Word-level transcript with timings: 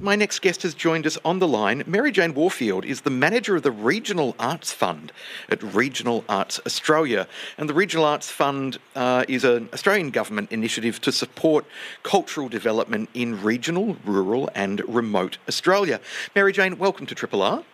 My 0.00 0.14
next 0.14 0.42
guest 0.42 0.62
has 0.62 0.74
joined 0.74 1.06
us 1.06 1.18
on 1.24 1.40
the 1.40 1.48
line. 1.48 1.82
Mary 1.86 2.12
Jane 2.12 2.32
Warfield 2.32 2.84
is 2.84 3.00
the 3.00 3.10
manager 3.10 3.56
of 3.56 3.64
the 3.64 3.72
Regional 3.72 4.36
Arts 4.38 4.72
Fund 4.72 5.12
at 5.48 5.60
Regional 5.62 6.24
Arts 6.28 6.60
Australia. 6.64 7.26
And 7.56 7.68
the 7.68 7.74
Regional 7.74 8.04
Arts 8.04 8.30
Fund 8.30 8.78
uh, 8.94 9.24
is 9.28 9.42
an 9.42 9.68
Australian 9.72 10.10
government 10.10 10.52
initiative 10.52 11.00
to 11.00 11.10
support 11.10 11.64
cultural 12.04 12.48
development 12.48 13.08
in 13.12 13.42
regional, 13.42 13.96
rural, 14.04 14.48
and 14.54 14.82
remote 14.88 15.38
Australia. 15.48 16.00
Mary 16.34 16.52
Jane, 16.52 16.78
welcome 16.78 17.06
to 17.06 17.14
Triple 17.14 17.42
R. 17.42 17.64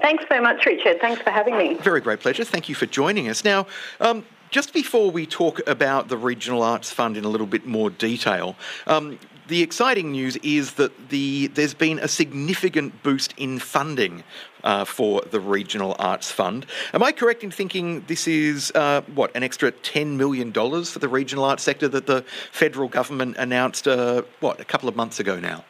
Thanks 0.00 0.24
so 0.28 0.40
much, 0.40 0.66
Richard. 0.66 1.00
Thanks 1.00 1.22
for 1.22 1.30
having 1.30 1.56
me. 1.56 1.74
Very 1.74 2.00
great 2.00 2.20
pleasure. 2.20 2.44
Thank 2.44 2.68
you 2.68 2.74
for 2.74 2.86
joining 2.86 3.28
us. 3.28 3.44
Now, 3.44 3.66
um, 4.00 4.26
just 4.50 4.74
before 4.74 5.10
we 5.10 5.24
talk 5.24 5.66
about 5.66 6.08
the 6.08 6.16
Regional 6.18 6.62
Arts 6.62 6.92
Fund 6.92 7.16
in 7.16 7.24
a 7.24 7.28
little 7.28 7.46
bit 7.46 7.66
more 7.66 7.88
detail, 7.88 8.54
um, 8.86 9.18
the 9.52 9.62
exciting 9.62 10.12
news 10.12 10.36
is 10.38 10.72
that 10.74 11.10
the 11.10 11.48
there's 11.48 11.74
been 11.74 11.98
a 11.98 12.08
significant 12.08 13.02
boost 13.02 13.34
in 13.36 13.58
funding 13.58 14.24
uh, 14.64 14.86
for 14.86 15.20
the 15.30 15.38
Regional 15.38 15.94
Arts 15.98 16.32
Fund. 16.32 16.64
Am 16.94 17.02
I 17.02 17.12
correct 17.12 17.44
in 17.44 17.50
thinking 17.50 18.00
this 18.06 18.26
is 18.26 18.72
uh, 18.74 19.02
what 19.14 19.30
an 19.36 19.42
extra 19.42 19.70
ten 19.70 20.16
million 20.16 20.52
dollars 20.52 20.90
for 20.90 21.00
the 21.00 21.08
regional 21.08 21.44
arts 21.44 21.62
sector 21.62 21.86
that 21.88 22.06
the 22.06 22.24
federal 22.50 22.88
government 22.88 23.36
announced 23.36 23.86
uh, 23.86 24.22
what 24.40 24.58
a 24.58 24.64
couple 24.64 24.88
of 24.88 24.96
months 24.96 25.20
ago 25.20 25.38
now? 25.38 25.66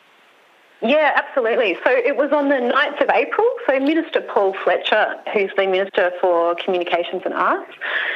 Yeah, 0.83 1.13
absolutely. 1.15 1.77
So 1.85 1.93
it 1.93 2.17
was 2.17 2.33
on 2.33 2.49
the 2.49 2.57
9th 2.57 3.01
of 3.01 3.09
April. 3.11 3.47
So 3.69 3.79
Minister 3.79 4.21
Paul 4.21 4.53
Fletcher, 4.65 5.15
who's 5.33 5.51
the 5.57 5.69
Minister 5.69 6.11
for 6.21 6.57
Communications 6.57 7.23
and 7.25 7.33
Arts, 7.35 7.71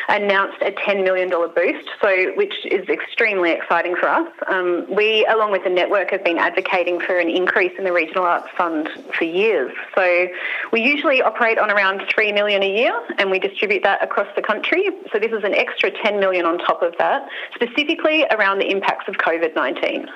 announced 0.09 0.61
a 0.63 0.73
$10 0.73 1.05
million 1.05 1.31
boost, 1.31 1.89
so 2.01 2.33
which 2.35 2.55
is 2.67 2.89
extremely 2.89 3.53
exciting 3.53 3.95
for 3.95 4.09
us. 4.09 4.29
Um, 4.49 4.85
we, 4.93 5.25
along 5.27 5.53
with 5.53 5.63
the 5.63 5.71
network, 5.71 6.11
have 6.11 6.25
been 6.25 6.39
advocating 6.39 6.99
for 6.99 7.17
an 7.21 7.31
increase 7.31 7.73
in 7.79 7.85
the 7.85 7.93
Regional 7.93 8.25
Arts 8.25 8.49
Fund 8.57 8.89
for 9.17 9.25
years. 9.25 9.73
So 9.95 10.27
we 10.73 10.83
usually 10.83 11.23
operate 11.23 11.59
on 11.59 11.71
around 11.71 12.03
3 12.13 12.33
million 12.33 12.65
a 12.65 12.77
year 12.77 13.01
and 13.19 13.31
we 13.31 13.39
distribute 13.39 13.85
that 13.85 14.03
across 14.03 14.29
the 14.35 14.43
country. 14.43 14.89
So 15.13 15.21
this 15.21 15.31
is 15.31 15.45
an 15.45 15.55
extra 15.55 15.93
10 15.93 16.19
million 16.19 16.45
on 16.45 16.59
top 16.59 16.83
of 16.83 16.95
that, 16.99 17.29
specifically 17.55 18.25
around 18.33 18.59
the 18.59 18.69
impacts 18.69 19.07
of 19.07 19.15
COVID-19. 19.19 20.09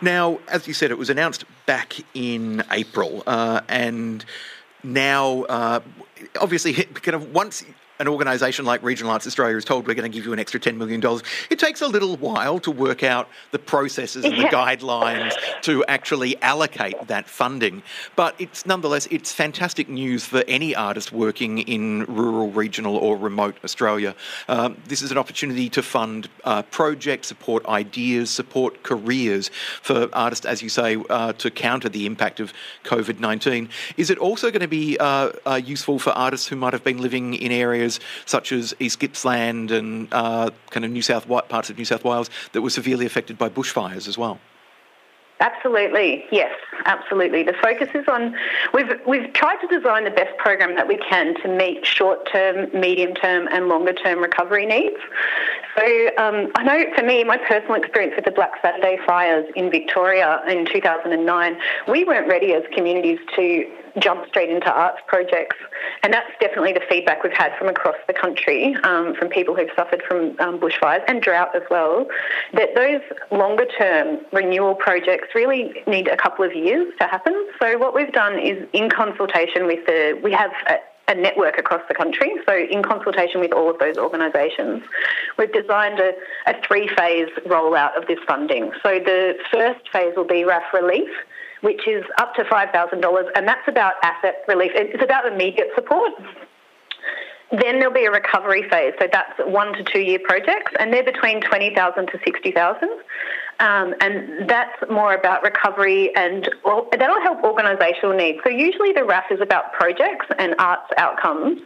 Now, 0.00 0.38
as 0.48 0.66
you 0.66 0.74
said, 0.74 0.90
it 0.90 0.98
was 0.98 1.10
announced 1.10 1.44
back 1.66 1.96
in 2.14 2.62
April, 2.70 3.22
uh, 3.26 3.60
and 3.68 4.24
now, 4.82 5.42
uh, 5.44 5.80
obviously, 6.40 6.72
kind 7.04 7.14
of 7.14 7.32
once 7.32 7.64
an 7.98 8.08
organisation 8.08 8.64
like 8.64 8.82
Regional 8.82 9.12
Arts 9.12 9.26
Australia 9.26 9.56
is 9.56 9.64
told 9.64 9.86
we're 9.86 9.94
going 9.94 10.10
to 10.10 10.14
give 10.14 10.26
you 10.26 10.32
an 10.32 10.38
extra 10.38 10.58
$10 10.58 10.76
million, 10.76 11.02
it 11.50 11.58
takes 11.58 11.80
a 11.80 11.86
little 11.86 12.16
while 12.16 12.58
to 12.60 12.70
work 12.70 13.02
out 13.02 13.28
the 13.52 13.58
processes 13.58 14.24
and 14.24 14.34
the 14.34 14.44
guidelines 14.44 15.32
to 15.62 15.84
actually 15.86 16.40
allocate 16.42 17.06
that 17.06 17.28
funding. 17.28 17.82
But 18.16 18.34
it's 18.38 18.66
nonetheless, 18.66 19.06
it's 19.10 19.32
fantastic 19.32 19.88
news 19.88 20.24
for 20.24 20.42
any 20.48 20.74
artist 20.74 21.12
working 21.12 21.58
in 21.58 22.04
rural, 22.06 22.50
regional, 22.50 22.96
or 22.96 23.16
remote 23.16 23.56
Australia. 23.64 24.14
Um, 24.48 24.76
this 24.86 25.02
is 25.02 25.12
an 25.12 25.18
opportunity 25.18 25.68
to 25.70 25.82
fund 25.82 26.28
uh, 26.44 26.62
projects, 26.62 27.28
support 27.28 27.64
ideas, 27.66 28.30
support 28.30 28.82
careers 28.82 29.50
for 29.82 30.08
artists, 30.12 30.46
as 30.46 30.62
you 30.62 30.68
say, 30.68 30.96
uh, 31.10 31.32
to 31.34 31.50
counter 31.50 31.88
the 31.88 32.06
impact 32.06 32.40
of 32.40 32.52
COVID 32.84 33.20
19. 33.20 33.68
Is 33.96 34.10
it 34.10 34.18
also 34.18 34.50
going 34.50 34.60
to 34.60 34.68
be 34.68 34.98
uh, 34.98 35.30
uh, 35.46 35.60
useful 35.64 35.98
for 35.98 36.10
artists 36.10 36.48
who 36.48 36.56
might 36.56 36.72
have 36.72 36.84
been 36.84 36.98
living 36.98 37.34
in 37.34 37.52
areas? 37.52 37.83
Areas 37.84 38.00
such 38.26 38.52
as 38.52 38.74
East 38.80 38.98
Gippsland 38.98 39.70
and 39.70 40.08
uh, 40.12 40.50
kind 40.70 40.84
of 40.84 40.90
New 40.90 41.02
South 41.02 41.28
White 41.28 41.48
parts 41.48 41.70
of 41.70 41.78
New 41.78 41.84
South 41.84 42.04
Wales 42.04 42.30
that 42.52 42.62
were 42.62 42.70
severely 42.70 43.06
affected 43.06 43.38
by 43.38 43.48
bushfires 43.48 44.08
as 44.08 44.16
well. 44.18 44.38
Absolutely, 45.40 46.24
yes, 46.30 46.52
absolutely. 46.84 47.42
The 47.42 47.54
focus 47.60 47.88
is 47.92 48.06
on 48.08 48.36
we've 48.72 48.88
we've 49.06 49.32
tried 49.32 49.56
to 49.56 49.66
design 49.66 50.04
the 50.04 50.10
best 50.10 50.36
program 50.38 50.76
that 50.76 50.86
we 50.86 50.96
can 50.96 51.34
to 51.42 51.48
meet 51.48 51.84
short-term, 51.84 52.70
medium-term, 52.72 53.48
and 53.50 53.68
longer-term 53.68 54.20
recovery 54.20 54.64
needs. 54.64 54.96
So 55.76 55.84
um, 56.18 56.52
I 56.54 56.62
know 56.62 56.84
for 56.96 57.04
me, 57.04 57.24
my 57.24 57.36
personal 57.36 57.74
experience 57.74 58.14
with 58.14 58.24
the 58.24 58.30
Black 58.30 58.52
Saturday 58.62 58.96
fires 59.04 59.44
in 59.56 59.72
Victoria 59.72 60.40
in 60.46 60.66
2009, 60.72 61.56
we 61.88 62.04
weren't 62.04 62.28
ready 62.28 62.54
as 62.54 62.62
communities 62.72 63.18
to 63.34 63.66
jump 63.98 64.26
straight 64.28 64.50
into 64.50 64.70
arts 64.70 64.98
projects. 65.06 65.56
And 66.02 66.12
that's 66.12 66.30
definitely 66.40 66.72
the 66.72 66.82
feedback 66.88 67.22
we've 67.22 67.32
had 67.32 67.52
from 67.58 67.68
across 67.68 67.96
the 68.06 68.12
country, 68.12 68.74
um, 68.84 69.14
from 69.14 69.28
people 69.28 69.54
who've 69.54 69.70
suffered 69.76 70.02
from 70.06 70.38
um, 70.40 70.58
bushfires 70.58 71.02
and 71.08 71.22
drought 71.22 71.54
as 71.54 71.62
well, 71.70 72.06
that 72.52 72.74
those 72.74 73.00
longer 73.30 73.66
term 73.78 74.18
renewal 74.32 74.74
projects 74.74 75.28
really 75.34 75.82
need 75.86 76.08
a 76.08 76.16
couple 76.16 76.44
of 76.44 76.54
years 76.54 76.92
to 77.00 77.06
happen. 77.06 77.48
So 77.60 77.78
what 77.78 77.94
we've 77.94 78.12
done 78.12 78.38
is 78.38 78.66
in 78.72 78.90
consultation 78.90 79.66
with 79.66 79.86
the, 79.86 80.18
we 80.22 80.32
have 80.32 80.50
a, 80.68 80.76
a 81.08 81.14
network 81.14 81.58
across 81.58 81.82
the 81.88 81.94
country. 81.94 82.32
So, 82.46 82.56
in 82.56 82.82
consultation 82.82 83.40
with 83.40 83.52
all 83.52 83.70
of 83.70 83.78
those 83.78 83.98
organisations, 83.98 84.82
we've 85.38 85.52
designed 85.52 86.00
a, 86.00 86.12
a 86.46 86.54
three 86.66 86.88
phase 86.96 87.28
rollout 87.46 87.96
of 87.96 88.06
this 88.06 88.18
funding. 88.26 88.72
So, 88.82 88.98
the 88.98 89.34
first 89.52 89.88
phase 89.92 90.14
will 90.16 90.26
be 90.26 90.44
RAF 90.44 90.62
relief, 90.72 91.10
which 91.64 91.88
is 91.88 92.04
up 92.18 92.34
to 92.34 92.44
$5,000, 92.44 93.24
and 93.34 93.48
that's 93.48 93.66
about 93.66 93.94
asset 94.02 94.44
relief. 94.46 94.72
It's 94.74 95.02
about 95.02 95.26
immediate 95.26 95.68
support. 95.74 96.12
Then 97.50 97.78
there'll 97.78 97.94
be 97.94 98.04
a 98.04 98.10
recovery 98.10 98.68
phase, 98.68 98.92
so 99.00 99.08
that's 99.10 99.32
one 99.46 99.72
to 99.72 99.84
two 99.84 100.00
year 100.00 100.18
projects, 100.22 100.72
and 100.78 100.92
they're 100.92 101.04
between 101.04 101.40
20,000 101.40 102.06
to 102.08 102.18
60,000. 102.22 102.88
Um, 103.60 103.94
and 104.00 104.48
that's 104.48 104.76
more 104.90 105.14
about 105.14 105.42
recovery 105.42 106.14
and 106.16 106.48
well, 106.64 106.88
that'll 106.92 107.20
help 107.22 107.42
organisational 107.42 108.16
needs. 108.16 108.38
So 108.42 108.50
usually 108.50 108.92
the 108.92 109.04
RAF 109.04 109.24
is 109.30 109.40
about 109.40 109.72
projects 109.72 110.26
and 110.38 110.54
arts 110.58 110.90
outcomes, 110.98 111.60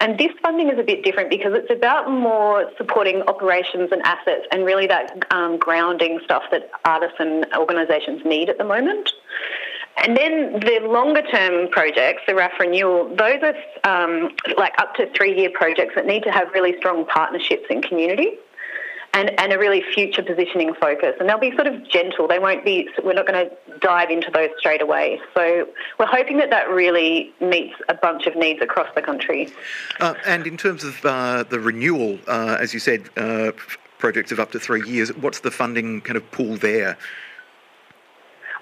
and 0.00 0.18
this 0.18 0.32
funding 0.42 0.70
is 0.70 0.78
a 0.78 0.82
bit 0.82 1.04
different 1.04 1.28
because 1.28 1.52
it's 1.54 1.70
about 1.70 2.10
more 2.10 2.70
supporting 2.78 3.22
operations 3.22 3.90
and 3.92 4.00
assets 4.02 4.46
and 4.52 4.64
really 4.64 4.86
that 4.86 5.24
um, 5.30 5.58
grounding 5.58 6.18
stuff 6.24 6.44
that 6.50 6.70
artists 6.84 7.16
and 7.18 7.46
organisations 7.54 8.22
need 8.24 8.48
at 8.48 8.56
the 8.56 8.64
moment. 8.64 9.10
And 9.98 10.16
then 10.16 10.60
the 10.60 10.80
longer 10.82 11.22
term 11.22 11.68
projects, 11.68 12.22
the 12.26 12.34
RAF 12.34 12.52
renewal, 12.58 13.14
those 13.14 13.40
are 13.42 13.54
um, 13.84 14.34
like 14.56 14.72
up 14.78 14.94
to 14.96 15.10
three 15.12 15.38
year 15.38 15.50
projects 15.54 15.94
that 15.94 16.06
need 16.06 16.24
to 16.24 16.32
have 16.32 16.48
really 16.52 16.76
strong 16.78 17.06
partnerships 17.06 17.66
in 17.70 17.80
community 17.82 18.38
and, 19.14 19.30
and 19.38 19.52
a 19.52 19.58
really 19.58 19.82
future 19.94 20.22
positioning 20.22 20.74
focus. 20.74 21.14
And 21.20 21.28
they'll 21.28 21.38
be 21.38 21.52
sort 21.52 21.68
of 21.68 21.88
gentle. 21.88 22.26
They 22.26 22.40
won't 22.40 22.64
be, 22.64 22.88
we're 23.02 23.14
not 23.14 23.26
going 23.26 23.48
to 23.48 23.78
dive 23.78 24.10
into 24.10 24.30
those 24.30 24.50
straight 24.58 24.82
away. 24.82 25.20
So 25.34 25.68
we're 25.98 26.06
hoping 26.06 26.36
that 26.38 26.50
that 26.50 26.68
really 26.68 27.32
meets 27.40 27.74
a 27.88 27.94
bunch 27.94 28.26
of 28.26 28.34
needs 28.34 28.60
across 28.60 28.88
the 28.94 29.02
country. 29.02 29.48
Uh, 30.00 30.14
and 30.26 30.46
in 30.46 30.56
terms 30.56 30.82
of 30.82 31.02
uh, 31.04 31.44
the 31.44 31.60
renewal, 31.60 32.18
uh, 32.26 32.58
as 32.60 32.74
you 32.74 32.80
said, 32.80 33.08
uh, 33.16 33.52
projects 33.98 34.32
of 34.32 34.40
up 34.40 34.50
to 34.50 34.58
three 34.58 34.86
years, 34.86 35.14
what's 35.16 35.40
the 35.40 35.50
funding 35.50 36.00
kind 36.00 36.16
of 36.16 36.30
pool 36.32 36.56
there? 36.56 36.98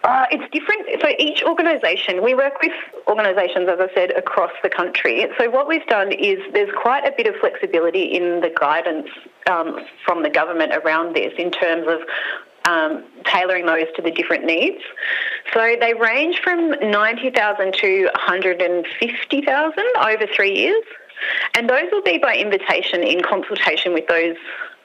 Uh, 0.04 0.26
it's 0.32 0.50
different. 0.52 0.82
So 1.00 1.08
each 1.18 1.44
organisation, 1.44 2.22
we 2.22 2.34
work 2.34 2.60
with 2.60 2.72
organisations, 3.06 3.68
as 3.68 3.78
I 3.78 3.92
said, 3.94 4.10
across 4.10 4.50
the 4.62 4.68
country. 4.68 5.26
So 5.38 5.48
what 5.48 5.68
we've 5.68 5.86
done 5.86 6.10
is 6.10 6.38
there's 6.52 6.72
quite 6.80 7.06
a 7.06 7.12
bit 7.16 7.28
of 7.28 7.36
flexibility 7.36 8.04
in 8.16 8.41
the 8.41 8.50
guidance 8.58 9.08
um, 9.48 9.78
from 10.04 10.24
the 10.24 10.30
government 10.30 10.72
around 10.72 11.15
this 11.15 11.32
in 11.38 11.53
terms 11.53 11.86
of 11.86 12.00
um, 12.68 13.04
tailoring 13.24 13.66
those 13.66 13.86
to 13.94 14.03
the 14.03 14.10
different 14.10 14.44
needs. 14.44 14.82
So 15.53 15.77
they 15.80 15.94
range 15.94 16.41
from 16.42 16.71
90,000 16.71 17.74
to 17.74 18.04
150,000 18.04 19.84
over 20.04 20.27
three 20.34 20.56
years. 20.56 20.84
And 21.54 21.71
those 21.71 21.84
will 21.92 22.03
be 22.03 22.18
by 22.18 22.34
invitation 22.36 23.04
in 23.04 23.22
consultation 23.22 23.92
with 23.94 24.09
those 24.09 24.36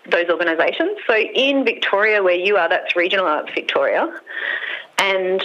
those 0.09 0.29
organisations. 0.29 0.97
So 1.05 1.17
in 1.17 1.65
Victoria, 1.65 2.23
where 2.23 2.35
you 2.35 2.55
are, 2.55 2.69
that's 2.69 2.95
Regional 2.95 3.25
Arts 3.25 3.49
Victoria 3.53 4.09
and 4.97 5.43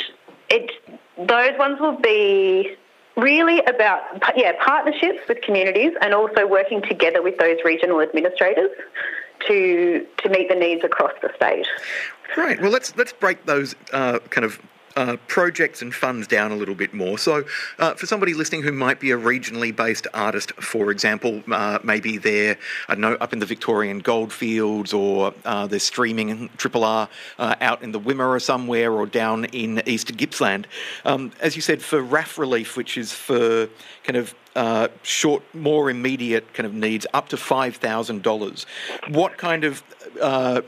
it 0.48 0.70
those 1.16 1.58
ones 1.58 1.80
will 1.80 1.98
be 1.98 2.76
really 3.16 3.60
about 3.60 4.00
yeah 4.36 4.52
partnerships 4.64 5.20
with 5.28 5.40
communities 5.42 5.92
and 6.00 6.14
also 6.14 6.46
working 6.46 6.80
together 6.82 7.22
with 7.22 7.36
those 7.38 7.58
regional 7.64 8.00
administrators 8.00 8.70
to 9.46 10.06
to 10.18 10.28
meet 10.28 10.48
the 10.48 10.54
needs 10.54 10.84
across 10.84 11.12
the 11.20 11.30
state. 11.36 11.66
Right. 12.36 12.60
Well, 12.60 12.70
let's 12.70 12.96
let's 12.96 13.12
break 13.12 13.44
those 13.44 13.74
uh, 13.92 14.20
kind 14.30 14.44
of 14.44 14.58
uh, 14.96 15.16
projects 15.26 15.82
and 15.82 15.94
funds 15.94 16.26
down 16.26 16.52
a 16.52 16.56
little 16.56 16.74
bit 16.74 16.94
more. 16.94 17.18
So, 17.18 17.44
uh, 17.78 17.94
for 17.94 18.06
somebody 18.06 18.34
listening 18.34 18.62
who 18.62 18.72
might 18.72 19.00
be 19.00 19.10
a 19.10 19.18
regionally 19.18 19.74
based 19.74 20.06
artist, 20.14 20.52
for 20.52 20.90
example, 20.90 21.42
uh, 21.50 21.78
maybe 21.82 22.18
they're 22.18 22.56
I 22.88 22.94
don't 22.94 23.00
know 23.00 23.14
up 23.14 23.32
in 23.32 23.38
the 23.38 23.46
Victorian 23.46 24.00
goldfields, 24.00 24.92
or 24.92 25.34
uh, 25.44 25.66
they're 25.66 25.78
streaming 25.78 26.50
Triple 26.56 26.84
R 26.84 27.08
uh, 27.38 27.54
out 27.60 27.82
in 27.82 27.92
the 27.92 28.00
Wimmera 28.00 28.40
somewhere, 28.40 28.92
or 28.92 29.06
down 29.06 29.44
in 29.46 29.82
East 29.86 30.16
Gippsland. 30.16 30.66
Um, 31.04 31.32
as 31.40 31.56
you 31.56 31.62
said, 31.62 31.82
for 31.82 32.00
RAF 32.00 32.38
relief, 32.38 32.76
which 32.76 32.96
is 32.96 33.12
for 33.12 33.68
kind 34.04 34.16
of 34.16 34.34
uh, 34.56 34.88
short, 35.02 35.42
more 35.54 35.90
immediate 35.90 36.52
kind 36.54 36.66
of 36.66 36.74
needs, 36.74 37.06
up 37.14 37.28
to 37.28 37.36
five 37.36 37.76
thousand 37.76 38.22
dollars. 38.22 38.66
What 39.08 39.38
kind 39.38 39.64
of 39.64 39.82
uh, 40.20 40.62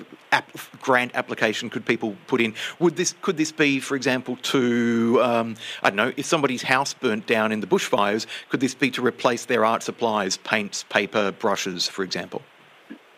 grant 0.81 1.13
application 1.15 1.71
could 1.71 1.85
people 1.85 2.17
put 2.27 2.41
in? 2.41 2.55
Would 2.79 2.97
this 2.97 3.15
could 3.23 3.37
this 3.37 3.53
be, 3.53 3.81
for 3.81 3.97
example, 3.97 4.37
to 4.37 5.21
um, 5.23 5.57
I 5.83 5.91
don't 5.91 5.97
know, 5.97 6.13
if 6.17 6.27
somebody's 6.27 6.63
house 6.63 6.95
burnt 6.95 7.27
down 7.27 7.53
in 7.53 7.61
the 7.61 7.67
bushfires, 7.67 8.27
could 8.49 8.61
this 8.61 8.75
be 8.75 8.91
to 8.93 9.05
replace 9.05 9.45
their 9.45 9.65
art 9.65 9.83
supplies, 9.83 10.37
paints, 10.39 10.85
paper, 10.89 11.33
brushes, 11.33 11.87
for 11.87 12.03
example? 12.03 12.43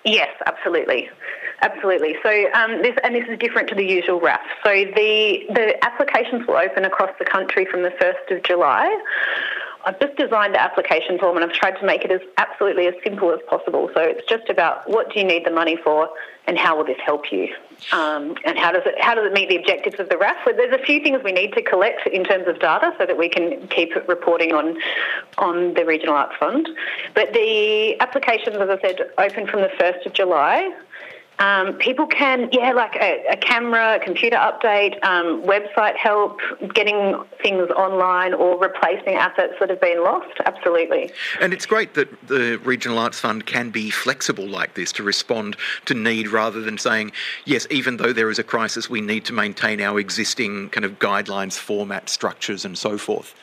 Yes, 0.05 0.31
absolutely. 0.47 1.11
Absolutely. 1.63 2.15
So 2.23 2.31
um, 2.53 2.83
this 2.83 2.95
and 3.03 3.15
this 3.15 3.25
is 3.29 3.39
different 3.39 3.69
to 3.71 3.75
the 3.75 3.85
usual 3.85 4.21
RAF. 4.21 4.41
So 4.63 4.71
the 4.71 5.47
the 5.49 5.85
applications 5.85 6.47
will 6.47 6.57
open 6.57 6.85
across 6.85 7.11
the 7.19 7.25
country 7.25 7.65
from 7.65 7.83
the 7.83 7.93
first 7.93 8.31
of 8.31 8.43
July. 8.43 8.95
I've 9.87 10.01
just 10.01 10.17
designed 10.17 10.55
the 10.55 10.61
application 10.61 11.17
form 11.17 11.37
and 11.37 11.45
I've 11.45 11.53
tried 11.53 11.79
to 11.79 11.87
make 11.87 12.05
it 12.05 12.11
as 12.11 12.21
absolutely 12.39 12.89
as 12.89 12.95
simple 13.05 13.33
as 13.33 13.39
possible. 13.49 13.89
So 13.95 14.01
it's 14.01 14.29
just 14.29 14.51
about 14.51 14.91
what 14.91 15.13
do 15.13 15.21
you 15.21 15.25
need 15.25 15.47
the 15.47 15.53
money 15.53 15.77
for 15.77 16.11
and 16.49 16.59
how 16.59 16.77
will 16.77 16.85
this 16.85 16.99
help 17.05 17.31
you? 17.31 17.55
Um, 17.93 18.37
and 18.45 18.59
how 18.59 18.73
does 18.73 18.83
it 18.85 18.95
how 19.01 19.15
does 19.15 19.27
it 19.27 19.33
meet 19.33 19.49
the 19.49 19.57
objectives 19.57 20.01
of 20.01 20.09
the 20.09 20.17
RAF? 20.17 20.37
So 20.45 20.53
there's 20.53 20.73
a 20.73 20.83
few 20.83 21.01
things 21.03 21.23
we 21.23 21.33
need 21.33 21.53
to 21.53 21.63
collect 21.63 22.07
in 22.09 22.25
terms 22.25 22.49
of 22.49 22.59
data 22.59 22.95
so 22.99 23.07
that 23.07 23.17
we 23.17 23.29
can 23.29 23.69
keep 23.69 23.95
reporting 24.09 24.53
on 24.53 24.77
on 25.39 25.75
the 25.75 25.85
Regional 25.85 26.15
Arts 26.15 26.35
Fund. 26.39 26.69
But 27.15 27.33
the 27.33 28.01
applications, 28.01 28.57
as 28.57 28.69
I 28.69 28.81
said, 28.81 29.11
open 29.19 29.47
from 29.47 29.61
the 29.61 29.71
first 29.79 30.05
of 30.07 30.15
July. 30.15 30.75
Um, 31.39 31.75
people 31.75 32.07
can, 32.07 32.49
yeah, 32.51 32.73
like 32.73 32.97
a, 32.97 33.25
a 33.33 33.37
camera, 33.37 33.97
a 33.97 33.99
computer 33.99 34.37
update, 34.37 35.03
um, 35.05 35.43
website 35.43 35.97
help, 35.97 36.41
getting 36.73 37.23
things 37.43 37.69
online 37.71 38.33
or 38.33 38.59
replacing 38.59 39.15
assets 39.17 39.53
that 39.61 39.69
have 39.69 39.81
been 39.81 40.03
lost. 40.03 40.33
Absolutely. 40.47 41.11
And 41.41 41.53
it's 41.53 41.67
great 41.67 41.95
that 41.95 42.09
the 42.27 42.59
Regional 42.65 42.99
Arts 42.99 43.21
Fund 43.21 43.45
can 43.45 43.71
be 43.71 43.91
flexible 43.91 44.47
like 44.49 44.75
this 44.75 44.93
to 44.93 45.03
respond 45.03 45.57
to 45.85 45.95
need 45.95 46.29
rather 46.29 46.63
than 46.63 46.79
saying, 46.79 47.13
yes, 47.45 47.67
even 47.71 47.99
though 47.99 48.13
there 48.13 48.31
is 48.31 48.39
a 48.39 48.45
crisis, 48.45 48.89
we 48.89 49.01
need 49.01 49.25
to 49.27 49.33
maintain 49.33 49.81
our 49.81 50.01
existing 50.01 50.71
kind 50.71 50.85
of 50.85 50.99
guidelines, 50.99 51.59
format, 51.59 52.09
structures, 52.09 52.65
and 52.65 52.79
so 52.79 52.97
forth. 52.97 53.35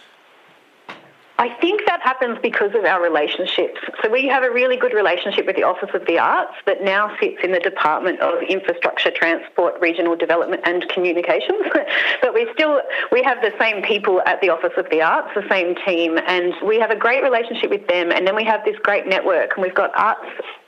I 1.40 1.50
think 1.60 1.82
that 1.88 2.02
happens 2.02 2.38
because 2.44 2.76
of 2.76 2.86
our 2.86 3.02
relationships. 3.02 3.80
So 4.04 4.10
we 4.10 4.28
have 4.28 4.44
a 4.44 4.52
really 4.52 4.78
good 4.78 4.94
relationship 4.94 5.48
with 5.48 5.56
the 5.56 5.64
Office 5.64 5.90
of 5.94 6.06
the 6.06 6.20
Arts 6.20 6.54
that 6.68 6.84
now 6.84 7.16
sits 7.20 7.38
in 7.44 7.52
the 7.52 7.60
Department 7.60 8.20
of 8.20 8.44
Infrastructure, 8.44 9.10
Transport, 9.10 9.82
Regional 9.82 10.16
Development 10.16 10.62
and 10.66 10.88
Communications. 10.90 11.64
but 12.22 12.34
we 12.36 12.48
still 12.54 12.82
we 13.12 13.24
have 13.24 13.42
the 13.42 13.54
same 13.60 13.82
people 13.82 14.22
at 14.28 14.42
the 14.42 14.50
Office 14.50 14.74
of 14.78 14.90
the 14.92 15.02
Arts, 15.02 15.30
the 15.34 15.48
same 15.50 15.76
team, 15.86 16.20
and 16.28 16.54
we 16.66 16.80
have 16.80 16.92
a 16.92 16.96
great 16.96 17.24
relationship 17.24 17.72
with 17.72 17.88
them. 17.88 18.12
And 18.12 18.28
then 18.28 18.36
we 18.36 18.44
have 18.44 18.64
this 18.64 18.78
great 18.84 19.08
network, 19.08 19.54
and 19.56 19.64
we've 19.64 19.76
got 19.76 19.92
arts 19.96 20.26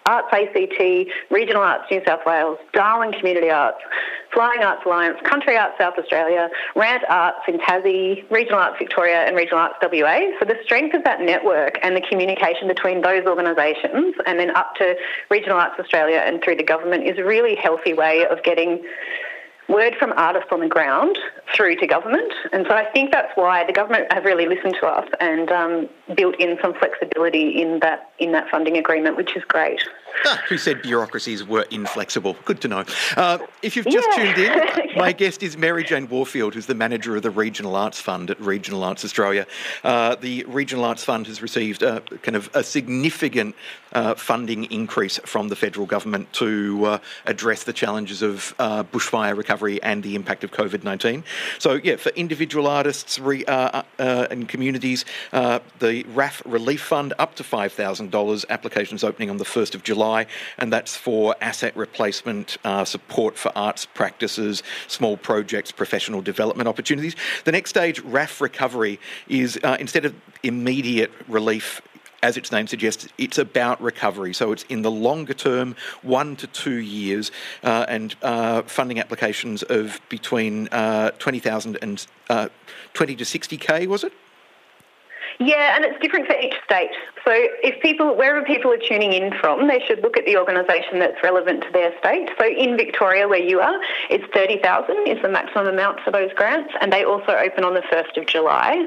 Arts 0.07 0.27
ACT, 0.31 1.09
Regional 1.31 1.63
Arts 1.63 1.85
New 1.89 2.01
South 2.05 2.21
Wales, 2.27 2.59
Darwin 2.73 3.11
Community 3.11 3.49
Arts, 3.49 3.79
Flying 4.35 4.61
Arts 4.61 4.83
Alliance, 4.85 5.17
Country 5.23 5.57
Arts 5.57 5.75
South 5.79 5.95
Australia, 5.97 6.49
Rant 6.75 7.03
Arts 7.09 7.39
in 7.47 7.57
Tassie, 7.57 8.29
Regional 8.29 8.59
Arts 8.59 8.75
Victoria, 8.77 9.25
and 9.25 9.35
Regional 9.35 9.59
Arts 9.59 9.75
WA. 9.81 10.19
So 10.39 10.45
the 10.45 10.57
strength 10.63 10.93
of 10.93 11.05
that 11.05 11.21
network 11.21 11.79
and 11.81 11.95
the 11.95 12.01
communication 12.01 12.67
between 12.67 13.01
those 13.01 13.25
organisations 13.25 14.13
and 14.27 14.37
then 14.37 14.51
up 14.51 14.75
to 14.75 14.95
Regional 15.31 15.57
Arts 15.57 15.79
Australia 15.79 16.17
and 16.17 16.43
through 16.43 16.57
the 16.57 16.63
government 16.63 17.07
is 17.07 17.17
a 17.17 17.23
really 17.23 17.55
healthy 17.55 17.93
way 17.93 18.25
of 18.29 18.43
getting 18.43 18.83
word 19.69 19.95
from 19.97 20.13
artists 20.17 20.49
on 20.51 20.59
the 20.59 20.67
ground 20.67 21.17
through 21.55 21.77
to 21.77 21.87
government. 21.87 22.31
And 22.51 22.65
so 22.67 22.75
I 22.75 22.85
think 22.91 23.11
that's 23.11 23.31
why 23.35 23.65
the 23.65 23.73
government 23.73 24.11
have 24.11 24.25
really 24.25 24.47
listened 24.47 24.75
to 24.81 24.87
us 24.87 25.07
and 25.19 25.49
um, 25.49 25.89
built 26.15 26.35
in 26.39 26.57
some 26.61 26.73
flexibility 26.73 27.61
in 27.61 27.79
that 27.79 28.11
in 28.19 28.31
that 28.33 28.49
funding 28.49 28.77
agreement, 28.77 29.17
which 29.17 29.35
is 29.35 29.43
great. 29.45 29.81
Ah, 30.25 30.41
who 30.47 30.57
said 30.57 30.81
bureaucracies 30.81 31.43
were 31.43 31.63
inflexible? 31.71 32.35
Good 32.45 32.61
to 32.61 32.67
know. 32.67 32.85
Uh, 33.17 33.39
if 33.61 33.75
you've 33.75 33.85
just 33.85 34.07
yeah. 34.17 34.33
tuned 34.33 34.37
in, 34.37 34.95
my 34.95 35.11
guest 35.11 35.43
is 35.43 35.57
Mary 35.57 35.83
Jane 35.83 36.07
Warfield, 36.07 36.53
who's 36.53 36.65
the 36.65 36.75
manager 36.75 37.15
of 37.15 37.23
the 37.23 37.29
Regional 37.29 37.75
Arts 37.75 37.99
Fund 37.99 38.31
at 38.31 38.39
Regional 38.39 38.83
Arts 38.83 39.03
Australia. 39.03 39.45
Uh, 39.83 40.15
the 40.15 40.43
Regional 40.45 40.85
Arts 40.85 41.03
Fund 41.03 41.27
has 41.27 41.41
received 41.41 41.83
a, 41.83 42.01
kind 42.21 42.35
of 42.35 42.49
a 42.53 42.63
significant 42.63 43.55
uh, 43.93 44.15
funding 44.15 44.65
increase 44.71 45.19
from 45.19 45.49
the 45.49 45.55
federal 45.55 45.85
government 45.85 46.31
to 46.33 46.85
uh, 46.85 46.97
address 47.25 47.63
the 47.63 47.73
challenges 47.73 48.21
of 48.21 48.53
uh, 48.59 48.83
bushfire 48.83 49.37
recovery 49.37 49.81
and 49.83 50.03
the 50.03 50.15
impact 50.15 50.43
of 50.43 50.51
COVID 50.51 50.83
19. 50.83 51.23
So, 51.59 51.75
yeah, 51.75 51.95
for 51.97 52.09
individual 52.09 52.67
artists 52.67 53.19
re, 53.19 53.45
uh, 53.45 53.83
and 53.99 54.47
communities, 54.47 55.05
the 55.31 56.05
RAF 56.13 56.41
Relief 56.45 56.81
Fund 56.81 57.13
up 57.19 57.35
to 57.35 57.43
$5,000. 57.43 58.45
Applications 58.49 59.03
opening 59.03 59.29
on 59.29 59.37
the 59.37 59.45
1st 59.45 59.75
of 59.75 59.83
July. 59.83 60.04
July, 60.05 60.27
and 60.59 60.71
that's 60.71 60.95
for 60.95 61.35
asset 61.41 61.75
replacement, 61.75 62.57
uh, 62.63 62.85
support 62.85 63.37
for 63.37 63.51
arts 63.55 63.85
practices, 63.87 64.61
small 64.87 65.17
projects, 65.17 65.71
professional 65.71 66.21
development 66.21 66.67
opportunities. 66.69 67.15
The 67.45 67.51
next 67.51 67.71
stage, 67.71 67.99
RAF 68.01 68.39
recovery, 68.39 68.99
is 69.27 69.59
uh, 69.63 69.77
instead 69.79 70.05
of 70.05 70.13
immediate 70.43 71.11
relief 71.27 71.81
as 72.21 72.37
its 72.37 72.51
name 72.51 72.65
suggests, 72.65 73.07
it's 73.19 73.37
about 73.37 73.79
recovery. 73.81 74.33
So 74.33 74.51
it's 74.51 74.63
in 74.63 74.81
the 74.81 74.89
longer 74.89 75.35
term, 75.35 75.75
one 76.01 76.35
to 76.37 76.47
two 76.47 76.77
years, 76.77 77.31
uh, 77.63 77.85
and 77.87 78.15
uh, 78.23 78.63
funding 78.63 78.99
applications 78.99 79.61
of 79.63 80.01
between 80.09 80.67
uh, 80.69 81.11
20,000 81.19 81.77
and 81.83 82.07
uh, 82.29 82.49
20 82.93 83.15
to 83.17 83.23
60k, 83.23 83.85
was 83.87 84.03
it? 84.03 84.13
Yeah, 85.39 85.75
and 85.75 85.83
it's 85.83 85.99
different 86.01 86.27
for 86.27 86.35
each 86.39 86.53
state. 86.63 86.91
So 87.25 87.31
if 87.35 87.81
people, 87.81 88.15
wherever 88.15 88.45
people 88.45 88.71
are 88.71 88.77
tuning 88.77 89.11
in 89.11 89.33
from, 89.33 89.67
they 89.67 89.83
should 89.85 90.01
look 90.01 90.15
at 90.15 90.25
the 90.25 90.37
organisation 90.37 90.99
that's 90.99 91.21
relevant 91.23 91.63
to 91.63 91.71
their 91.73 91.91
state. 91.99 92.29
So 92.39 92.47
in 92.47 92.77
Victoria, 92.77 93.27
where 93.27 93.43
you 93.43 93.59
are, 93.59 93.77
it's 94.09 94.23
30,000 94.33 95.07
is 95.07 95.21
the 95.21 95.29
maximum 95.29 95.67
amount 95.67 95.99
for 96.01 96.11
those 96.11 96.31
grants, 96.33 96.73
and 96.79 96.91
they 96.93 97.03
also 97.03 97.33
open 97.33 97.65
on 97.65 97.73
the 97.73 97.81
1st 97.81 98.17
of 98.17 98.27
July. 98.27 98.85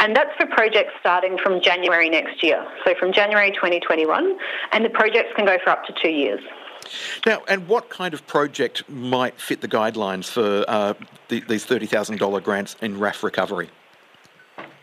And 0.00 0.14
that's 0.14 0.34
for 0.36 0.46
projects 0.46 0.92
starting 1.00 1.38
from 1.38 1.62
January 1.62 2.10
next 2.10 2.42
year, 2.42 2.66
so 2.84 2.94
from 2.94 3.12
January 3.12 3.52
2021, 3.52 4.38
and 4.72 4.84
the 4.84 4.90
projects 4.90 5.30
can 5.36 5.46
go 5.46 5.56
for 5.64 5.70
up 5.70 5.86
to 5.86 5.94
two 6.02 6.10
years. 6.10 6.40
Now, 7.26 7.42
and 7.48 7.66
what 7.66 7.88
kind 7.88 8.12
of 8.14 8.26
project 8.26 8.88
might 8.88 9.40
fit 9.40 9.60
the 9.60 9.68
guidelines 9.68 10.26
for 10.26 10.64
uh, 10.68 10.94
the, 11.28 11.40
these 11.40 11.66
$30,000 11.66 12.42
grants 12.42 12.76
in 12.80 12.98
RAF 12.98 13.22
recovery? 13.22 13.70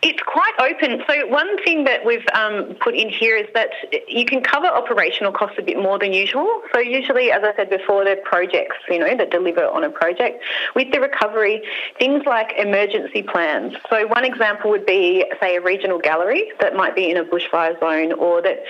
It's 0.02 0.22
quite 0.22 0.52
open. 0.60 1.02
So 1.06 1.26
one 1.26 1.62
thing 1.64 1.84
that 1.84 2.04
we've 2.04 2.26
um, 2.34 2.76
put 2.80 2.94
in 2.94 3.08
here 3.08 3.36
is 3.36 3.46
that 3.54 3.70
you 4.06 4.24
can 4.26 4.42
cover 4.42 4.66
operational 4.66 5.32
costs 5.32 5.56
a 5.58 5.62
bit 5.62 5.78
more 5.78 5.98
than 5.98 6.12
usual. 6.12 6.62
So 6.72 6.80
usually, 6.80 7.32
as 7.32 7.42
I 7.42 7.56
said 7.56 7.70
before, 7.70 8.04
they're 8.04 8.16
projects, 8.16 8.76
you 8.88 8.98
know, 8.98 9.16
that 9.16 9.30
deliver 9.30 9.64
on 9.66 9.84
a 9.84 9.90
project. 9.90 10.44
With 10.74 10.92
the 10.92 11.00
recovery, 11.00 11.62
things 11.98 12.24
like 12.26 12.52
emergency 12.58 13.22
plans. 13.22 13.74
So 13.88 14.06
one 14.06 14.24
example 14.24 14.70
would 14.70 14.86
be, 14.86 15.24
say, 15.40 15.56
a 15.56 15.60
regional 15.62 15.98
gallery 15.98 16.52
that 16.60 16.76
might 16.76 16.94
be 16.94 17.10
in 17.10 17.16
a 17.16 17.24
bushfire 17.24 17.78
zone, 17.80 18.12
or 18.12 18.42
that, 18.42 18.64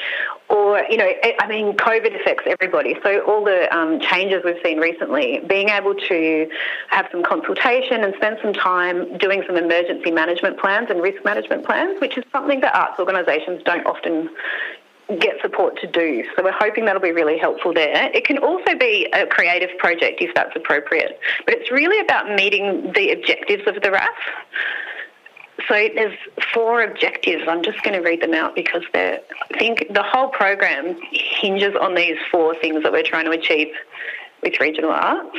or 0.49 0.81
you 0.89 0.97
know, 0.97 1.09
I 1.41 1.47
mean, 1.49 1.77
COVID 1.77 2.21
affects 2.21 2.45
everybody. 2.47 2.97
So 3.03 3.21
all 3.21 3.45
the 3.45 3.75
um, 3.77 4.01
changes 4.01 4.43
we've 4.45 4.61
seen 4.65 4.79
recently, 4.79 5.41
being 5.49 5.69
able 5.71 5.95
to 5.95 6.51
have 6.89 7.09
some 7.11 7.23
consultation 7.23 8.05
and 8.05 8.15
spend 8.17 8.39
some 8.43 8.53
time 8.53 9.19
doing 9.19 9.43
some 9.47 9.57
emergency 9.57 10.11
management 10.11 10.59
plans 10.59 10.89
and 10.91 11.03
risk 11.03 11.25
management 11.25 11.65
plans, 11.65 12.01
which 12.01 12.17
is 12.17 12.25
something 12.31 12.61
that 12.61 12.75
arts 12.75 12.99
organisations 12.99 13.63
don't 13.65 13.87
often 13.87 14.31
get 15.21 15.41
support 15.41 15.79
to 15.81 15.87
do. 15.87 16.25
So 16.37 16.43
we're 16.43 16.53
hoping 16.53 16.85
that'll 16.85 17.01
be 17.01 17.13
really 17.13 17.39
helpful 17.39 17.73
there. 17.73 18.11
It 18.13 18.25
can 18.25 18.39
also 18.39 18.77
be 18.79 19.09
a 19.13 19.27
creative 19.27 19.71
project 19.79 20.21
if 20.21 20.35
that's 20.35 20.55
appropriate, 20.57 21.19
but 21.45 21.55
it's 21.55 21.71
really 21.71 22.01
about 22.01 22.35
meeting 22.35 22.93
the 22.95 23.13
objectives 23.13 23.63
of 23.69 23.83
the 23.83 23.91
RAF. 23.93 24.09
So 25.69 25.89
there's 25.95 26.19
four 26.53 26.83
objectives. 26.83 27.45
I'm 27.49 27.63
just 27.63 27.83
going 27.83 27.95
to 27.95 28.07
read 28.07 28.21
them 28.21 28.35
out 28.35 28.55
because 28.55 28.83
they're, 28.93 29.21
I 29.51 29.59
think 29.59 29.87
the 29.93 30.03
whole 30.03 30.29
program 30.29 30.99
hinges 31.13 31.75
on 31.81 31.95
these 31.95 32.17
four 32.31 32.55
things 32.55 32.83
that 32.83 32.93
we're 32.93 33.03
trying 33.03 33.25
to 33.25 33.31
achieve 33.31 33.69
with 34.43 34.61
regional 34.61 34.91
arts. 34.91 35.37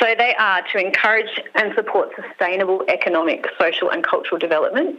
So 0.00 0.14
they 0.16 0.34
are 0.36 0.62
to 0.72 0.78
encourage 0.78 1.40
and 1.54 1.74
support 1.74 2.10
sustainable 2.16 2.82
economic, 2.88 3.46
social 3.60 3.90
and 3.90 4.02
cultural 4.02 4.38
development, 4.38 4.98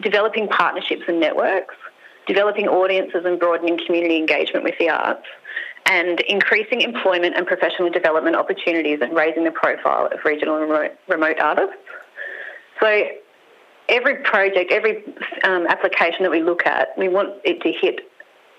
developing 0.00 0.48
partnerships 0.48 1.02
and 1.08 1.20
networks, 1.20 1.74
developing 2.26 2.68
audiences 2.68 3.24
and 3.24 3.38
broadening 3.38 3.78
community 3.84 4.16
engagement 4.16 4.64
with 4.64 4.78
the 4.78 4.88
arts, 4.88 5.26
and 5.86 6.20
increasing 6.20 6.80
employment 6.80 7.36
and 7.36 7.46
professional 7.46 7.90
development 7.90 8.36
opportunities 8.36 9.00
and 9.02 9.14
raising 9.14 9.44
the 9.44 9.50
profile 9.50 10.06
of 10.06 10.24
regional 10.24 10.56
and 10.56 10.70
remote, 10.70 10.92
remote 11.08 11.38
artists. 11.40 11.76
So 12.80 13.08
every 13.88 14.16
project, 14.16 14.72
every 14.72 15.04
um, 15.44 15.66
application 15.66 16.22
that 16.22 16.30
we 16.30 16.42
look 16.42 16.66
at, 16.66 16.96
we 16.96 17.08
want 17.08 17.34
it 17.44 17.60
to 17.62 17.72
hit 17.72 18.00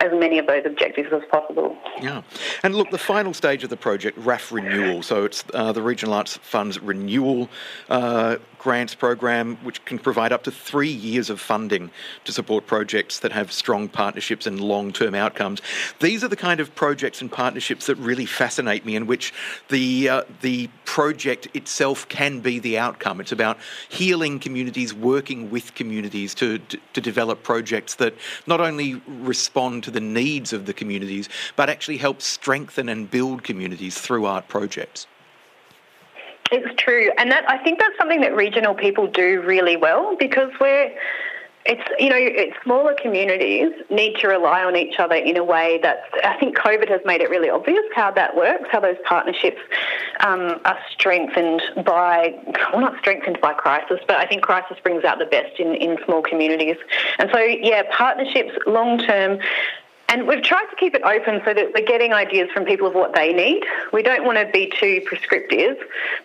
as 0.01 0.11
many 0.11 0.37
of 0.37 0.47
those 0.47 0.63
objectives 0.65 1.09
as 1.13 1.21
possible. 1.31 1.77
Yeah. 2.01 2.21
And 2.63 2.75
look, 2.75 2.91
the 2.91 2.97
final 2.97 3.33
stage 3.33 3.63
of 3.63 3.69
the 3.69 3.77
project, 3.77 4.17
RAF 4.17 4.51
Renewal, 4.51 5.01
so 5.01 5.23
it's 5.23 5.43
uh, 5.53 5.71
the 5.71 5.81
Regional 5.81 6.13
Arts 6.13 6.37
Fund's 6.37 6.79
renewal 6.79 7.49
uh, 7.89 8.37
grants 8.65 8.95
program, 8.95 9.57
which 9.57 9.85
can 9.85 9.99
provide 9.99 10.31
up 10.31 10.41
to 10.41 10.49
three 10.49 10.89
years 10.89 11.29
of 11.29 11.39
funding 11.39 11.91
to 12.23 12.31
support 12.31 12.65
projects 12.65 13.19
that 13.19 13.31
have 13.31 13.51
strong 13.51 13.87
partnerships 13.87 14.47
and 14.47 14.59
long 14.59 14.91
term 14.91 15.13
outcomes. 15.13 15.61
These 15.99 16.23
are 16.23 16.27
the 16.27 16.35
kind 16.35 16.59
of 16.59 16.73
projects 16.73 17.21
and 17.21 17.31
partnerships 17.31 17.85
that 17.85 17.95
really 17.97 18.25
fascinate 18.25 18.83
me, 18.83 18.95
in 18.95 19.05
which 19.05 19.35
the, 19.69 20.09
uh, 20.09 20.23
the 20.41 20.67
project 20.83 21.47
itself 21.53 22.09
can 22.09 22.39
be 22.39 22.57
the 22.57 22.79
outcome. 22.79 23.21
It's 23.21 23.31
about 23.31 23.59
healing 23.87 24.39
communities, 24.39 24.95
working 24.95 25.51
with 25.51 25.75
communities 25.75 26.33
to, 26.33 26.57
to, 26.57 26.79
to 26.93 27.01
develop 27.01 27.43
projects 27.43 27.93
that 27.95 28.15
not 28.47 28.61
only 28.61 28.95
respond 29.07 29.83
to 29.83 29.91
the 29.91 30.01
needs 30.01 30.53
of 30.53 30.65
the 30.65 30.73
communities, 30.73 31.29
but 31.55 31.69
actually 31.69 31.97
help 31.97 32.19
strengthen 32.19 32.89
and 32.89 33.11
build 33.11 33.43
communities 33.43 33.95
through 33.99 34.25
art 34.25 34.47
projects. 34.47 35.05
It's 36.51 36.75
true, 36.81 37.11
and 37.17 37.31
that 37.31 37.49
I 37.49 37.57
think 37.63 37.79
that's 37.79 37.97
something 37.97 38.21
that 38.21 38.35
regional 38.35 38.75
people 38.75 39.07
do 39.07 39.41
really 39.41 39.77
well 39.77 40.15
because 40.17 40.51
we're 40.59 40.91
it's 41.65 41.81
you 41.99 42.09
know 42.09 42.17
it's 42.17 42.55
smaller 42.63 42.95
communities 43.01 43.71
need 43.89 44.15
to 44.17 44.27
rely 44.27 44.63
on 44.63 44.75
each 44.75 44.99
other 44.99 45.15
in 45.15 45.35
a 45.37 45.43
way 45.43 45.79
that 45.81 46.03
I 46.23 46.37
think 46.37 46.55
COVID 46.55 46.87
has 46.89 47.01
made 47.03 47.21
it 47.21 47.29
really 47.31 47.49
obvious 47.49 47.83
how 47.95 48.11
that 48.11 48.35
works, 48.35 48.69
how 48.71 48.79
those 48.79 48.97
partnerships 49.03 49.59
um, 50.19 50.59
are 50.65 50.77
strengthened 50.91 51.63
by 51.83 52.35
well 52.71 52.81
not 52.81 52.99
strengthened 52.99 53.39
by 53.41 53.53
crisis, 53.53 53.99
but 54.07 54.17
I 54.17 54.27
think 54.27 54.43
crisis 54.43 54.77
brings 54.83 55.03
out 55.03 55.17
the 55.17 55.25
best 55.25 55.59
in 55.59 55.73
in 55.75 55.97
small 56.05 56.21
communities, 56.21 56.77
and 57.17 57.29
so 57.33 57.39
yeah, 57.39 57.81
partnerships 57.91 58.51
long 58.67 58.99
term 58.99 59.39
and 60.09 60.27
we've 60.27 60.43
tried 60.43 60.65
to 60.69 60.75
keep 60.77 60.95
it 60.95 61.03
open 61.03 61.41
so 61.45 61.53
that 61.53 61.71
we're 61.73 61.85
getting 61.85 62.13
ideas 62.13 62.49
from 62.51 62.65
people 62.65 62.87
of 62.87 62.93
what 62.93 63.13
they 63.15 63.33
need. 63.33 63.63
We 63.91 64.03
don't 64.03 64.25
want 64.25 64.37
to 64.37 64.45
be 64.51 64.71
too 64.79 65.01
prescriptive, 65.05 65.77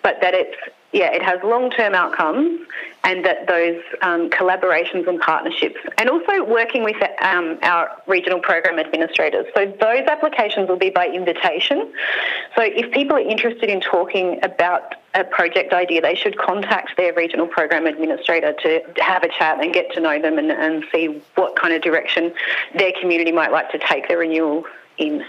but 0.03 0.21
that 0.21 0.35
it's 0.35 0.57
yeah, 0.93 1.13
it 1.13 1.23
has 1.23 1.41
long 1.45 1.71
term 1.71 1.95
outcomes 1.95 2.67
and 3.05 3.25
that 3.25 3.47
those 3.47 3.81
um, 4.03 4.29
collaborations 4.29 5.09
and 5.09 5.21
partnerships, 5.21 5.77
and 5.97 6.11
also 6.11 6.45
working 6.45 6.85
with 6.85 6.97
um, 7.23 7.59
our 7.63 7.91
regional 8.07 8.41
program 8.41 8.79
administrators. 8.79 9.47
So 9.55 9.67
those 9.81 10.07
applications 10.07 10.69
will 10.69 10.77
be 10.77 10.91
by 10.91 11.07
invitation. 11.09 11.93
So 12.57 12.63
if 12.63 12.93
people 12.93 13.17
are 13.17 13.21
interested 13.21 13.71
in 13.71 13.81
talking 13.81 14.39
about 14.43 14.97
a 15.15 15.25
project 15.25 15.73
idea, 15.73 16.01
they 16.01 16.15
should 16.15 16.37
contact 16.37 16.97
their 16.97 17.15
regional 17.15 17.47
program 17.47 17.87
administrator 17.87 18.53
to 18.53 18.83
have 18.99 19.23
a 19.23 19.29
chat 19.29 19.63
and 19.63 19.73
get 19.73 19.93
to 19.95 20.01
know 20.01 20.21
them 20.21 20.39
and, 20.39 20.51
and 20.51 20.85
see 20.93 21.23
what 21.37 21.57
kind 21.57 21.73
of 21.73 21.83
direction 21.83 22.35
their 22.75 22.93
community 23.01 23.33
might 23.33 23.51
like 23.51 23.71
to 23.71 23.79
take 23.79 24.09
their 24.09 24.19
renewal 24.19 24.65
in. 24.99 25.25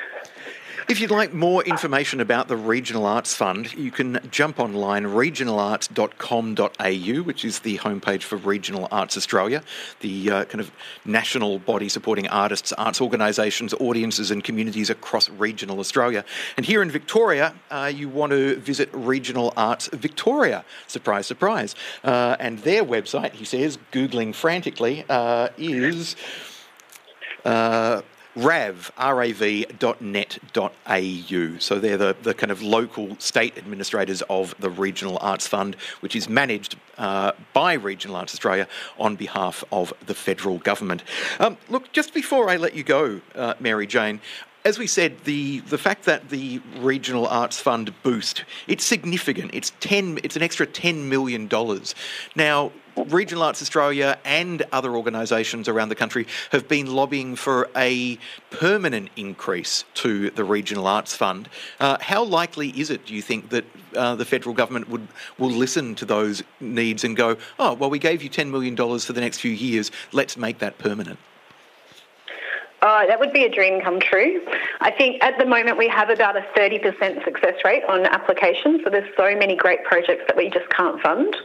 If 0.89 0.99
you'd 0.99 1.11
like 1.11 1.31
more 1.31 1.63
information 1.63 2.21
about 2.21 2.47
the 2.47 2.57
Regional 2.57 3.05
Arts 3.05 3.35
Fund, 3.35 3.71
you 3.75 3.91
can 3.91 4.19
jump 4.31 4.59
online 4.59 5.05
regionalarts.com.au, 5.05 7.23
which 7.23 7.45
is 7.45 7.59
the 7.59 7.77
homepage 7.77 8.23
for 8.23 8.37
Regional 8.37 8.87
Arts 8.91 9.15
Australia, 9.15 9.61
the 9.99 10.31
uh, 10.31 10.45
kind 10.45 10.59
of 10.59 10.71
national 11.05 11.59
body 11.59 11.87
supporting 11.87 12.27
artists, 12.29 12.73
arts 12.73 12.99
organisations, 12.99 13.75
audiences, 13.75 14.31
and 14.31 14.43
communities 14.43 14.89
across 14.89 15.29
regional 15.29 15.79
Australia. 15.79 16.25
And 16.57 16.65
here 16.65 16.81
in 16.81 16.89
Victoria, 16.89 17.53
uh, 17.69 17.91
you 17.93 18.09
want 18.09 18.31
to 18.31 18.55
visit 18.55 18.89
Regional 18.91 19.53
Arts 19.55 19.87
Victoria. 19.93 20.65
Surprise, 20.87 21.27
surprise. 21.27 21.75
Uh, 22.03 22.37
and 22.39 22.57
their 22.59 22.83
website, 22.83 23.33
he 23.33 23.45
says, 23.45 23.77
Googling 23.91 24.33
frantically, 24.33 25.05
uh, 25.09 25.49
is. 25.57 26.15
Uh, 27.45 28.01
rav, 28.35 28.91
rav 28.97 29.17
rav.net.au. 29.39 29.97
So 31.59 31.79
they're 31.79 31.97
the, 31.97 32.15
the 32.21 32.33
kind 32.33 32.51
of 32.51 32.61
local 32.61 33.15
state 33.19 33.57
administrators 33.57 34.21
of 34.29 34.55
the 34.59 34.69
Regional 34.69 35.17
Arts 35.21 35.47
Fund, 35.47 35.75
which 36.01 36.15
is 36.15 36.29
managed 36.29 36.75
uh, 36.97 37.31
by 37.53 37.73
Regional 37.73 38.17
Arts 38.17 38.33
Australia 38.33 38.67
on 38.99 39.15
behalf 39.15 39.63
of 39.71 39.93
the 40.05 40.13
federal 40.13 40.57
government. 40.59 41.03
Um, 41.39 41.57
look, 41.69 41.91
just 41.91 42.13
before 42.13 42.49
I 42.49 42.57
let 42.57 42.75
you 42.75 42.83
go, 42.83 43.21
uh, 43.35 43.53
Mary 43.59 43.87
Jane, 43.87 44.21
as 44.63 44.77
we 44.77 44.87
said, 44.87 45.23
the, 45.23 45.59
the 45.61 45.77
fact 45.77 46.05
that 46.05 46.29
the 46.29 46.61
Regional 46.77 47.27
Arts 47.27 47.59
Fund 47.59 47.93
boost, 48.03 48.45
it's 48.67 48.83
significant. 48.83 49.51
It's 49.53 49.71
ten 49.79 50.19
it's 50.23 50.35
an 50.35 50.43
extra 50.43 50.65
ten 50.65 51.09
million 51.09 51.47
dollars. 51.47 51.95
Now, 52.35 52.71
Regional 52.95 53.43
Arts 53.43 53.61
Australia 53.61 54.19
and 54.25 54.63
other 54.71 54.95
organisations 54.95 55.67
around 55.67 55.89
the 55.89 55.95
country 55.95 56.27
have 56.51 56.67
been 56.67 56.87
lobbying 56.87 57.35
for 57.35 57.69
a 57.75 58.19
permanent 58.49 59.09
increase 59.15 59.85
to 59.95 60.29
the 60.31 60.43
Regional 60.43 60.85
Arts 60.85 61.15
Fund. 61.15 61.49
Uh, 61.79 61.97
how 62.01 62.23
likely 62.23 62.69
is 62.69 62.89
it, 62.89 63.05
do 63.05 63.15
you 63.15 63.21
think, 63.21 63.49
that 63.49 63.65
uh, 63.95 64.15
the 64.15 64.25
federal 64.25 64.53
government 64.53 64.89
would 64.89 65.07
will 65.37 65.49
listen 65.49 65.95
to 65.95 66.05
those 66.05 66.43
needs 66.59 67.03
and 67.03 67.15
go, 67.15 67.37
oh, 67.57 67.73
well, 67.73 67.89
we 67.89 67.99
gave 67.99 68.21
you 68.21 68.29
$10 68.29 68.49
million 68.51 68.75
for 68.75 69.13
the 69.13 69.21
next 69.21 69.39
few 69.39 69.51
years, 69.51 69.89
let's 70.11 70.37
make 70.37 70.59
that 70.59 70.77
permanent? 70.77 71.17
Oh, 72.83 73.05
that 73.07 73.19
would 73.19 73.31
be 73.31 73.43
a 73.43 73.49
dream 73.49 73.79
come 73.79 73.99
true. 73.99 74.41
I 74.79 74.89
think 74.89 75.23
at 75.23 75.37
the 75.37 75.45
moment 75.45 75.77
we 75.77 75.87
have 75.89 76.09
about 76.09 76.35
a 76.35 76.41
30% 76.57 77.23
success 77.23 77.53
rate 77.63 77.83
on 77.87 78.07
applications. 78.07 78.81
So 78.83 78.89
there's 78.89 79.09
so 79.15 79.35
many 79.35 79.55
great 79.55 79.83
projects 79.83 80.23
that 80.25 80.35
we 80.35 80.49
just 80.49 80.67
can't 80.69 80.99
fund. 80.99 81.35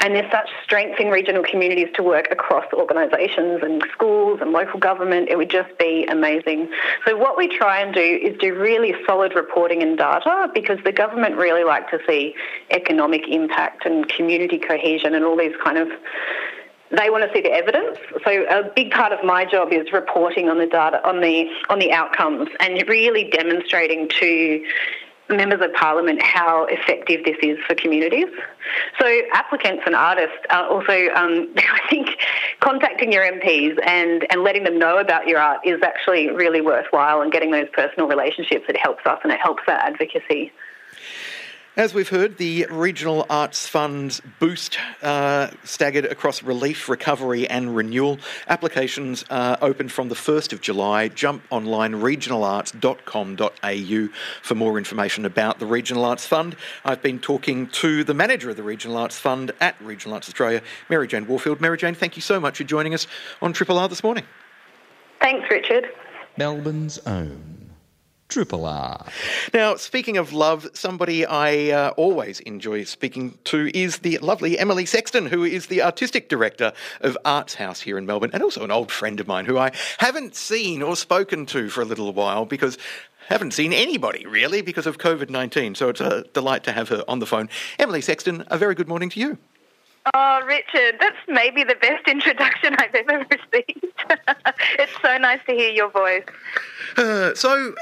And 0.00 0.14
there's 0.14 0.30
such 0.32 0.48
strength 0.64 0.98
in 0.98 1.08
regional 1.08 1.42
communities 1.42 1.88
to 1.96 2.02
work 2.02 2.28
across 2.30 2.64
organisations 2.72 3.60
and 3.62 3.84
schools 3.92 4.38
and 4.40 4.52
local 4.52 4.80
government. 4.80 5.28
It 5.28 5.36
would 5.36 5.50
just 5.50 5.76
be 5.78 6.06
amazing. 6.06 6.70
So 7.06 7.14
what 7.14 7.36
we 7.36 7.54
try 7.54 7.80
and 7.80 7.92
do 7.92 8.00
is 8.00 8.38
do 8.38 8.58
really 8.58 8.94
solid 9.06 9.34
reporting 9.34 9.82
and 9.82 9.98
data 9.98 10.48
because 10.54 10.78
the 10.82 10.92
government 10.92 11.36
really 11.36 11.64
like 11.64 11.90
to 11.90 11.98
see 12.06 12.34
economic 12.70 13.28
impact 13.28 13.84
and 13.84 14.08
community 14.08 14.58
cohesion 14.58 15.14
and 15.14 15.26
all 15.26 15.36
these 15.36 15.56
kind 15.62 15.76
of 15.76 15.88
they 16.90 17.10
want 17.10 17.24
to 17.24 17.32
see 17.32 17.40
the 17.40 17.52
evidence. 17.52 17.98
So 18.24 18.30
a 18.30 18.70
big 18.74 18.90
part 18.90 19.12
of 19.12 19.24
my 19.24 19.44
job 19.44 19.72
is 19.72 19.92
reporting 19.92 20.48
on 20.48 20.58
the 20.58 20.66
data, 20.66 21.06
on 21.06 21.20
the 21.20 21.48
on 21.68 21.78
the 21.78 21.92
outcomes, 21.92 22.48
and 22.58 22.82
really 22.88 23.30
demonstrating 23.30 24.08
to 24.20 24.64
members 25.36 25.60
of 25.60 25.72
parliament 25.74 26.20
how 26.22 26.66
effective 26.68 27.24
this 27.24 27.36
is 27.42 27.58
for 27.66 27.74
communities. 27.74 28.28
So 28.98 29.20
applicants 29.32 29.84
and 29.86 29.94
artists 29.94 30.38
are 30.50 30.66
also, 30.68 31.08
um, 31.14 31.52
I 31.56 31.80
think, 31.88 32.16
contacting 32.60 33.12
your 33.12 33.24
MPs 33.24 33.78
and, 33.86 34.26
and 34.30 34.42
letting 34.42 34.64
them 34.64 34.78
know 34.78 34.98
about 34.98 35.28
your 35.28 35.38
art 35.38 35.60
is 35.64 35.80
actually 35.82 36.30
really 36.30 36.60
worthwhile 36.60 37.20
and 37.22 37.32
getting 37.32 37.50
those 37.50 37.68
personal 37.72 38.08
relationships. 38.08 38.64
It 38.68 38.76
helps 38.76 39.06
us 39.06 39.20
and 39.22 39.32
it 39.32 39.40
helps 39.40 39.62
our 39.68 39.74
advocacy. 39.74 40.52
As 41.80 41.94
we've 41.94 42.10
heard, 42.10 42.36
the 42.36 42.66
Regional 42.70 43.24
Arts 43.30 43.66
Fund's 43.66 44.20
boost 44.38 44.76
uh, 45.02 45.48
staggered 45.64 46.04
across 46.04 46.42
relief, 46.42 46.90
recovery, 46.90 47.48
and 47.48 47.74
renewal. 47.74 48.18
Applications 48.48 49.24
are 49.30 49.56
open 49.62 49.88
from 49.88 50.10
the 50.10 50.14
1st 50.14 50.52
of 50.52 50.60
July. 50.60 51.08
Jump 51.08 51.42
online 51.48 51.94
regionalarts.com.au 51.94 54.08
for 54.42 54.54
more 54.54 54.76
information 54.76 55.24
about 55.24 55.58
the 55.58 55.64
Regional 55.64 56.04
Arts 56.04 56.26
Fund. 56.26 56.54
I've 56.84 57.00
been 57.00 57.18
talking 57.18 57.66
to 57.68 58.04
the 58.04 58.12
manager 58.12 58.50
of 58.50 58.58
the 58.58 58.62
Regional 58.62 58.98
Arts 58.98 59.18
Fund 59.18 59.52
at 59.58 59.80
Regional 59.80 60.16
Arts 60.16 60.28
Australia, 60.28 60.60
Mary 60.90 61.08
Jane 61.08 61.26
Warfield. 61.26 61.62
Mary 61.62 61.78
Jane, 61.78 61.94
thank 61.94 62.14
you 62.14 62.20
so 62.20 62.38
much 62.38 62.58
for 62.58 62.64
joining 62.64 62.92
us 62.92 63.06
on 63.40 63.54
Triple 63.54 63.78
R 63.78 63.88
this 63.88 64.04
morning. 64.04 64.24
Thanks, 65.22 65.48
Richard. 65.50 65.86
Melbourne's 66.36 66.98
own. 67.06 67.59
Triple 68.30 68.64
R. 68.64 69.04
Now, 69.52 69.74
speaking 69.74 70.16
of 70.16 70.32
love, 70.32 70.68
somebody 70.72 71.26
I 71.26 71.70
uh, 71.70 71.90
always 71.96 72.38
enjoy 72.40 72.84
speaking 72.84 73.36
to 73.44 73.76
is 73.76 73.98
the 73.98 74.18
lovely 74.18 74.56
Emily 74.56 74.86
Sexton, 74.86 75.26
who 75.26 75.42
is 75.42 75.66
the 75.66 75.82
artistic 75.82 76.28
director 76.28 76.72
of 77.00 77.18
Arts 77.24 77.54
House 77.54 77.80
here 77.80 77.98
in 77.98 78.06
Melbourne, 78.06 78.30
and 78.32 78.42
also 78.42 78.62
an 78.62 78.70
old 78.70 78.92
friend 78.92 79.18
of 79.18 79.26
mine 79.26 79.46
who 79.46 79.58
I 79.58 79.72
haven't 79.98 80.36
seen 80.36 80.80
or 80.80 80.94
spoken 80.94 81.44
to 81.46 81.68
for 81.68 81.82
a 81.82 81.84
little 81.84 82.12
while 82.12 82.46
because 82.46 82.78
haven't 83.28 83.52
seen 83.52 83.72
anybody 83.72 84.26
really 84.26 84.62
because 84.62 84.86
of 84.86 84.98
COVID 84.98 85.28
19. 85.28 85.74
So 85.74 85.88
it's 85.88 86.00
a 86.00 86.22
delight 86.32 86.62
to 86.64 86.72
have 86.72 86.88
her 86.90 87.04
on 87.08 87.18
the 87.18 87.26
phone. 87.26 87.48
Emily 87.80 88.00
Sexton, 88.00 88.44
a 88.46 88.56
very 88.56 88.76
good 88.76 88.88
morning 88.88 89.10
to 89.10 89.20
you. 89.20 89.38
Oh, 90.14 90.40
Richard, 90.46 90.96
that's 90.98 91.16
maybe 91.28 91.62
the 91.62 91.74
best 91.74 92.08
introduction 92.08 92.74
I've 92.78 92.94
ever 92.94 93.26
received. 93.30 93.94
it's 94.78 94.92
so 95.02 95.18
nice 95.18 95.40
to 95.46 95.52
hear 95.52 95.70
your 95.70 95.90
voice. 95.90 96.24
Uh, 96.96 97.34
so, 97.34 97.74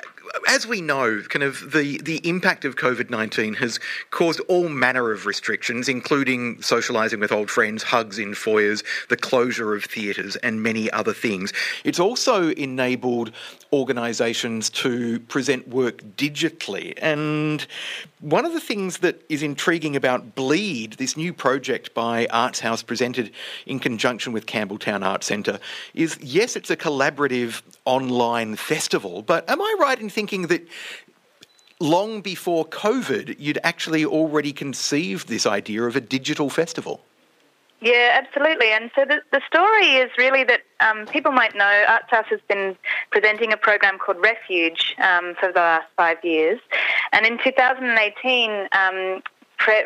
as 0.49 0.67
we 0.67 0.81
know, 0.81 1.23
kind 1.29 1.43
of 1.43 1.73
the, 1.73 1.99
the 1.99 2.21
impact 2.29 2.65
of 2.65 2.77
COVID 2.77 3.11
19 3.11 3.55
has 3.55 3.81
caused 4.11 4.41
all 4.49 4.69
manner 4.69 5.11
of 5.11 5.27
restrictions, 5.27 5.89
including 5.89 6.57
socialising 6.57 7.21
with 7.21 7.33
old 7.33 7.51
friends, 7.51 7.83
hugs 7.83 8.19
in 8.19 8.35
foyers, 8.35 8.83
the 9.09 9.17
closure 9.17 9.75
of 9.75 9.85
theatres, 9.85 10.37
and 10.37 10.63
many 10.63 10.91
other 10.91 11.13
things. 11.13 11.53
It's 11.85 12.01
also 12.01 12.51
enabled 12.51 13.33
organisations 13.73 14.71
to 14.71 15.21
present 15.21 15.69
work 15.69 16.03
digitally. 16.17 16.95
And 17.01 17.67
one 18.21 18.45
of 18.45 18.53
the 18.53 18.61
things 18.61 18.99
that 18.99 19.23
is 19.29 19.43
intriguing 19.43 19.97
about 19.97 20.35
Bleed, 20.35 20.95
this 20.95 21.17
new 21.17 21.33
project 21.33 21.95
by 21.95 22.27
Arts 22.31 22.61
House 22.61 22.83
presented 22.83 23.31
in 23.67 23.79
conjunction 23.79 24.33
with 24.33 24.47
Campbelltown 24.47 25.05
Arts 25.05 25.27
Centre, 25.27 25.61
is 25.95 26.19
yes, 26.21 26.57
it's 26.57 26.71
a 26.71 26.77
collaborative 26.77 27.63
online 27.85 28.57
festival, 28.57 29.23
but 29.23 29.49
am 29.49 29.61
I 29.61 29.77
right 29.81 30.01
in 30.01 30.09
thinking 30.09 30.18
that 30.27 30.67
long 31.81 32.21
before 32.21 32.67
COVID, 32.67 33.37
you'd 33.39 33.59
actually 33.63 34.05
already 34.05 34.53
conceived 34.53 35.29
this 35.29 35.47
idea 35.47 35.85
of 35.85 35.97
a 35.97 36.01
digital 36.01 36.51
festival? 36.51 37.01
Yeah, 37.81 38.21
absolutely. 38.21 38.73
And 38.73 38.91
so 38.95 39.05
the, 39.05 39.21
the 39.31 39.41
story 39.47 39.87
is 39.97 40.11
really 40.19 40.43
that 40.45 40.63
um, 40.81 41.07
people 41.07 41.31
might 41.31 41.55
know 41.55 41.85
Arts 41.87 42.11
House 42.11 42.27
has 42.29 42.41
been 42.49 42.77
presenting 43.11 43.53
a 43.53 43.57
program 43.57 43.99
called 43.99 44.21
Refuge 44.21 44.97
um, 44.99 45.37
for 45.39 45.53
the 45.53 45.61
last 45.61 45.87
five 45.97 46.19
years. 46.25 46.59
And 47.13 47.25
in 47.25 47.39
2018, 47.39 48.69
um, 48.73 49.23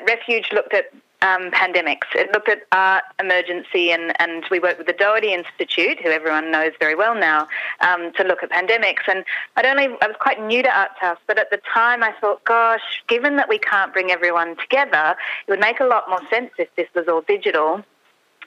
Refuge 0.06 0.48
looked 0.52 0.72
at 0.72 0.86
um, 1.22 1.50
pandemics. 1.52 2.08
It 2.14 2.30
looked 2.32 2.48
at 2.48 2.62
art 2.72 3.04
emergency, 3.18 3.90
and, 3.90 4.12
and 4.20 4.44
we 4.50 4.58
worked 4.58 4.78
with 4.78 4.86
the 4.86 4.92
Doherty 4.92 5.32
Institute, 5.32 6.00
who 6.02 6.10
everyone 6.10 6.50
knows 6.50 6.72
very 6.78 6.94
well 6.94 7.14
now, 7.14 7.48
um, 7.80 8.12
to 8.14 8.24
look 8.24 8.42
at 8.42 8.50
pandemics. 8.50 9.08
And 9.08 9.24
I'd 9.56 9.64
only 9.64 9.86
I 10.02 10.06
was 10.06 10.16
quite 10.20 10.42
new 10.42 10.62
to 10.62 10.68
Arts 10.68 10.98
House, 11.00 11.18
but 11.26 11.38
at 11.38 11.50
the 11.50 11.60
time 11.72 12.02
I 12.02 12.12
thought, 12.20 12.44
gosh, 12.44 13.02
given 13.08 13.36
that 13.36 13.48
we 13.48 13.58
can't 13.58 13.92
bring 13.92 14.10
everyone 14.10 14.56
together, 14.56 15.16
it 15.46 15.50
would 15.50 15.60
make 15.60 15.80
a 15.80 15.84
lot 15.84 16.08
more 16.08 16.20
sense 16.28 16.50
if 16.58 16.68
this 16.76 16.88
was 16.94 17.06
all 17.08 17.22
digital. 17.22 17.84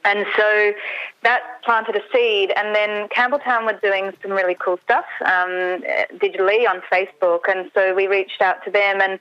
And 0.06 0.26
so 0.38 0.74
that 1.24 1.42
planted 1.64 1.96
a 1.96 2.02
seed. 2.14 2.54
And 2.56 2.76
then 2.76 3.08
Campbelltown 3.10 3.66
were 3.66 3.80
doing 3.82 4.12
some 4.22 4.32
really 4.32 4.56
cool 4.56 4.80
stuff 4.84 5.06
um, 5.26 5.82
digitally 6.20 6.70
on 6.70 6.82
Facebook. 6.92 7.42
And 7.50 7.72
so 7.74 7.94
we 7.96 8.08
reached 8.08 8.42
out 8.42 8.64
to 8.66 8.72
them, 8.72 9.02
and 9.02 9.14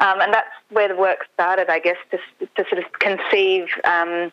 um, 0.00 0.20
and 0.20 0.34
that's 0.34 0.50
where 0.70 0.88
the 0.88 0.96
work 0.96 1.26
started, 1.34 1.70
I 1.70 1.78
guess, 1.78 1.96
to, 2.10 2.18
to 2.56 2.68
sort 2.68 2.84
of 2.84 2.92
conceive 2.98 3.68
um, 3.84 4.32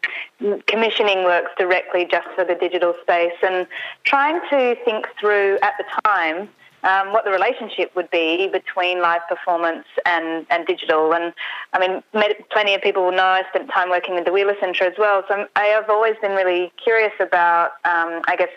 commissioning 0.68 1.24
works 1.24 1.52
directly 1.58 2.08
just 2.10 2.28
for 2.36 2.44
the 2.44 2.56
digital 2.56 2.96
space 3.02 3.38
and 3.44 3.68
trying 4.04 4.40
to 4.50 4.76
think 4.84 5.08
through 5.20 5.60
at 5.62 5.74
the 5.78 5.86
time 6.06 6.50
um, 6.84 7.12
what 7.14 7.26
the 7.26 7.32
relationship 7.32 7.96
would 7.96 8.10
be 8.10 8.48
between 8.48 9.02
live 9.02 9.22
performance 9.28 9.86
and, 10.06 10.46
and 10.50 10.66
digital. 10.66 11.14
And 11.14 11.34
I 11.74 11.80
mean, 11.80 12.04
plenty 12.52 12.74
of 12.74 12.82
people 12.82 13.04
will 13.04 13.12
know 13.12 13.24
I 13.24 13.44
spent 13.50 13.70
time 13.70 13.90
working 13.90 14.16
with 14.16 14.26
the 14.26 14.32
Wheeler 14.32 14.56
Centre 14.60 14.86
as 14.86 14.98
well. 14.98 15.24
So 15.28 15.48
I 15.56 15.66
have 15.66 15.90
always 15.90 16.16
been 16.22 16.32
really 16.32 16.72
curious 16.84 17.14
about, 17.20 17.72
um, 17.86 18.22
I 18.28 18.36
guess, 18.38 18.50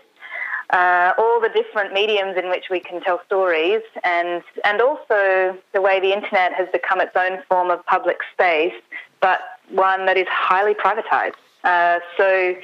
uh, 0.71 1.13
all 1.19 1.41
the 1.41 1.51
different 1.51 1.93
mediums 1.93 2.37
in 2.37 2.49
which 2.49 2.71
we 2.71 2.81
can 2.81 3.03
tell 3.03 3.21
stories, 3.27 3.83
and 4.05 4.43
and 4.65 4.81
also 4.81 5.55
the 5.75 5.83
way 5.83 6.01
the 6.01 6.15
internet 6.15 6.55
has 6.55 6.67
become 6.73 6.99
its 6.99 7.15
own 7.15 7.43
form 7.47 7.71
of 7.71 7.85
public 7.85 8.21
space, 8.33 8.73
but 9.21 9.41
one 9.69 10.07
that 10.07 10.17
is 10.17 10.27
highly 10.31 10.73
privatized. 10.73 11.35
Uh, 11.63 12.01
so 12.17 12.55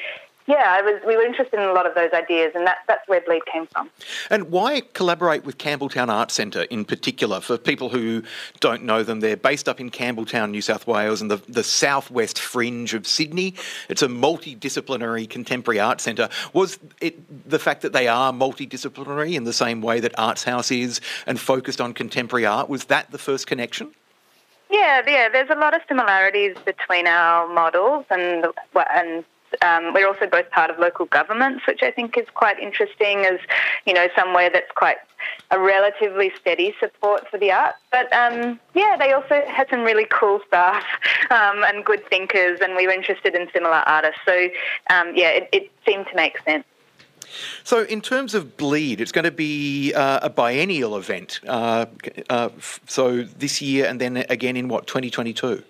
yeah, 0.49 0.81
was, 0.81 1.01
we 1.07 1.15
were 1.15 1.25
interested 1.25 1.61
in 1.61 1.69
a 1.69 1.75
lot 1.75 1.87
of 1.87 1.95
those 1.95 2.11
ideas, 2.15 2.53
and 2.55 2.67
that, 2.67 2.79
that's 2.89 3.07
where 3.07 3.21
Bleed 3.21 3.45
came 3.45 3.67
from. 3.67 3.91
And 4.31 4.51
why 4.51 4.81
collaborate 4.95 5.45
with 5.45 5.59
Campbelltown 5.59 6.09
Arts 6.09 6.33
Centre 6.33 6.63
in 6.63 6.87
particular? 6.87 7.41
For 7.41 7.59
people 7.59 7.91
who 7.91 8.23
don't 8.61 8.83
know 8.85 9.03
them, 9.03 9.21
they're 9.21 9.37
based 9.37 9.69
up 9.69 9.79
in 9.79 9.91
Campbelltown, 9.91 10.51
New 10.51 10.63
South 10.63 10.87
Wales, 10.87 11.21
and 11.21 11.31
the, 11.31 11.37
the 11.49 11.63
southwest 11.63 12.39
fringe 12.39 12.95
of 12.95 13.07
Sydney. 13.07 13.55
It's 13.91 14.01
a 14.01 14.09
multidisciplinary 14.09 15.29
contemporary 15.29 15.81
art 15.81 16.01
centre. 16.01 16.31
Was 16.55 16.79
it 17.03 17.51
the 17.51 17.59
fact 17.59 17.83
that 17.83 17.93
they 17.93 18.09
are 18.09 18.33
multidisciplinary 18.33 19.35
in 19.35 19.45
the 19.45 19.53
same 19.53 19.83
way 19.83 20.01
that 20.01 20.19
Arts 20.19 20.45
House 20.45 20.71
is 20.71 21.03
and 21.27 21.39
focused 21.39 21.81
on 21.81 21.93
contemporary 21.93 22.47
art, 22.47 22.71
was 22.71 22.87
that 22.87 23.11
the 23.11 23.19
first 23.19 23.47
connection? 23.47 23.91
Yeah, 24.71 25.03
yeah. 25.07 25.29
There's 25.29 25.51
a 25.51 25.55
lot 25.55 25.75
of 25.75 25.83
similarities 25.89 26.57
between 26.65 27.07
our 27.07 27.47
models 27.53 28.07
and 28.11 28.47
and 28.75 29.25
um, 29.63 29.93
we're 29.93 30.07
also 30.07 30.27
both 30.27 30.51
part 30.51 30.71
of 30.71 30.79
local 30.79 31.07
governments, 31.07 31.67
which 31.67 31.83
I 31.83 31.91
think 31.91 32.17
is 32.17 32.27
quite 32.35 32.59
interesting 32.59 33.21
as, 33.21 33.39
you 33.87 33.95
know, 33.95 34.09
somewhere 34.17 34.51
that's 34.51 34.71
quite 34.75 34.99
a 35.51 35.59
relatively 35.59 36.33
steady 36.41 36.75
support 36.79 37.29
for 37.29 37.39
the 37.39 37.51
arts. 37.51 37.79
But 37.91 38.13
um, 38.13 38.61
yeah, 38.75 38.97
they 38.99 39.13
also 39.13 39.43
had 39.47 39.69
some 39.71 39.81
really 39.81 40.07
cool 40.11 40.41
staff 40.47 40.85
um, 41.31 41.65
and 41.65 41.85
good 41.85 42.07
thinkers, 42.09 42.61
and 42.61 42.77
we 42.77 42.87
were 42.87 42.93
interested 42.93 43.35
in 43.35 43.49
similar 43.53 43.83
artists. 43.87 44.21
So 44.25 44.49
um, 44.91 45.13
yeah, 45.15 45.31
it, 45.31 45.49
it 45.53 45.73
seemed 45.87 46.07
to 46.09 46.17
make 46.17 46.39
sense. 46.45 46.65
So, 47.63 47.83
in 47.85 48.01
terms 48.01 48.35
of 48.35 48.57
Bleed, 48.57 49.03
it's 49.03 49.13
going 49.13 49.25
to 49.27 49.31
be 49.31 49.93
uh, 49.93 50.21
a 50.23 50.31
biennial 50.31 50.97
event. 50.97 51.41
Uh, 51.47 51.87
uh, 52.31 52.49
so, 52.87 53.23
this 53.23 53.61
year 53.61 53.87
and 53.87 54.01
then 54.01 54.25
again 54.31 54.57
in 54.57 54.69
what, 54.69 54.87
2022? 54.87 55.63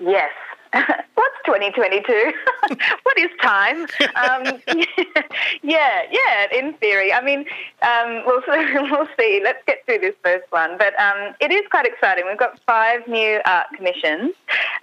Yes, 0.00 0.30
What's 1.14 1.36
2022? 1.46 2.32
what 3.02 3.18
is 3.18 3.30
time? 3.40 3.86
Um, 4.16 4.60
yeah, 5.62 6.02
yeah, 6.10 6.46
in 6.54 6.74
theory. 6.74 7.12
I 7.12 7.22
mean, 7.22 7.46
um, 7.82 8.22
we'll, 8.26 8.42
we'll 8.90 9.08
see. 9.18 9.40
Let's 9.42 9.62
get 9.66 9.84
through 9.86 10.00
this 10.00 10.14
first 10.22 10.44
one. 10.50 10.76
But 10.76 10.98
um, 11.00 11.34
it 11.40 11.50
is 11.50 11.62
quite 11.70 11.86
exciting. 11.86 12.24
We've 12.28 12.38
got 12.38 12.60
five 12.66 13.06
new 13.08 13.40
art 13.46 13.68
commissions, 13.74 14.32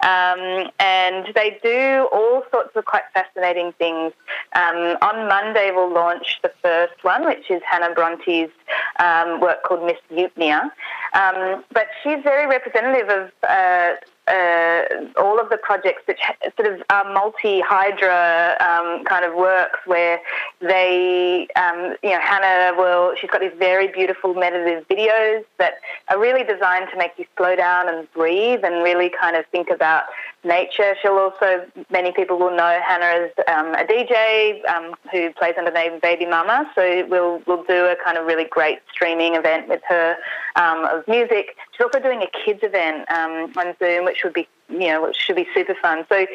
um, 0.02 0.70
and 0.80 1.28
they 1.34 1.58
do 1.62 2.08
all 2.12 2.42
sorts 2.50 2.74
of 2.74 2.84
quite 2.84 3.04
fascinating 3.14 3.72
things. 3.78 4.12
Um, 4.54 4.96
on 5.02 5.28
Monday, 5.28 5.70
we'll 5.72 5.92
launch 5.92 6.40
the 6.42 6.52
first 6.62 7.04
one, 7.04 7.24
which 7.24 7.48
is 7.48 7.62
Hannah 7.64 7.94
Bronte's 7.94 8.50
um, 8.98 9.40
work 9.40 9.62
called 9.62 9.86
Miss 9.86 9.98
Eupnia. 10.10 10.70
but 11.12 11.86
she's 12.02 12.22
very 12.24 12.46
representative 12.48 13.08
of 13.08 13.30
uh, 13.48 13.92
uh, 14.28 14.82
all 15.16 15.38
of 15.40 15.48
the 15.50 15.56
projects 15.56 16.02
that 16.06 16.16
sort 16.56 16.72
of 16.72 16.82
are 16.90 17.12
multi-hydra 17.12 18.56
um, 18.60 19.04
kind 19.04 19.24
of 19.24 19.34
works 19.34 19.78
where 19.86 20.20
they, 20.60 21.46
um, 21.56 21.96
you 22.02 22.10
know, 22.10 22.20
Hannah 22.20 22.76
will, 22.76 23.14
she's 23.20 23.30
got 23.30 23.40
these 23.40 23.52
very 23.56 23.88
beautiful 23.88 24.34
meditative 24.34 24.86
videos 24.88 25.44
that 25.58 25.74
are 26.08 26.18
really 26.18 26.42
designed 26.42 26.88
to 26.92 26.98
make 26.98 27.12
you 27.18 27.26
slow 27.36 27.54
down 27.54 27.88
and 27.88 28.10
breathe 28.12 28.64
and 28.64 28.82
really 28.82 29.10
kind 29.10 29.36
of 29.36 29.46
think 29.46 29.70
about 29.70 30.04
nature. 30.46 30.94
She'll 31.02 31.18
also, 31.18 31.66
many 31.90 32.12
people 32.12 32.38
will 32.38 32.54
know 32.54 32.80
Hannah 32.86 33.26
as 33.26 33.30
um, 33.48 33.74
a 33.74 33.84
DJ 33.84 34.66
um, 34.68 34.94
who 35.12 35.32
plays 35.32 35.54
under 35.58 35.70
the 35.70 35.74
name 35.74 36.00
Baby 36.00 36.26
Mama. 36.26 36.70
So 36.74 37.06
we'll, 37.08 37.42
we'll 37.46 37.64
do 37.64 37.86
a 37.86 37.96
kind 38.04 38.16
of 38.16 38.26
really 38.26 38.44
great 38.44 38.78
streaming 38.90 39.34
event 39.34 39.68
with 39.68 39.82
her 39.88 40.16
um, 40.56 40.84
of 40.84 41.06
music. 41.08 41.56
She's 41.72 41.84
also 41.84 42.00
doing 42.00 42.22
a 42.22 42.28
kids 42.44 42.60
event 42.62 43.10
um, 43.10 43.52
on 43.56 43.74
Zoom, 43.78 44.04
which 44.04 44.22
would 44.24 44.32
be 44.32 44.48
you 44.68 44.88
know, 44.88 45.02
which 45.02 45.16
should 45.16 45.36
be 45.36 45.46
super 45.54 45.76
fun. 45.80 46.04
So 46.08 46.26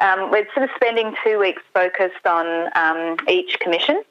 um, 0.00 0.30
we're 0.30 0.46
sort 0.54 0.64
of 0.64 0.70
spending 0.76 1.14
two 1.24 1.40
weeks 1.40 1.62
focused 1.74 2.24
on 2.24 2.68
um, 2.76 3.16
each 3.28 3.58
commission. 3.58 4.02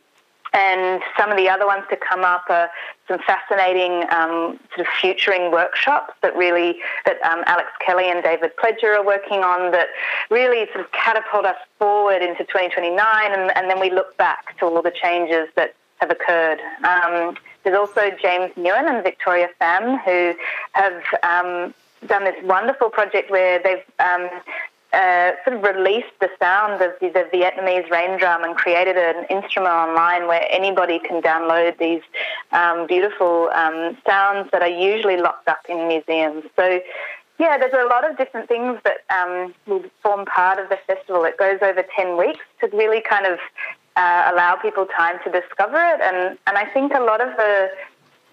And 0.54 1.02
some 1.18 1.30
of 1.30 1.38
the 1.38 1.48
other 1.48 1.68
ones 1.68 1.84
to 1.90 1.98
come 1.98 2.22
up 2.22 2.46
are 2.50 2.70
some 3.08 3.20
fascinating 3.20 4.04
um, 4.10 4.60
sort 4.76 4.80
of 4.80 4.88
futuring 5.00 5.52
workshops 5.52 6.14
that 6.22 6.36
really 6.36 6.80
that 7.06 7.22
um, 7.22 7.44
Alex 7.46 7.70
Kelly 7.86 8.10
and 8.10 8.24
David 8.24 8.52
Pledger 8.58 8.98
are 8.98 9.06
working 9.06 9.44
on 9.44 9.72
that 9.72 9.88
really 10.30 10.66
sort 10.74 10.86
of 10.86 10.92
catapult 10.92 11.46
us 11.46 11.58
forward 11.78 12.22
into 12.22 12.44
2029, 12.46 12.98
and, 13.32 13.56
and 13.56 13.70
then 13.70 13.80
we 13.80 13.92
look 13.92 14.18
back 14.18 14.58
to 14.60 14.66
all 14.66 14.82
the 14.82 14.92
changes 14.92 15.48
that 15.56 15.76
have 15.98 16.10
occurred. 16.10 16.60
Um, 16.84 17.36
there's 17.64 17.78
also 17.78 18.10
James 18.22 18.52
Nguyen 18.54 18.90
and 18.90 19.04
Victoria 19.04 19.50
Pham 19.60 20.02
who 20.04 20.34
have 20.74 21.04
um, 21.24 21.74
done 22.08 22.24
this 22.24 22.36
wonderful 22.44 22.90
project 22.90 23.30
where 23.30 23.62
they've 23.62 23.84
um, 24.00 24.30
uh, 24.94 25.32
sort 25.44 25.58
of 25.58 25.64
released 25.64 26.14
the 26.20 26.30
sound 26.40 26.82
of 26.82 26.92
the, 27.00 27.10
the, 27.10 27.26
Vietnamese 27.32 27.90
rain 27.92 28.18
drum 28.18 28.44
and 28.44 28.56
created 28.56 28.98
an 28.98 29.26
instrument 29.30 29.74
online 29.74 30.28
where 30.28 30.46
anybody 30.50 31.00
can 31.00 31.22
download 31.22 31.78
these 31.78 32.02
um, 32.52 32.88
beautiful 32.88 33.50
um, 33.54 33.96
sounds 34.06 34.50
that 34.52 34.64
are 34.64 34.68
usually 34.68 35.18
locked 35.18 35.48
up 35.48 35.60
in 35.70 35.88
museums. 35.88 36.44
So, 36.56 36.80
yeah, 37.40 37.58
there's 37.58 37.74
a 37.74 37.88
lot 37.88 38.10
of 38.10 38.18
different 38.18 38.48
things 38.48 38.80
that 38.84 39.02
um, 39.16 39.54
will 39.68 39.84
form 40.02 40.26
part 40.26 40.58
of 40.60 40.70
the 40.70 40.78
festival. 40.88 41.24
It 41.24 41.38
goes 41.38 41.60
over 41.62 41.84
10 41.96 42.18
weeks 42.18 42.44
to 42.62 42.68
really 42.76 43.02
kind 43.08 43.28
of 43.28 43.38
uh, 43.96 44.32
allow 44.34 44.56
people 44.56 44.88
time 44.88 45.18
to 45.24 45.32
discover 45.32 45.78
it. 45.78 46.02
And, 46.02 46.38
and 46.48 46.58
I 46.58 46.66
think 46.66 46.94
a 46.94 47.00
lot 47.00 47.22
of 47.22 47.36
the 47.38 47.70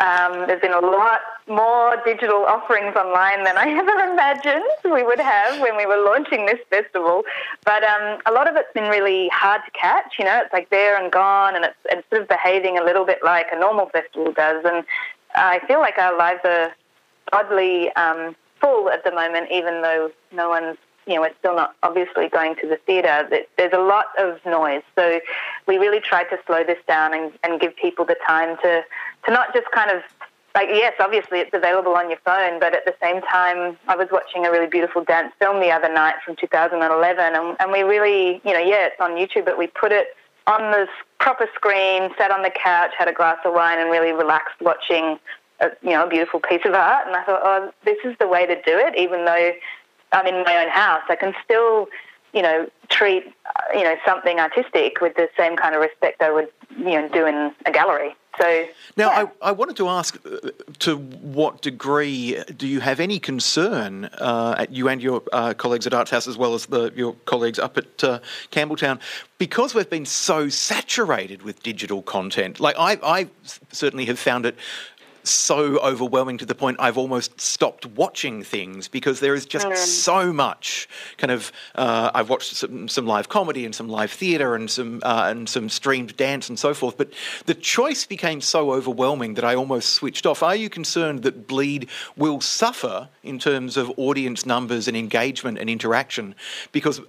um, 0.00 0.46
there's 0.46 0.60
been 0.60 0.74
a 0.74 0.80
lot 0.80 1.20
more 1.48 1.96
digital 2.04 2.44
offerings 2.44 2.94
online 2.96 3.44
than 3.44 3.56
I 3.56 3.68
ever 3.78 4.12
imagined 4.12 4.64
we 4.84 5.02
would 5.02 5.20
have 5.20 5.60
when 5.60 5.76
we 5.76 5.86
were 5.86 6.02
launching 6.04 6.44
this 6.46 6.58
festival. 6.68 7.22
But 7.64 7.82
um, 7.82 8.18
a 8.26 8.32
lot 8.32 8.48
of 8.48 8.56
it's 8.56 8.72
been 8.74 8.90
really 8.90 9.28
hard 9.28 9.62
to 9.64 9.70
catch. 9.70 10.14
You 10.18 10.26
know, 10.26 10.40
it's 10.42 10.52
like 10.52 10.68
there 10.70 11.02
and 11.02 11.10
gone, 11.10 11.56
and 11.56 11.64
it's, 11.64 11.76
it's 11.86 12.08
sort 12.10 12.22
of 12.22 12.28
behaving 12.28 12.78
a 12.78 12.84
little 12.84 13.06
bit 13.06 13.20
like 13.24 13.46
a 13.52 13.58
normal 13.58 13.86
festival 13.86 14.32
does. 14.32 14.64
And 14.64 14.84
I 15.34 15.60
feel 15.66 15.80
like 15.80 15.98
our 15.98 16.16
lives 16.16 16.40
are 16.44 16.72
oddly 17.32 17.90
um, 17.92 18.36
full 18.60 18.90
at 18.90 19.04
the 19.04 19.12
moment, 19.12 19.48
even 19.50 19.82
though 19.82 20.10
no 20.32 20.50
one's 20.50 20.76
you 21.06 21.14
know, 21.14 21.20
we're 21.22 21.34
still 21.38 21.54
not 21.54 21.74
obviously 21.82 22.28
going 22.28 22.56
to 22.56 22.68
the 22.68 22.76
theatre. 22.86 23.28
There's 23.56 23.72
a 23.72 23.80
lot 23.80 24.06
of 24.18 24.44
noise. 24.44 24.82
So 24.94 25.20
we 25.66 25.78
really 25.78 26.00
tried 26.00 26.24
to 26.24 26.38
slow 26.46 26.64
this 26.64 26.78
down 26.88 27.14
and, 27.14 27.32
and 27.44 27.60
give 27.60 27.76
people 27.76 28.04
the 28.04 28.16
time 28.26 28.56
to, 28.62 28.82
to 29.26 29.30
not 29.30 29.54
just 29.54 29.70
kind 29.70 29.90
of 29.90 30.02
like 30.56 30.70
yes, 30.70 30.94
obviously 30.98 31.40
it's 31.40 31.52
available 31.52 31.94
on 31.94 32.08
your 32.08 32.18
phone, 32.24 32.58
but 32.58 32.74
at 32.74 32.86
the 32.86 32.94
same 33.00 33.20
time, 33.20 33.76
I 33.88 33.94
was 33.94 34.08
watching 34.10 34.46
a 34.46 34.50
really 34.50 34.66
beautiful 34.66 35.04
dance 35.04 35.34
film 35.38 35.60
the 35.60 35.70
other 35.70 35.92
night 35.92 36.14
from 36.24 36.34
2011, 36.34 37.34
and, 37.34 37.56
and 37.60 37.70
we 37.70 37.82
really, 37.82 38.40
you 38.42 38.54
know, 38.54 38.58
yeah, 38.58 38.86
it's 38.86 38.98
on 38.98 39.12
YouTube, 39.12 39.44
but 39.44 39.58
we 39.58 39.66
put 39.66 39.92
it 39.92 40.16
on 40.46 40.70
the 40.70 40.88
proper 41.18 41.46
screen, 41.54 42.10
sat 42.16 42.30
on 42.30 42.42
the 42.42 42.50
couch, 42.50 42.92
had 42.98 43.06
a 43.06 43.12
glass 43.12 43.36
of 43.44 43.52
wine, 43.52 43.78
and 43.78 43.90
really 43.90 44.12
relaxed 44.12 44.56
watching, 44.62 45.18
a, 45.60 45.68
you 45.82 45.90
know, 45.90 46.06
a 46.06 46.08
beautiful 46.08 46.40
piece 46.40 46.62
of 46.64 46.72
art. 46.72 47.06
And 47.06 47.14
I 47.14 47.22
thought, 47.24 47.42
oh, 47.44 47.70
this 47.84 47.98
is 48.04 48.16
the 48.18 48.26
way 48.26 48.46
to 48.46 48.54
do 48.54 48.78
it, 48.78 48.96
even 48.96 49.26
though 49.26 49.52
I'm 50.12 50.26
in 50.26 50.42
my 50.44 50.64
own 50.64 50.70
house. 50.70 51.02
I 51.08 51.16
can 51.16 51.34
still, 51.44 51.88
you 52.32 52.42
know, 52.42 52.68
treat, 52.88 53.24
you 53.74 53.84
know, 53.84 53.96
something 54.04 54.38
artistic 54.38 55.00
with 55.00 55.16
the 55.16 55.28
same 55.36 55.56
kind 55.56 55.74
of 55.74 55.80
respect 55.80 56.22
I 56.22 56.30
would, 56.30 56.48
you 56.78 57.00
know, 57.00 57.08
do 57.08 57.26
in 57.26 57.52
a 57.64 57.72
gallery. 57.72 58.14
So 58.40 58.66
now, 58.96 59.10
yeah. 59.10 59.28
I, 59.42 59.48
I, 59.48 59.52
wanted 59.52 59.76
to 59.76 59.88
ask, 59.88 60.18
uh, 60.26 60.50
to 60.80 60.96
what 60.96 61.62
degree 61.62 62.42
do 62.56 62.66
you 62.66 62.80
have 62.80 63.00
any 63.00 63.18
concern 63.18 64.06
uh, 64.18 64.56
at 64.58 64.72
you 64.72 64.88
and 64.88 65.02
your 65.02 65.22
uh, 65.32 65.54
colleagues 65.54 65.86
at 65.86 65.94
Arts 65.94 66.10
House, 66.10 66.26
as 66.26 66.36
well 66.36 66.54
as 66.54 66.66
the, 66.66 66.92
your 66.94 67.14
colleagues 67.24 67.58
up 67.58 67.78
at 67.78 68.04
uh, 68.04 68.18
Campbelltown, 68.50 69.00
because 69.38 69.74
we've 69.74 69.88
been 69.88 70.04
so 70.04 70.48
saturated 70.48 71.42
with 71.42 71.62
digital 71.62 72.02
content? 72.02 72.60
Like 72.60 72.76
I, 72.78 72.98
I 73.02 73.28
certainly 73.72 74.04
have 74.06 74.18
found 74.18 74.44
it 74.44 74.56
so 75.26 75.78
overwhelming 75.80 76.38
to 76.38 76.46
the 76.46 76.54
point 76.54 76.76
I've 76.80 76.98
almost 76.98 77.40
stopped 77.40 77.86
watching 77.86 78.42
things 78.42 78.88
because 78.88 79.20
there 79.20 79.34
is 79.34 79.46
just 79.46 79.66
mm. 79.66 79.76
so 79.76 80.32
much 80.32 80.88
kind 81.18 81.30
of. 81.30 81.52
Uh, 81.74 82.10
I've 82.14 82.28
watched 82.28 82.54
some, 82.54 82.88
some 82.88 83.06
live 83.06 83.28
comedy 83.28 83.64
and 83.64 83.74
some 83.74 83.88
live 83.88 84.10
theatre 84.10 84.54
and 84.54 84.70
some 84.70 85.00
uh, 85.02 85.26
and 85.28 85.48
some 85.48 85.68
streamed 85.68 86.16
dance 86.16 86.48
and 86.48 86.58
so 86.58 86.74
forth, 86.74 86.96
but 86.96 87.12
the 87.46 87.54
choice 87.54 88.06
became 88.06 88.40
so 88.40 88.72
overwhelming 88.72 89.34
that 89.34 89.44
I 89.44 89.54
almost 89.54 89.90
switched 89.90 90.26
off. 90.26 90.42
Are 90.42 90.56
you 90.56 90.68
concerned 90.68 91.22
that 91.22 91.46
Bleed 91.46 91.88
will 92.16 92.40
suffer 92.40 93.08
in 93.22 93.38
terms 93.38 93.76
of 93.76 93.90
audience 93.96 94.46
numbers 94.46 94.88
and 94.88 94.96
engagement 94.96 95.58
and 95.58 95.68
interaction 95.68 96.34
because 96.72 97.00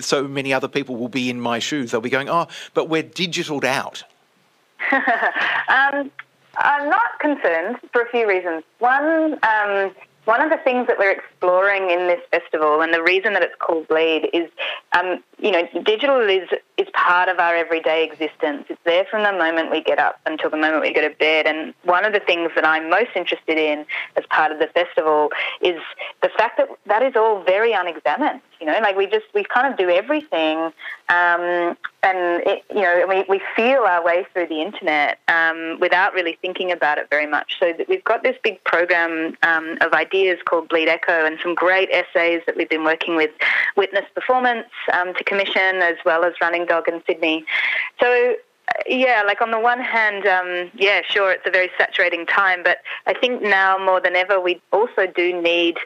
so 0.00 0.26
many 0.28 0.52
other 0.52 0.68
people 0.68 0.96
will 0.96 1.08
be 1.08 1.30
in 1.30 1.40
my 1.40 1.58
shoes? 1.58 1.90
They'll 1.90 2.00
be 2.00 2.10
going, 2.10 2.28
"Oh, 2.28 2.48
but 2.74 2.88
we're 2.88 3.02
digitaled 3.02 3.64
out." 3.64 4.04
um, 5.68 6.10
I'm 6.56 6.88
not 6.88 7.18
concerned 7.20 7.76
for 7.92 8.02
a 8.02 8.08
few 8.10 8.28
reasons. 8.28 8.62
One, 8.78 9.38
um, 9.42 9.94
one 10.24 10.40
of 10.40 10.50
the 10.50 10.58
things 10.62 10.86
that 10.86 10.98
we're 10.98 11.10
exploring 11.10 11.90
in 11.90 12.06
this 12.06 12.20
festival, 12.30 12.82
and 12.82 12.92
the 12.92 13.02
reason 13.02 13.32
that 13.32 13.42
it's 13.42 13.54
called 13.58 13.88
Bleed, 13.88 14.28
is 14.32 14.48
um, 14.92 15.22
you 15.42 15.50
know, 15.50 15.66
digital 15.82 16.20
is 16.20 16.48
is 16.78 16.86
part 16.94 17.28
of 17.28 17.38
our 17.38 17.54
everyday 17.54 18.04
existence. 18.04 18.64
It's 18.68 18.80
there 18.84 19.04
from 19.10 19.24
the 19.24 19.32
moment 19.32 19.70
we 19.70 19.82
get 19.82 19.98
up 19.98 20.20
until 20.24 20.50
the 20.50 20.56
moment 20.56 20.82
we 20.82 20.92
go 20.92 21.06
to 21.06 21.14
bed. 21.16 21.46
And 21.46 21.74
one 21.82 22.04
of 22.04 22.12
the 22.12 22.20
things 22.20 22.50
that 22.54 22.66
I'm 22.66 22.88
most 22.88 23.10
interested 23.14 23.58
in 23.58 23.84
as 24.16 24.24
part 24.30 24.52
of 24.52 24.58
the 24.58 24.68
festival 24.68 25.30
is 25.60 25.80
the 26.22 26.30
fact 26.38 26.58
that 26.58 26.68
that 26.86 27.02
is 27.02 27.14
all 27.16 27.42
very 27.42 27.72
unexamined. 27.72 28.40
You 28.60 28.66
know, 28.68 28.78
like 28.80 28.96
we 28.96 29.08
just 29.08 29.26
we 29.34 29.42
kind 29.42 29.70
of 29.70 29.76
do 29.76 29.90
everything, 29.90 30.58
um, 31.08 31.76
and 32.04 32.42
it, 32.46 32.62
you 32.70 32.82
know, 32.82 33.06
we 33.08 33.24
we 33.28 33.42
feel 33.56 33.80
our 33.80 34.04
way 34.04 34.24
through 34.32 34.46
the 34.46 34.62
internet 34.62 35.18
um, 35.26 35.78
without 35.80 36.14
really 36.14 36.38
thinking 36.40 36.70
about 36.70 36.98
it 36.98 37.10
very 37.10 37.26
much. 37.26 37.56
So 37.58 37.74
we've 37.88 38.04
got 38.04 38.22
this 38.22 38.36
big 38.44 38.62
program 38.62 39.36
um, 39.42 39.78
of 39.80 39.92
ideas 39.92 40.38
called 40.44 40.68
Bleed 40.68 40.88
Echo, 40.88 41.26
and 41.26 41.40
some 41.42 41.56
great 41.56 41.88
essays 41.90 42.42
that 42.46 42.56
we've 42.56 42.70
been 42.70 42.84
working 42.84 43.16
with 43.16 43.32
Witness 43.76 44.04
Performance 44.14 44.68
um, 44.92 45.12
to 45.14 45.24
commission, 45.32 45.82
as 45.82 45.96
well 46.04 46.24
as 46.24 46.34
Running 46.40 46.66
Dog 46.66 46.88
in 46.88 47.02
Sydney. 47.06 47.44
So 48.00 48.36
yeah, 48.86 49.22
like 49.26 49.40
on 49.40 49.50
the 49.50 49.58
one 49.58 49.80
hand, 49.80 50.26
um, 50.26 50.70
yeah, 50.74 51.02
sure, 51.08 51.32
it's 51.32 51.46
a 51.46 51.50
very 51.50 51.70
saturating 51.78 52.26
time, 52.26 52.62
but 52.62 52.78
I 53.06 53.14
think 53.14 53.42
now 53.42 53.78
more 53.78 54.00
than 54.00 54.16
ever, 54.16 54.40
we 54.40 54.60
also 54.72 55.06
do 55.06 55.40
need. 55.40 55.76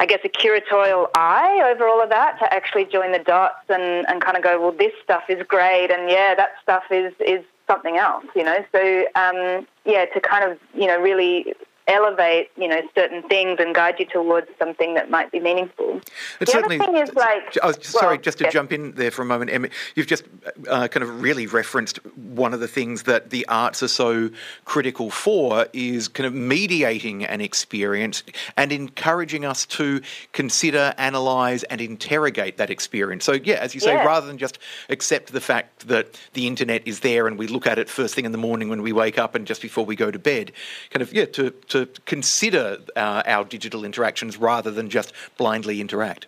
I 0.00 0.06
guess 0.06 0.20
a 0.22 0.28
curatorial 0.28 1.08
eye 1.16 1.60
over 1.72 1.88
all 1.88 2.00
of 2.00 2.08
that 2.10 2.38
to 2.38 2.54
actually 2.54 2.84
join 2.84 3.10
the 3.10 3.18
dots 3.18 3.68
and, 3.68 4.06
and 4.08 4.22
kind 4.22 4.36
of 4.36 4.44
go, 4.44 4.60
well, 4.60 4.70
this 4.70 4.92
stuff 5.02 5.24
is 5.28 5.44
great, 5.48 5.90
and 5.90 6.08
yeah, 6.08 6.36
that 6.36 6.50
stuff 6.62 6.84
is 6.92 7.12
is 7.18 7.44
something 7.66 7.96
else, 7.96 8.24
you 8.36 8.44
know. 8.44 8.64
So 8.70 9.06
um, 9.16 9.66
yeah, 9.84 10.04
to 10.04 10.20
kind 10.20 10.48
of 10.48 10.56
you 10.72 10.86
know 10.86 11.00
really 11.00 11.52
elevate, 11.88 12.50
you 12.56 12.68
know, 12.68 12.80
certain 12.94 13.22
things 13.22 13.58
and 13.58 13.74
guide 13.74 13.96
you 13.98 14.06
towards 14.06 14.46
something 14.58 14.94
that 14.94 15.10
might 15.10 15.32
be 15.32 15.40
meaningful. 15.40 16.00
The 16.38 16.58
other 16.58 16.68
thing 16.68 16.96
is 16.96 17.12
like, 17.14 17.58
I 17.62 17.66
was 17.68 17.78
sorry, 17.82 18.16
well, 18.16 18.22
just 18.22 18.38
to 18.38 18.44
yes. 18.44 18.52
jump 18.52 18.72
in 18.72 18.92
there 18.92 19.10
for 19.10 19.22
a 19.22 19.24
moment, 19.24 19.50
Emma. 19.50 19.68
You've 19.94 20.06
just 20.06 20.24
uh, 20.68 20.88
kind 20.88 21.02
of 21.02 21.22
really 21.22 21.46
referenced 21.46 22.04
one 22.16 22.52
of 22.54 22.60
the 22.60 22.68
things 22.68 23.04
that 23.04 23.30
the 23.30 23.46
arts 23.48 23.82
are 23.82 23.88
so 23.88 24.30
critical 24.64 25.10
for 25.10 25.66
is 25.72 26.08
kind 26.08 26.26
of 26.26 26.34
mediating 26.34 27.24
an 27.24 27.40
experience 27.40 28.22
and 28.56 28.70
encouraging 28.70 29.44
us 29.44 29.64
to 29.66 30.02
consider, 30.32 30.94
analyze, 30.98 31.62
and 31.64 31.80
interrogate 31.80 32.58
that 32.58 32.70
experience. 32.70 33.24
So, 33.24 33.32
yeah, 33.32 33.56
as 33.56 33.74
you 33.74 33.80
say, 33.80 33.94
rather 33.96 34.26
than 34.26 34.38
just 34.38 34.58
accept 34.90 35.32
the 35.32 35.40
fact 35.40 35.88
that 35.88 36.20
the 36.34 36.46
internet 36.46 36.86
is 36.86 37.00
there 37.00 37.26
and 37.26 37.38
we 37.38 37.46
look 37.46 37.66
at 37.66 37.78
it 37.78 37.88
first 37.88 38.14
thing 38.14 38.26
in 38.26 38.32
the 38.32 38.38
morning 38.38 38.68
when 38.68 38.82
we 38.82 38.92
wake 38.92 39.18
up 39.18 39.34
and 39.34 39.46
just 39.46 39.62
before 39.62 39.86
we 39.86 39.96
go 39.96 40.10
to 40.10 40.18
bed, 40.18 40.52
kind 40.90 41.02
of 41.02 41.12
yeah, 41.12 41.24
to, 41.24 41.50
to 41.68 41.77
to 41.86 42.00
consider 42.06 42.78
uh, 42.96 43.22
our 43.26 43.44
digital 43.44 43.84
interactions 43.84 44.36
rather 44.36 44.70
than 44.70 44.88
just 44.88 45.12
blindly 45.36 45.80
interact. 45.80 46.26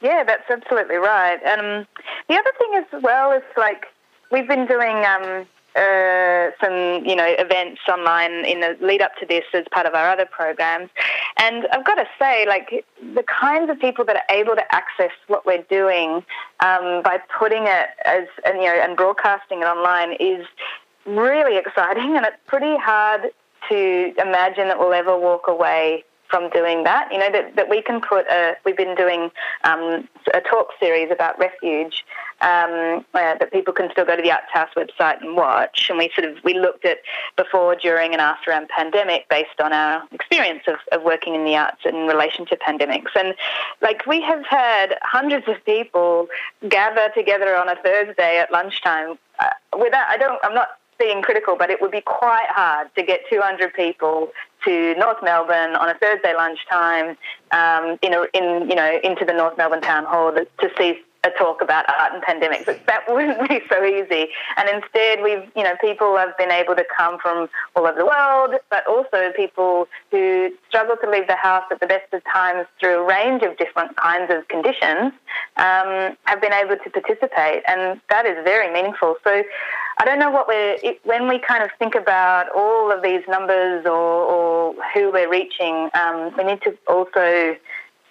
Yeah, 0.00 0.22
that's 0.24 0.48
absolutely 0.50 0.96
right. 0.96 1.38
Um, 1.44 1.86
the 2.28 2.34
other 2.34 2.52
thing 2.58 2.72
as 2.74 3.02
well 3.02 3.32
is 3.32 3.42
like 3.56 3.86
we've 4.30 4.46
been 4.46 4.66
doing 4.66 5.04
um, 5.04 5.46
uh, 5.76 6.50
some, 6.60 7.04
you 7.04 7.14
know, 7.14 7.34
events 7.38 7.80
online 7.88 8.44
in 8.44 8.60
the 8.60 8.76
lead 8.80 9.02
up 9.02 9.14
to 9.16 9.26
this 9.26 9.44
as 9.54 9.64
part 9.70 9.86
of 9.86 9.94
our 9.94 10.08
other 10.10 10.26
programs. 10.26 10.90
And 11.36 11.66
I've 11.72 11.84
got 11.84 11.96
to 11.96 12.06
say, 12.18 12.46
like, 12.46 12.84
the 13.14 13.22
kinds 13.22 13.70
of 13.70 13.78
people 13.78 14.04
that 14.06 14.16
are 14.16 14.36
able 14.36 14.56
to 14.56 14.74
access 14.74 15.12
what 15.28 15.46
we're 15.46 15.62
doing 15.62 16.24
um, 16.60 17.02
by 17.02 17.20
putting 17.38 17.64
it 17.64 17.88
as, 18.04 18.26
and, 18.44 18.58
you 18.58 18.64
know, 18.64 18.74
and 18.74 18.96
broadcasting 18.96 19.60
it 19.60 19.66
online 19.66 20.16
is 20.18 20.46
really 21.06 21.56
exciting. 21.56 22.16
And 22.16 22.26
it's 22.26 22.36
pretty 22.46 22.76
hard 22.76 23.30
to 23.68 24.14
imagine 24.18 24.68
that 24.68 24.78
we'll 24.78 24.92
ever 24.92 25.18
walk 25.18 25.48
away 25.48 26.04
from 26.28 26.50
doing 26.50 26.84
that. 26.84 27.10
You 27.12 27.18
know, 27.18 27.30
that, 27.32 27.56
that 27.56 27.68
we 27.68 27.82
can 27.82 28.00
put 28.00 28.26
a, 28.26 28.54
we've 28.64 28.76
been 28.76 28.94
doing 28.94 29.30
um, 29.64 30.08
a 30.34 30.40
talk 30.40 30.68
series 30.78 31.10
about 31.10 31.38
refuge 31.38 32.04
um, 32.40 33.04
uh, 33.14 33.34
that 33.38 33.50
people 33.52 33.72
can 33.72 33.90
still 33.90 34.04
go 34.04 34.14
to 34.14 34.22
the 34.22 34.30
Arts 34.30 34.52
House 34.52 34.70
website 34.76 35.20
and 35.20 35.36
watch. 35.36 35.86
And 35.88 35.98
we 35.98 36.10
sort 36.14 36.30
of, 36.30 36.36
we 36.44 36.54
looked 36.54 36.84
at 36.84 36.98
before, 37.36 37.74
during 37.74 38.12
and 38.12 38.20
after 38.20 38.50
a 38.50 38.66
pandemic 38.66 39.28
based 39.28 39.60
on 39.62 39.72
our 39.72 40.02
experience 40.12 40.62
of, 40.68 40.76
of 40.92 41.02
working 41.02 41.34
in 41.34 41.44
the 41.44 41.56
arts 41.56 41.80
in 41.84 42.06
relation 42.06 42.46
to 42.46 42.56
pandemics. 42.56 43.16
And 43.18 43.34
like 43.82 44.06
we 44.06 44.20
have 44.22 44.44
had 44.46 44.96
hundreds 45.02 45.48
of 45.48 45.64
people 45.64 46.28
gather 46.68 47.08
together 47.14 47.56
on 47.56 47.68
a 47.68 47.76
Thursday 47.76 48.38
at 48.38 48.52
lunchtime 48.52 49.18
uh, 49.40 49.46
without, 49.78 50.06
I 50.08 50.16
don't, 50.16 50.38
I'm 50.44 50.54
not 50.54 50.68
being 50.98 51.22
critical, 51.22 51.56
but 51.56 51.70
it 51.70 51.80
would 51.80 51.90
be 51.90 52.00
quite 52.00 52.48
hard 52.48 52.94
to 52.96 53.02
get 53.02 53.20
200 53.30 53.72
people 53.74 54.30
to 54.64 54.94
North 54.96 55.18
Melbourne 55.22 55.76
on 55.76 55.88
a 55.88 55.94
Thursday 55.94 56.34
lunchtime, 56.34 57.16
um, 57.52 57.98
in, 58.02 58.14
a, 58.14 58.24
in 58.34 58.68
you 58.68 58.74
know 58.74 58.98
into 59.04 59.24
the 59.24 59.32
North 59.32 59.56
Melbourne 59.56 59.80
Town 59.80 60.04
Hall 60.04 60.32
to 60.32 60.70
see 60.76 61.00
a 61.28 61.38
talk 61.38 61.60
about 61.62 61.84
art 61.88 62.12
and 62.14 62.22
pandemics. 62.22 62.64
That 62.86 63.02
wouldn't 63.08 63.48
be 63.48 63.60
so 63.68 63.78
easy. 63.84 64.28
And 64.56 64.68
instead, 64.76 65.22
we've, 65.22 65.44
you 65.54 65.64
know, 65.66 65.74
people 65.80 66.16
have 66.16 66.36
been 66.36 66.50
able 66.50 66.74
to 66.74 66.84
come 66.96 67.18
from 67.18 67.48
all 67.74 67.86
over 67.86 67.98
the 67.98 68.06
world, 68.06 68.50
but 68.70 68.86
also 68.86 69.32
people 69.36 69.88
who 70.10 70.50
struggle 70.68 70.96
to 71.02 71.10
leave 71.10 71.26
the 71.26 71.36
house 71.36 71.64
at 71.70 71.80
the 71.80 71.86
best 71.86 72.12
of 72.12 72.22
times 72.24 72.66
through 72.78 72.96
a 73.02 73.06
range 73.06 73.42
of 73.42 73.56
different 73.58 73.96
kinds 73.96 74.32
of 74.32 74.46
conditions 74.48 75.12
um, 75.56 76.16
have 76.24 76.40
been 76.40 76.52
able 76.52 76.76
to 76.76 76.90
participate. 76.90 77.62
And 77.66 78.00
that 78.10 78.24
is 78.26 78.36
very 78.44 78.72
meaningful. 78.72 79.16
So 79.24 79.42
I 80.00 80.04
don't 80.04 80.18
know 80.18 80.30
what 80.30 80.46
we're, 80.48 80.78
when 81.04 81.28
we 81.28 81.38
kind 81.38 81.62
of 81.62 81.70
think 81.78 81.94
about 81.94 82.46
all 82.54 82.92
of 82.92 83.02
these 83.02 83.22
numbers 83.28 83.84
or, 83.84 83.90
or 83.92 84.74
who 84.94 85.12
we're 85.12 85.30
reaching, 85.30 85.90
um, 85.94 86.34
we 86.36 86.44
need 86.44 86.62
to 86.62 86.76
also 86.86 87.56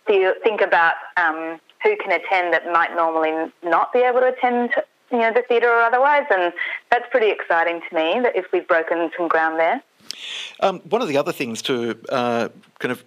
think 0.08 0.62
about 0.62 0.96
um, 1.18 1.60
who 1.88 1.96
can 1.98 2.12
attend 2.12 2.54
that 2.54 2.66
might 2.72 2.94
normally 2.96 3.52
not 3.64 3.94
be 3.94 4.00
able 4.00 4.20
to 4.20 4.28
attend 4.28 4.72
you 5.12 5.20
know 5.20 5.32
the 5.34 5.42
theatre 5.48 5.70
or 5.70 5.82
otherwise 5.82 6.26
and 6.30 6.52
that's 6.92 7.06
pretty 7.10 7.30
exciting 7.30 7.82
to 7.88 7.96
me 7.96 8.20
that 8.20 8.36
if 8.36 8.46
we've 8.52 8.68
broken 8.68 9.10
some 9.16 9.28
ground 9.28 9.58
there 9.58 9.82
um, 10.60 10.80
one 10.82 11.02
of 11.02 11.08
the 11.08 11.18
other 11.18 11.32
things 11.32 11.62
to 11.62 11.98
uh, 12.10 12.50
kind 12.80 12.92
of 12.92 13.04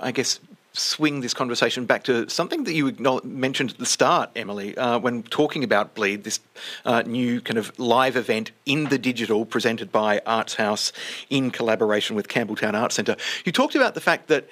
I 0.00 0.10
guess 0.10 0.40
swing 0.72 1.20
this 1.20 1.34
conversation 1.34 1.84
back 1.84 2.02
to 2.04 2.28
something 2.28 2.64
that 2.64 2.72
you 2.72 2.96
mentioned 3.24 3.72
at 3.72 3.78
the 3.78 3.86
start, 3.86 4.30
Emily, 4.34 4.76
uh, 4.78 4.98
when 4.98 5.22
talking 5.24 5.62
about 5.64 5.94
Bleed, 5.94 6.24
this 6.24 6.40
uh, 6.84 7.02
new 7.02 7.40
kind 7.40 7.58
of 7.58 7.78
live 7.78 8.16
event 8.16 8.52
in 8.64 8.84
the 8.86 8.98
digital 8.98 9.44
presented 9.44 9.92
by 9.92 10.20
Arts 10.24 10.54
House 10.54 10.92
in 11.28 11.50
collaboration 11.50 12.16
with 12.16 12.28
Campbelltown 12.28 12.74
Arts 12.74 12.94
Centre. 12.94 13.16
You 13.44 13.52
talked 13.52 13.74
about 13.74 13.94
the 13.94 14.00
fact 14.00 14.28
that 14.28 14.48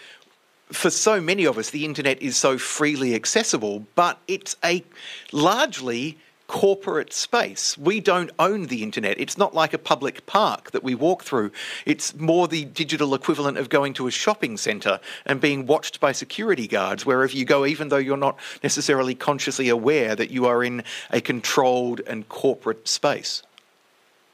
for 0.72 0.90
so 0.90 1.20
many 1.20 1.44
of 1.44 1.58
us, 1.58 1.70
the 1.70 1.84
internet 1.84 2.20
is 2.22 2.36
so 2.36 2.58
freely 2.58 3.14
accessible, 3.14 3.86
but 3.94 4.18
it's 4.28 4.56
a 4.64 4.84
largely 5.32 6.18
corporate 6.50 7.12
space. 7.12 7.78
We 7.78 8.00
don't 8.00 8.32
own 8.40 8.66
the 8.66 8.82
internet. 8.82 9.20
It's 9.20 9.38
not 9.38 9.54
like 9.54 9.72
a 9.72 9.78
public 9.78 10.26
park 10.26 10.72
that 10.72 10.82
we 10.82 10.96
walk 10.96 11.22
through. 11.22 11.52
It's 11.86 12.12
more 12.16 12.48
the 12.48 12.64
digital 12.64 13.14
equivalent 13.14 13.56
of 13.56 13.68
going 13.68 13.92
to 13.94 14.08
a 14.08 14.10
shopping 14.10 14.56
centre 14.56 14.98
and 15.24 15.40
being 15.40 15.66
watched 15.66 16.00
by 16.00 16.10
security 16.10 16.66
guards 16.66 17.06
wherever 17.06 17.32
you 17.32 17.44
go, 17.44 17.64
even 17.64 17.88
though 17.88 17.98
you're 17.98 18.16
not 18.16 18.36
necessarily 18.64 19.14
consciously 19.14 19.68
aware 19.68 20.16
that 20.16 20.30
you 20.30 20.46
are 20.46 20.64
in 20.64 20.82
a 21.10 21.20
controlled 21.20 22.00
and 22.08 22.28
corporate 22.28 22.88
space. 22.88 23.44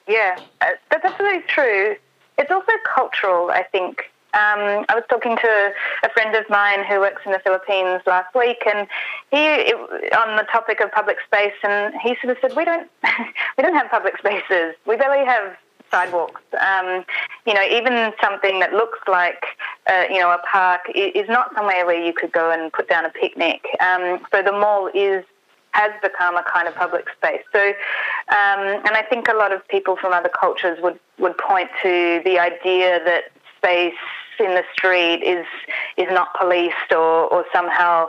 Yeah, 0.08 0.38
uh, 0.62 0.68
that's 0.90 1.04
absolutely 1.04 1.42
true. 1.48 1.96
It's 2.38 2.50
also 2.50 2.72
cultural, 2.94 3.50
I 3.50 3.62
think. 3.62 4.10
Um, 4.36 4.84
I 4.90 4.94
was 4.94 5.04
talking 5.08 5.34
to 5.34 5.72
a 6.04 6.10
friend 6.10 6.36
of 6.36 6.44
mine 6.50 6.84
who 6.84 7.00
works 7.00 7.22
in 7.24 7.32
the 7.32 7.38
Philippines 7.38 8.02
last 8.06 8.34
week, 8.34 8.62
and 8.66 8.86
he 9.30 9.72
it, 9.72 9.76
on 10.12 10.36
the 10.36 10.44
topic 10.52 10.80
of 10.80 10.92
public 10.92 11.16
space, 11.24 11.56
and 11.62 11.94
he 12.02 12.16
sort 12.20 12.36
of 12.36 12.38
said, 12.42 12.54
"We 12.54 12.66
don't, 12.66 12.90
we 13.56 13.62
don't 13.62 13.74
have 13.74 13.90
public 13.90 14.18
spaces. 14.18 14.74
We 14.86 14.96
barely 14.96 15.24
have 15.24 15.56
sidewalks. 15.90 16.42
Um, 16.60 17.06
you 17.46 17.54
know, 17.54 17.62
even 17.62 18.12
something 18.22 18.60
that 18.60 18.72
looks 18.72 18.98
like, 19.08 19.42
uh, 19.88 20.04
you 20.10 20.20
know, 20.20 20.30
a 20.30 20.42
park 20.50 20.82
is 20.94 21.28
not 21.30 21.54
somewhere 21.54 21.86
where 21.86 22.04
you 22.04 22.12
could 22.12 22.32
go 22.32 22.50
and 22.50 22.70
put 22.72 22.90
down 22.90 23.06
a 23.06 23.10
picnic. 23.10 23.64
Um, 23.80 24.20
so 24.32 24.42
the 24.42 24.52
mall 24.52 24.90
is 24.92 25.24
has 25.70 25.92
become 26.02 26.36
a 26.36 26.42
kind 26.42 26.66
of 26.66 26.74
public 26.74 27.06
space. 27.16 27.42
So, 27.52 27.60
um, 27.60 28.82
and 28.84 28.90
I 28.96 29.04
think 29.08 29.28
a 29.28 29.34
lot 29.34 29.52
of 29.52 29.66
people 29.68 29.96
from 29.96 30.12
other 30.12 30.28
cultures 30.28 30.78
would 30.82 30.98
would 31.18 31.38
point 31.38 31.70
to 31.82 32.20
the 32.22 32.38
idea 32.38 33.00
that 33.04 33.24
space 33.56 33.94
in 34.40 34.54
the 34.54 34.64
street 34.72 35.22
is 35.22 35.46
is 35.96 36.06
not 36.10 36.28
policed 36.38 36.92
or, 36.92 37.26
or 37.32 37.44
somehow 37.52 38.08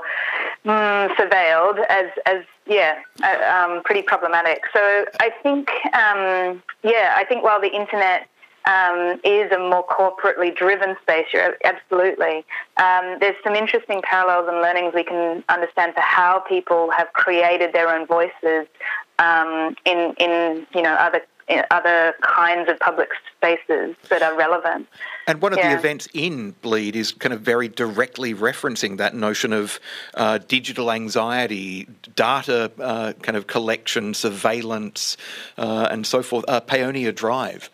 mm, 0.66 1.16
surveilled 1.16 1.84
as 1.90 2.08
as 2.26 2.44
yeah 2.66 3.00
uh, 3.24 3.66
um, 3.66 3.84
pretty 3.84 4.02
problematic. 4.02 4.62
So 4.74 5.06
I 5.20 5.32
think 5.44 5.70
um, 5.94 6.62
yeah 6.84 7.14
I 7.16 7.26
think 7.28 7.44
while 7.44 7.62
the 7.62 7.74
internet 7.74 8.28
um, 8.68 9.20
is 9.24 9.50
a 9.52 9.60
more 9.60 9.86
corporately 9.88 10.54
driven 10.54 10.98
space, 11.02 11.28
absolutely. 11.64 12.46
Um, 12.76 13.18
there's 13.22 13.38
some 13.42 13.56
interesting 13.56 14.02
parallels 14.02 14.50
and 14.50 14.62
learnings 14.62 14.94
we 14.94 15.06
can 15.06 15.44
understand 15.48 15.94
for 15.94 16.02
how 16.02 16.40
people 16.40 16.92
have 16.92 17.14
created 17.14 17.72
their 17.72 17.88
own 17.88 18.06
voices 18.06 18.68
um, 19.20 19.76
in 19.86 20.14
in 20.20 20.68
you 20.76 20.82
know 20.82 20.94
other 20.94 21.22
other 21.72 22.14
kinds 22.22 22.70
of 22.70 22.80
public 22.80 23.10
spaces 23.36 23.96
that 24.10 24.22
are 24.22 24.36
relevant. 24.36 24.88
And 25.28 25.42
one 25.42 25.54
of 25.54 25.60
yeah. 25.60 25.74
the 25.74 25.80
events 25.80 26.08
in 26.14 26.52
Bleed 26.62 26.96
is 26.96 27.12
kind 27.12 27.34
of 27.34 27.42
very 27.42 27.68
directly 27.68 28.34
referencing 28.34 28.98
that 28.98 29.16
notion 29.16 29.54
of 29.54 29.80
uh, 30.14 30.40
digital 30.40 30.92
anxiety, 30.92 31.88
data 32.16 32.72
uh, 32.80 33.14
kind 33.22 33.38
of 33.38 33.48
collection, 33.48 34.14
surveillance, 34.14 35.18
uh, 35.58 35.88
and 35.92 36.06
so 36.06 36.22
forth. 36.22 36.46
Uh, 36.48 36.60
Paranoia 36.60 37.12
Drive. 37.12 37.70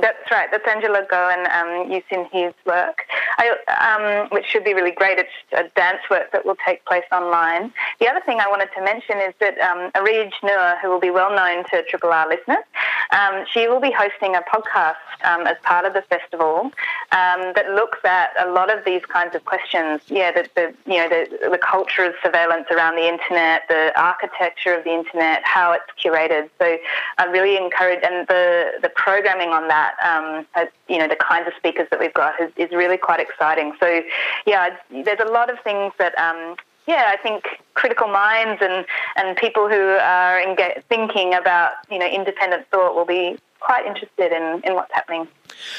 That's 0.00 0.30
right. 0.30 0.48
That's 0.50 0.66
Angela 0.66 1.04
Goh 1.10 1.32
and 1.32 1.46
um, 1.48 1.90
Yusin 1.90 2.28
He's 2.32 2.54
work, 2.64 3.04
I, 3.38 3.50
um, 3.80 4.28
which 4.30 4.46
should 4.46 4.64
be 4.64 4.72
really 4.74 4.92
great. 4.92 5.18
It's 5.18 5.28
a 5.52 5.64
dance 5.74 6.00
work 6.10 6.32
that 6.32 6.46
will 6.46 6.56
take 6.66 6.84
place 6.84 7.04
online. 7.12 7.72
The 7.98 8.08
other 8.08 8.20
thing 8.20 8.38
I 8.40 8.48
wanted 8.48 8.68
to 8.76 8.82
mention 8.82 9.18
is 9.18 9.34
that 9.40 9.58
um, 9.58 9.90
Areej 9.92 10.32
Nur, 10.42 10.76
who 10.80 10.88
will 10.88 11.00
be 11.00 11.10
well 11.10 11.34
known 11.34 11.64
to 11.70 11.82
Triple 11.88 12.12
R 12.12 12.28
listeners, 12.28 12.64
um, 13.10 13.44
she 13.52 13.68
will 13.68 13.80
be 13.80 13.90
hosting 13.90 14.34
a 14.34 14.42
podcast 14.42 14.96
um, 15.24 15.46
as 15.46 15.56
part 15.62 15.84
of 15.84 15.92
the 15.92 16.02
festival 16.02 16.70
um, 17.12 17.52
that 17.54 17.66
looks 17.70 17.98
at 18.04 18.30
a 18.38 18.50
lot 18.50 18.74
of 18.76 18.84
these 18.84 19.04
kinds 19.06 19.34
of 19.34 19.44
questions. 19.44 20.00
Yeah, 20.06 20.32
the, 20.32 20.48
the 20.54 20.74
you 20.86 20.98
know 20.98 21.08
the, 21.08 21.50
the 21.50 21.58
culture 21.58 22.04
of 22.04 22.14
surveillance 22.22 22.66
around 22.70 22.96
the 22.96 23.08
internet, 23.08 23.62
the 23.68 23.92
architecture 24.00 24.74
of 24.74 24.84
the 24.84 24.92
internet, 24.92 25.42
how 25.44 25.72
it's 25.72 25.90
curated. 26.02 26.48
So 26.58 26.78
I 27.18 27.24
really 27.26 27.56
encourage 27.56 28.02
and 28.02 28.26
the 28.28 28.72
the 28.82 28.88
programming 28.88 29.50
on 29.50 29.68
that, 29.68 29.89
um, 30.04 30.46
you 30.88 30.98
know, 30.98 31.08
the 31.08 31.16
kinds 31.16 31.46
of 31.46 31.54
speakers 31.56 31.88
that 31.90 32.00
we've 32.00 32.14
got 32.14 32.40
is, 32.40 32.50
is, 32.56 32.70
really 32.70 32.96
quite 32.96 33.20
exciting. 33.20 33.72
So, 33.80 34.02
yeah, 34.46 34.76
there's 34.90 35.20
a 35.20 35.30
lot 35.30 35.50
of 35.50 35.58
things 35.60 35.92
that, 35.98 36.16
um, 36.18 36.56
yeah, 36.86 37.04
I 37.08 37.16
think 37.16 37.44
critical 37.74 38.08
minds 38.08 38.60
and, 38.62 38.86
and 39.16 39.36
people 39.36 39.68
who 39.68 39.96
are 40.00 40.42
thinking 40.88 41.34
about, 41.34 41.72
you 41.90 41.98
know, 41.98 42.06
independent 42.06 42.66
thought 42.70 42.94
will 42.94 43.04
be 43.04 43.38
quite 43.60 43.86
interested 43.86 44.32
in, 44.32 44.62
in 44.64 44.74
what's 44.74 44.92
happening. 44.92 45.28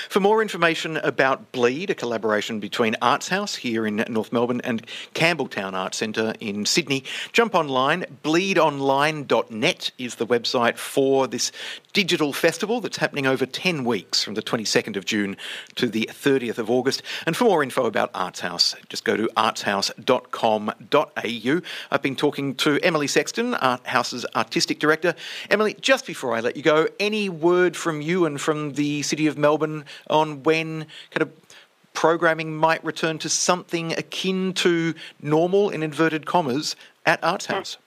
For 0.09 0.19
more 0.19 0.41
information 0.41 0.97
about 0.97 1.51
Bleed, 1.51 1.89
a 1.89 1.95
collaboration 1.95 2.59
between 2.59 2.95
Arts 3.01 3.29
House 3.29 3.55
here 3.55 3.87
in 3.87 4.03
North 4.09 4.33
Melbourne 4.33 4.61
and 4.63 4.85
Campbelltown 5.13 5.73
Arts 5.73 5.97
Centre 5.97 6.33
in 6.39 6.65
Sydney, 6.65 7.03
jump 7.31 7.53
online. 7.55 8.05
Bleedonline.net 8.23 9.91
is 9.97 10.15
the 10.15 10.27
website 10.27 10.77
for 10.77 11.27
this 11.27 11.51
digital 11.93 12.33
festival 12.33 12.81
that's 12.81 12.97
happening 12.97 13.27
over 13.27 13.45
10 13.45 13.85
weeks 13.85 14.23
from 14.23 14.33
the 14.33 14.41
22nd 14.41 14.95
of 14.95 15.05
June 15.05 15.37
to 15.75 15.87
the 15.87 16.09
30th 16.11 16.57
of 16.57 16.67
August. 16.69 17.03
And 17.25 17.35
for 17.35 17.45
more 17.45 17.63
info 17.63 17.85
about 17.85 18.11
Arts 18.13 18.41
House, 18.41 18.75
just 18.89 19.05
go 19.05 19.17
to 19.17 19.29
artshouse.com.au. 19.37 21.61
I've 21.91 22.01
been 22.01 22.15
talking 22.15 22.55
to 22.55 22.79
Emily 22.81 23.07
Sexton, 23.07 23.53
Art 23.55 23.85
House's 23.87 24.25
artistic 24.35 24.79
director. 24.79 25.15
Emily, 25.49 25.75
just 25.79 26.05
before 26.05 26.35
I 26.35 26.39
let 26.39 26.55
you 26.55 26.63
go, 26.63 26.87
any 26.99 27.29
word 27.29 27.77
from 27.77 28.01
you 28.01 28.25
and 28.25 28.39
from 28.39 28.73
the 28.73 29.01
City 29.03 29.27
of 29.27 29.37
Melbourne? 29.37 29.60
Melbourne 29.61 29.85
on 30.09 30.43
when 30.43 30.87
kind 31.11 31.21
of 31.21 31.31
programming 31.93 32.55
might 32.55 32.83
return 32.83 33.17
to 33.19 33.29
something 33.29 33.93
akin 33.93 34.53
to 34.53 34.93
normal, 35.21 35.69
in 35.69 35.83
inverted 35.83 36.25
commas, 36.25 36.75
at 37.05 37.23
Arts 37.23 37.47
House? 37.47 37.77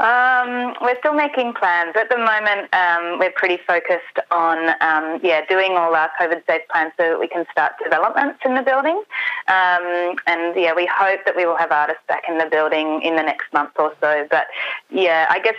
Um, 0.00 0.74
we're 0.80 0.98
still 0.98 1.14
making 1.14 1.54
plans. 1.54 1.96
At 1.96 2.08
the 2.08 2.18
moment, 2.18 2.72
um, 2.72 3.18
we're 3.18 3.32
pretty 3.32 3.58
focused 3.66 4.18
on, 4.30 4.68
um, 4.80 5.20
yeah, 5.24 5.44
doing 5.46 5.72
all 5.72 5.94
our 5.94 6.10
COVID 6.20 6.46
safe 6.46 6.62
plans 6.70 6.92
so 6.96 7.10
that 7.10 7.20
we 7.20 7.26
can 7.26 7.44
start 7.50 7.72
developments 7.82 8.38
in 8.44 8.54
the 8.54 8.62
building. 8.62 9.02
Um, 9.48 10.14
and 10.28 10.54
yeah, 10.54 10.72
we 10.74 10.86
hope 10.86 11.24
that 11.24 11.34
we 11.34 11.46
will 11.46 11.56
have 11.56 11.72
artists 11.72 12.02
back 12.06 12.24
in 12.28 12.38
the 12.38 12.46
building 12.46 13.02
in 13.02 13.16
the 13.16 13.22
next 13.22 13.52
month 13.52 13.72
or 13.76 13.92
so. 14.00 14.26
But 14.30 14.46
yeah, 14.90 15.26
I 15.30 15.40
guess 15.40 15.56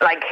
like 0.00 0.22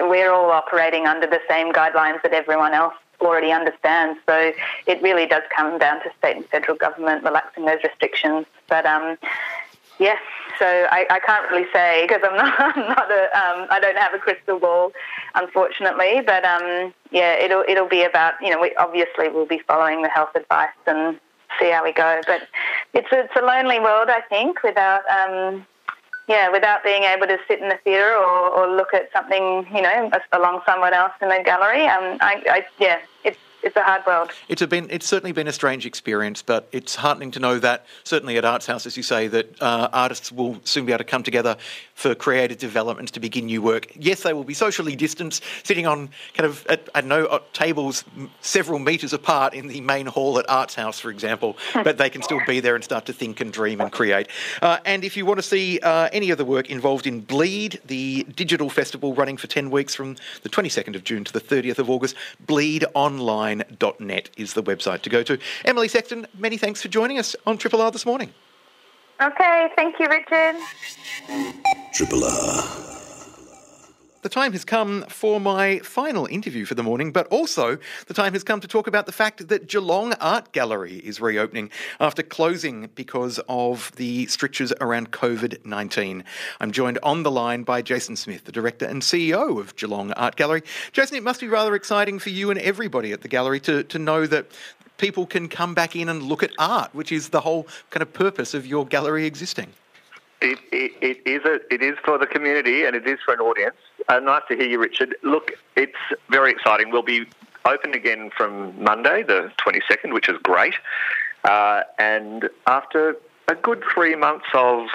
we're 0.00 0.32
all 0.32 0.50
operating 0.50 1.06
under 1.06 1.26
the 1.26 1.40
same 1.48 1.72
guidelines 1.72 2.22
that 2.22 2.32
everyone 2.32 2.72
else 2.72 2.94
already 3.22 3.52
understands. 3.52 4.18
So 4.26 4.52
it 4.86 5.02
really 5.02 5.26
does 5.26 5.42
come 5.54 5.78
down 5.78 6.02
to 6.02 6.10
state 6.18 6.36
and 6.36 6.46
federal 6.46 6.76
government 6.76 7.24
relaxing 7.24 7.64
those 7.64 7.82
restrictions. 7.82 8.46
But 8.68 8.86
um, 8.86 9.16
yes, 9.98 10.18
so 10.58 10.66
I, 10.66 11.06
I, 11.10 11.20
can't 11.20 11.50
really 11.50 11.66
say 11.72 12.06
because 12.06 12.22
I'm 12.24 12.36
not, 12.42 12.54
I'm 12.58 12.88
not 12.88 13.10
a, 13.10 13.22
um, 13.36 13.66
I 13.70 13.78
don't 13.80 13.96
have 13.96 14.14
a 14.14 14.18
crystal 14.18 14.58
ball, 14.58 14.92
unfortunately. 15.34 16.22
But 16.24 16.44
um, 16.44 16.92
yeah, 17.10 17.34
it'll 17.34 17.64
it'll 17.68 17.88
be 17.88 18.04
about 18.04 18.34
you 18.42 18.50
know 18.50 18.60
we 18.60 18.74
obviously 18.76 19.28
we'll 19.28 19.46
be 19.46 19.60
following 19.66 20.02
the 20.02 20.08
health 20.08 20.34
advice 20.34 20.70
and 20.86 21.18
see 21.58 21.70
how 21.70 21.84
we 21.84 21.92
go. 21.92 22.20
But 22.26 22.48
it's 22.94 23.08
it's 23.12 23.32
a 23.40 23.44
lonely 23.44 23.80
world, 23.80 24.08
I 24.10 24.20
think, 24.22 24.62
without 24.62 25.02
um, 25.08 25.66
yeah, 26.28 26.48
without 26.50 26.84
being 26.84 27.02
able 27.02 27.26
to 27.26 27.38
sit 27.48 27.60
in 27.60 27.68
the 27.68 27.78
theatre 27.84 28.14
or, 28.14 28.50
or 28.50 28.76
look 28.76 28.94
at 28.94 29.10
something, 29.12 29.66
you 29.74 29.82
know, 29.82 30.10
along 30.32 30.62
someone 30.66 30.94
else 30.94 31.12
in 31.20 31.28
the 31.28 31.42
gallery. 31.44 31.86
Um, 31.86 32.18
I, 32.20 32.42
I, 32.48 32.66
yeah, 32.78 33.00
it's 33.24 33.38
it's 33.62 33.76
a 33.76 33.82
hard 33.82 34.04
world. 34.06 34.30
It's 34.48 34.64
been 34.66 34.88
it's 34.90 35.06
certainly 35.06 35.32
been 35.32 35.46
a 35.46 35.52
strange 35.52 35.86
experience, 35.86 36.42
but 36.42 36.68
it's 36.72 36.96
heartening 36.96 37.30
to 37.32 37.40
know 37.40 37.58
that 37.60 37.86
certainly 38.04 38.36
at 38.36 38.44
Arts 38.44 38.66
House, 38.66 38.86
as 38.86 38.96
you 38.96 39.02
say, 39.02 39.28
that 39.28 39.62
uh, 39.62 39.88
artists 39.92 40.32
will 40.32 40.60
soon 40.64 40.84
be 40.84 40.92
able 40.92 40.98
to 40.98 41.04
come 41.04 41.22
together 41.22 41.56
for 42.02 42.16
creative 42.16 42.58
developments 42.58 43.12
to 43.12 43.20
begin 43.20 43.46
new 43.46 43.62
work. 43.62 43.86
Yes, 43.94 44.24
they 44.24 44.32
will 44.32 44.42
be 44.42 44.54
socially 44.54 44.96
distanced, 44.96 45.44
sitting 45.62 45.86
on 45.86 46.10
kind 46.34 46.46
of 46.46 46.66
at, 46.66 46.88
I 46.96 47.00
know 47.00 47.40
tables 47.52 48.04
several 48.40 48.80
metres 48.80 49.12
apart 49.12 49.54
in 49.54 49.68
the 49.68 49.80
main 49.80 50.06
hall 50.06 50.36
at 50.40 50.50
Arts 50.50 50.74
House, 50.74 50.98
for 50.98 51.10
example, 51.10 51.56
but 51.72 51.98
they 51.98 52.10
can 52.10 52.20
still 52.22 52.40
be 52.44 52.58
there 52.58 52.74
and 52.74 52.82
start 52.82 53.06
to 53.06 53.12
think 53.12 53.40
and 53.40 53.52
dream 53.52 53.80
and 53.80 53.92
create. 53.92 54.26
Uh, 54.60 54.78
and 54.84 55.04
if 55.04 55.16
you 55.16 55.24
want 55.24 55.38
to 55.38 55.44
see 55.44 55.78
uh, 55.78 56.08
any 56.12 56.30
of 56.30 56.38
the 56.38 56.44
work 56.44 56.68
involved 56.70 57.06
in 57.06 57.20
Bleed, 57.20 57.80
the 57.86 58.24
digital 58.34 58.68
festival 58.68 59.14
running 59.14 59.36
for 59.36 59.46
ten 59.46 59.70
weeks 59.70 59.94
from 59.94 60.16
the 60.42 60.48
22nd 60.48 60.96
of 60.96 61.04
June 61.04 61.22
to 61.22 61.32
the 61.32 61.40
30th 61.40 61.78
of 61.78 61.88
August, 61.88 62.16
bleedonline.net 62.46 64.30
is 64.36 64.54
the 64.54 64.62
website 64.62 65.02
to 65.02 65.10
go 65.10 65.22
to. 65.22 65.38
Emily 65.64 65.86
Sexton, 65.86 66.26
many 66.36 66.56
thanks 66.56 66.82
for 66.82 66.88
joining 66.88 67.18
us 67.18 67.36
on 67.46 67.58
Triple 67.58 67.80
R 67.80 67.92
this 67.92 68.04
morning. 68.04 68.34
Okay, 69.22 69.68
thank 69.76 70.00
you, 70.00 70.08
Richard. 70.08 70.56
Triple 71.92 72.24
R. 72.24 72.64
the 74.22 74.28
time 74.28 74.50
has 74.50 74.64
come 74.64 75.04
for 75.08 75.38
my 75.38 75.78
final 75.80 76.26
interview 76.26 76.64
for 76.64 76.74
the 76.74 76.82
morning, 76.82 77.12
but 77.12 77.28
also 77.28 77.78
the 78.08 78.14
time 78.14 78.32
has 78.32 78.42
come 78.42 78.58
to 78.58 78.66
talk 78.66 78.88
about 78.88 79.06
the 79.06 79.12
fact 79.12 79.46
that 79.46 79.68
Geelong 79.68 80.14
Art 80.14 80.50
Gallery 80.50 80.96
is 80.96 81.20
reopening 81.20 81.70
after 82.00 82.24
closing 82.24 82.88
because 82.96 83.38
of 83.48 83.92
the 83.94 84.26
strictures 84.26 84.72
around 84.80 85.12
COVID 85.12 85.64
19. 85.64 86.24
I'm 86.58 86.72
joined 86.72 86.98
on 87.04 87.22
the 87.22 87.30
line 87.30 87.62
by 87.62 87.80
Jason 87.80 88.16
Smith, 88.16 88.44
the 88.44 88.52
director 88.52 88.86
and 88.86 89.02
CEO 89.02 89.60
of 89.60 89.76
Geelong 89.76 90.10
Art 90.14 90.34
Gallery. 90.34 90.64
Jason, 90.90 91.16
it 91.16 91.22
must 91.22 91.40
be 91.40 91.46
rather 91.46 91.76
exciting 91.76 92.18
for 92.18 92.30
you 92.30 92.50
and 92.50 92.58
everybody 92.58 93.12
at 93.12 93.20
the 93.20 93.28
gallery 93.28 93.60
to, 93.60 93.84
to 93.84 94.00
know 94.00 94.26
that 94.26 94.50
people 94.98 95.26
can 95.26 95.48
come 95.48 95.74
back 95.74 95.96
in 95.96 96.08
and 96.08 96.22
look 96.22 96.42
at 96.42 96.50
art, 96.58 96.94
which 96.94 97.12
is 97.12 97.30
the 97.30 97.40
whole 97.40 97.66
kind 97.90 98.02
of 98.02 98.12
purpose 98.12 98.54
of 98.54 98.66
your 98.66 98.86
gallery 98.86 99.26
existing. 99.26 99.72
It, 100.40 100.58
it, 100.72 100.92
it 101.00 101.26
is 101.26 101.44
a, 101.44 101.60
it 101.72 101.82
is 101.82 101.96
for 102.04 102.18
the 102.18 102.26
community 102.26 102.84
and 102.84 102.96
it 102.96 103.06
is 103.06 103.18
for 103.24 103.34
an 103.34 103.40
audience. 103.40 103.76
Uh, 104.08 104.18
nice 104.18 104.42
to 104.48 104.56
hear 104.56 104.66
you, 104.66 104.80
Richard. 104.80 105.14
Look, 105.22 105.52
it's 105.76 105.96
very 106.30 106.50
exciting. 106.50 106.90
We'll 106.90 107.02
be 107.02 107.26
open 107.64 107.94
again 107.94 108.30
from 108.36 108.82
Monday, 108.82 109.22
the 109.22 109.52
22nd, 109.64 110.12
which 110.12 110.28
is 110.28 110.36
great. 110.42 110.74
Uh, 111.44 111.82
and 111.98 112.48
after 112.66 113.16
a 113.48 113.54
good 113.54 113.82
three 113.92 114.16
months 114.16 114.46
of 114.54 114.88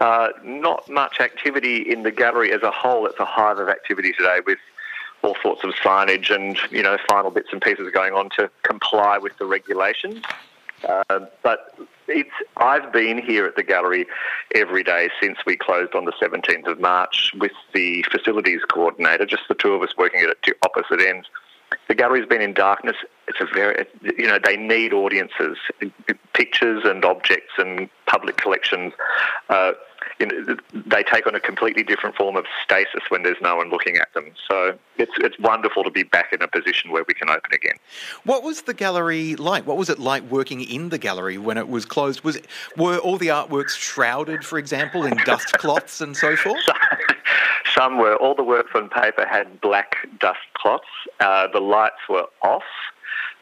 uh, 0.00 0.28
not 0.44 0.88
much 0.88 1.20
activity 1.20 1.78
in 1.78 2.02
the 2.02 2.10
gallery 2.10 2.52
as 2.52 2.62
a 2.62 2.70
whole, 2.70 3.06
it's 3.06 3.18
a 3.18 3.24
hive 3.24 3.58
of 3.58 3.68
activity 3.68 4.12
today 4.12 4.38
with 4.46 4.58
all 5.22 5.36
sorts 5.42 5.64
of 5.64 5.70
signage 5.74 6.34
and 6.34 6.58
you 6.70 6.82
know 6.82 6.96
final 7.08 7.30
bits 7.30 7.48
and 7.52 7.60
pieces 7.60 7.90
going 7.92 8.14
on 8.14 8.30
to 8.36 8.50
comply 8.62 9.18
with 9.18 9.36
the 9.38 9.46
regulations. 9.46 10.22
Uh, 10.88 11.26
but 11.42 11.76
it's 12.06 12.30
I've 12.56 12.92
been 12.92 13.18
here 13.18 13.46
at 13.46 13.56
the 13.56 13.62
gallery 13.62 14.06
every 14.54 14.82
day 14.82 15.10
since 15.20 15.38
we 15.44 15.56
closed 15.56 15.94
on 15.94 16.04
the 16.04 16.12
17th 16.12 16.66
of 16.66 16.80
March 16.80 17.32
with 17.38 17.52
the 17.74 18.04
facilities 18.10 18.60
coordinator, 18.70 19.26
just 19.26 19.42
the 19.48 19.54
two 19.54 19.72
of 19.72 19.82
us 19.82 19.96
working 19.96 20.20
at 20.22 20.40
two 20.42 20.54
opposite 20.62 21.00
ends. 21.00 21.26
The 21.88 21.94
gallery's 21.94 22.26
been 22.26 22.40
in 22.40 22.54
darkness. 22.54 22.96
It's 23.26 23.40
a 23.40 23.44
very, 23.44 23.84
you 24.16 24.26
know, 24.26 24.38
they 24.42 24.56
need 24.56 24.94
audiences, 24.94 25.58
pictures 26.32 26.82
and 26.84 27.04
objects 27.04 27.52
and 27.58 27.90
public 28.06 28.38
collections. 28.38 28.94
Uh, 29.50 29.72
you 30.18 30.26
know, 30.26 30.56
they 30.72 31.02
take 31.02 31.26
on 31.26 31.34
a 31.34 31.40
completely 31.40 31.82
different 31.82 32.16
form 32.16 32.36
of 32.36 32.44
stasis 32.62 33.02
when 33.08 33.22
there's 33.22 33.40
no 33.40 33.56
one 33.56 33.70
looking 33.70 33.96
at 33.96 34.12
them. 34.14 34.32
So 34.48 34.78
it's 34.96 35.12
it's 35.18 35.38
wonderful 35.38 35.84
to 35.84 35.90
be 35.90 36.02
back 36.02 36.32
in 36.32 36.42
a 36.42 36.48
position 36.48 36.90
where 36.90 37.04
we 37.06 37.14
can 37.14 37.30
open 37.30 37.52
again. 37.52 37.76
What 38.24 38.42
was 38.42 38.62
the 38.62 38.74
gallery 38.74 39.36
like? 39.36 39.66
What 39.66 39.76
was 39.76 39.88
it 39.88 39.98
like 39.98 40.22
working 40.24 40.60
in 40.60 40.88
the 40.88 40.98
gallery 40.98 41.38
when 41.38 41.56
it 41.56 41.68
was 41.68 41.84
closed? 41.84 42.22
Was 42.22 42.38
were 42.76 42.98
all 42.98 43.16
the 43.16 43.28
artworks 43.28 43.76
shrouded, 43.76 44.44
for 44.44 44.58
example, 44.58 45.04
in 45.04 45.16
dust 45.24 45.52
cloths 45.58 46.00
and 46.00 46.16
so 46.16 46.36
forth? 46.36 46.62
Some 47.76 47.98
were. 47.98 48.16
All 48.16 48.34
the 48.34 48.44
works 48.44 48.70
on 48.74 48.88
paper 48.88 49.26
had 49.26 49.60
black 49.60 49.96
dust 50.18 50.38
cloths. 50.54 50.86
Uh, 51.20 51.46
the 51.48 51.60
lights 51.60 52.08
were 52.08 52.26
off 52.42 52.64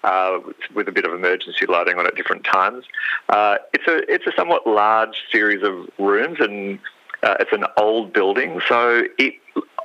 uh, 0.04 0.38
with 0.74 0.88
a 0.88 0.92
bit 0.92 1.04
of 1.04 1.12
emergency 1.12 1.66
lighting 1.66 1.98
on 1.98 2.06
at 2.06 2.14
different 2.14 2.44
times. 2.44 2.84
Uh, 3.28 3.56
it's 3.72 3.86
a 3.86 4.12
it's 4.12 4.26
a 4.26 4.32
somewhat 4.36 4.66
large 4.66 5.24
series 5.30 5.62
of 5.62 5.88
rooms, 5.98 6.38
and 6.40 6.78
uh, 7.22 7.36
it's 7.40 7.52
an 7.52 7.64
old 7.76 8.12
building, 8.12 8.60
so 8.68 9.04
it. 9.18 9.34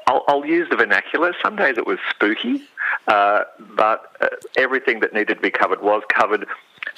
I'll, 0.07 0.23
I'll, 0.27 0.45
use 0.45 0.67
the 0.69 0.75
vernacular. 0.75 1.33
Some 1.43 1.55
days 1.55 1.77
it 1.77 1.85
was 1.85 1.99
spooky, 2.09 2.63
uh, 3.07 3.43
but 3.75 4.15
uh, 4.19 4.27
everything 4.57 4.99
that 5.01 5.13
needed 5.13 5.35
to 5.35 5.41
be 5.41 5.51
covered 5.51 5.81
was 5.81 6.01
covered. 6.09 6.47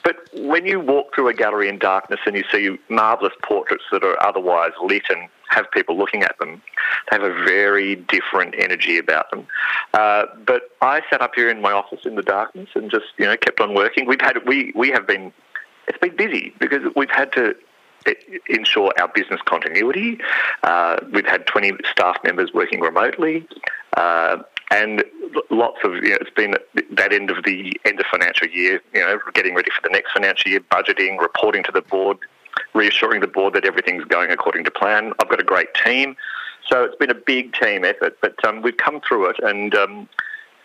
But 0.04 0.18
when 0.34 0.66
you 0.66 0.80
walk 0.80 1.16
through 1.16 1.30
a 1.30 1.34
gallery 1.34 1.70
in 1.70 1.80
darkness 1.80 2.20
and 2.26 2.36
you 2.36 2.44
see 2.52 2.78
marvellous 2.90 3.34
portraits 3.42 3.84
that 3.92 4.04
are 4.04 4.22
otherwise 4.22 4.72
lit 4.82 5.04
and 5.10 5.30
have 5.54 5.70
people 5.72 5.98
looking 5.98 6.24
at 6.24 6.38
them. 6.40 6.62
They 7.10 7.18
have 7.18 7.24
a 7.24 7.34
very 7.46 7.96
different 7.96 8.56
energy 8.58 8.98
about 8.98 9.30
them. 9.32 9.48
Uh, 9.94 10.26
but 10.46 10.64
I 10.82 11.02
sat 11.10 11.22
up 11.22 11.32
here 11.36 11.50
in 11.50 11.62
my 11.62 11.72
office 11.72 12.06
in 12.06 12.16
the 12.16 12.24
darkness 12.24 12.70
and 12.76 12.90
just 12.90 13.06
you 13.18 13.26
know 13.26 13.38
kept 13.38 13.60
on 13.60 13.74
working. 13.74 14.08
We've 14.08 14.22
had 14.22 14.46
we 14.48 14.74
we 14.76 14.90
have 14.90 15.08
been 15.08 15.32
it's 15.88 15.98
been 16.00 16.16
busy 16.16 16.54
because 16.60 16.82
we've 16.96 17.10
had 17.10 17.32
to 17.34 17.56
ensure 18.50 18.94
our 19.00 19.08
business 19.08 19.40
continuity. 19.46 20.20
Uh, 20.64 20.98
we've 21.14 21.26
had 21.26 21.48
20 21.48 21.72
staff 21.90 22.18
members 22.24 22.52
working 22.54 22.82
remotely. 22.82 23.48
Uh, 23.96 24.40
and 24.72 25.04
lots 25.50 25.80
of 25.84 25.96
you 25.96 26.10
know, 26.10 26.18
it's 26.22 26.30
been 26.30 26.56
that 26.92 27.14
end 27.14 27.30
of 27.30 27.44
the 27.44 27.74
end 27.86 28.00
of 28.00 28.06
financial 28.08 28.48
year, 28.48 28.82
you 28.94 29.02
know, 29.02 29.20
getting 29.34 29.56
ready 29.56 29.70
for 29.72 29.82
the 29.84 29.90
next 29.90 30.12
financial 30.12 30.52
year, 30.52 30.60
budgeting, 30.60 31.20
reporting 31.20 31.64
to 31.64 31.72
the 31.72 31.82
board, 31.82 32.18
reassuring 32.74 33.22
the 33.22 33.28
board 33.28 33.54
that 33.54 33.66
everything's 33.66 34.06
going 34.06 34.32
according 34.32 34.64
to 34.66 34.72
plan. 34.72 35.14
I've 35.22 35.30
got 35.30 35.40
a 35.40 35.44
great 35.44 35.74
team. 35.74 36.16
So 36.70 36.84
it's 36.84 36.96
been 36.96 37.12
a 37.12 37.16
big 37.16 37.54
team 37.54 37.84
effort, 37.84 38.18
but 38.22 38.44
um, 38.46 38.62
we've 38.62 38.78
come 38.78 39.02
through 39.02 39.30
it, 39.30 39.36
and 39.44 39.76
um, 39.76 40.10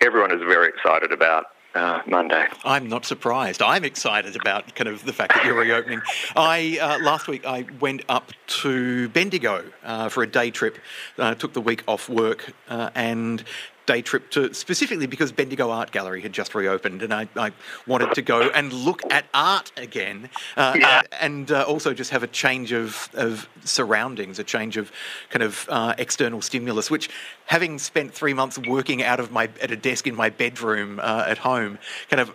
everyone 0.01 0.33
is 0.33 0.41
very 0.41 0.69
excited 0.69 1.13
about 1.13 1.47
uh, 1.75 2.01
Monday. 2.07 2.47
I'm 2.65 2.89
not 2.89 3.05
surprised. 3.05 3.63
I'm 3.63 3.85
excited 3.85 4.37
about 4.37 4.75
kind 4.75 4.89
of 4.89 5.05
the 5.05 5.13
fact 5.13 5.35
that 5.35 5.45
you're 5.45 5.59
reopening. 5.59 6.01
I 6.37 6.79
uh, 6.81 6.99
last 7.01 7.29
week 7.29 7.45
I 7.45 7.67
went 7.81 8.05
up 8.09 8.33
to 8.63 9.09
Bendigo 9.11 9.65
uh, 9.85 10.09
for 10.09 10.23
a 10.23 10.27
day 10.27 10.51
trip. 10.51 10.79
Uh, 11.19 11.35
took 11.35 11.53
the 11.53 11.61
week 11.61 11.85
off 11.87 12.09
work 12.09 12.53
uh, 12.69 12.91
and 12.95 13.45
day 13.89 14.03
trip 14.03 14.31
to 14.31 14.53
specifically 14.53 15.07
because 15.07 15.33
Bendigo 15.33 15.71
Art 15.71 15.91
Gallery 15.93 16.21
had 16.21 16.33
just 16.33 16.55
reopened, 16.55 17.03
and 17.03 17.13
I, 17.13 17.27
I 17.37 17.53
wanted 17.87 18.13
to 18.15 18.23
go 18.23 18.51
and 18.51 18.71
look 18.71 19.01
at 19.11 19.25
art 19.33 19.73
again, 19.79 20.29
uh, 20.59 20.77
yeah. 20.79 20.89
uh, 20.89 21.17
and 21.21 21.51
uh, 21.51 21.63
also 21.63 21.95
just 21.95 22.11
have 22.11 22.23
a 22.23 22.27
change 22.27 22.71
of, 22.73 23.09
of 23.15 23.49
surroundings, 23.65 24.39
a 24.39 24.45
change 24.45 24.77
of 24.77 24.93
kind 25.31 25.43
of 25.43 25.67
uh, 25.71 25.95
external 25.97 26.43
stimulus. 26.43 26.91
Which, 26.91 27.09
having 27.47 27.79
spent 27.79 28.13
three 28.13 28.35
months 28.35 28.59
working 28.59 29.03
out 29.03 29.21
of 29.21 29.33
my 29.33 29.49
at 29.63 29.71
a 29.71 29.77
desk 29.77 30.07
in 30.07 30.15
my 30.15 30.29
bedroom 30.29 31.01
uh, 31.03 31.25
at 31.27 31.39
home, 31.39 31.79
kind 32.11 32.21
of 32.21 32.31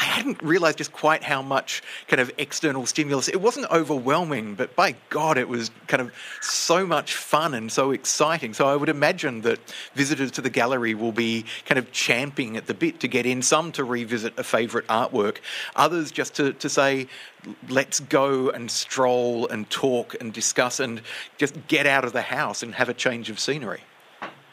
I 0.00 0.04
hadn't 0.04 0.42
realized 0.42 0.78
just 0.78 0.92
quite 0.92 1.22
how 1.22 1.42
much 1.42 1.82
kind 2.08 2.20
of 2.20 2.32
external 2.38 2.86
stimulus. 2.86 3.28
It 3.28 3.42
wasn't 3.42 3.70
overwhelming, 3.70 4.54
but 4.54 4.74
by 4.74 4.96
God, 5.10 5.36
it 5.36 5.46
was 5.46 5.70
kind 5.88 6.00
of 6.00 6.10
so 6.40 6.86
much 6.86 7.14
fun 7.14 7.52
and 7.52 7.70
so 7.70 7.90
exciting. 7.90 8.54
So 8.54 8.66
I 8.66 8.76
would 8.76 8.88
imagine 8.88 9.42
that 9.42 9.58
visitors 9.94 10.30
to 10.32 10.40
the 10.40 10.48
gallery 10.48 10.94
will 10.94 11.12
be 11.12 11.44
kind 11.66 11.78
of 11.78 11.92
champing 11.92 12.56
at 12.56 12.66
the 12.66 12.72
bit 12.72 13.00
to 13.00 13.08
get 13.08 13.26
in, 13.26 13.42
some 13.42 13.72
to 13.72 13.84
revisit 13.84 14.38
a 14.38 14.42
favourite 14.42 14.86
artwork, 14.86 15.36
others 15.76 16.10
just 16.10 16.34
to, 16.36 16.54
to 16.54 16.70
say, 16.70 17.06
let's 17.68 18.00
go 18.00 18.48
and 18.48 18.70
stroll 18.70 19.48
and 19.48 19.68
talk 19.68 20.16
and 20.18 20.32
discuss 20.32 20.80
and 20.80 21.02
just 21.36 21.54
get 21.68 21.86
out 21.86 22.06
of 22.06 22.14
the 22.14 22.22
house 22.22 22.62
and 22.62 22.74
have 22.74 22.88
a 22.88 22.94
change 22.94 23.28
of 23.28 23.38
scenery. 23.38 23.82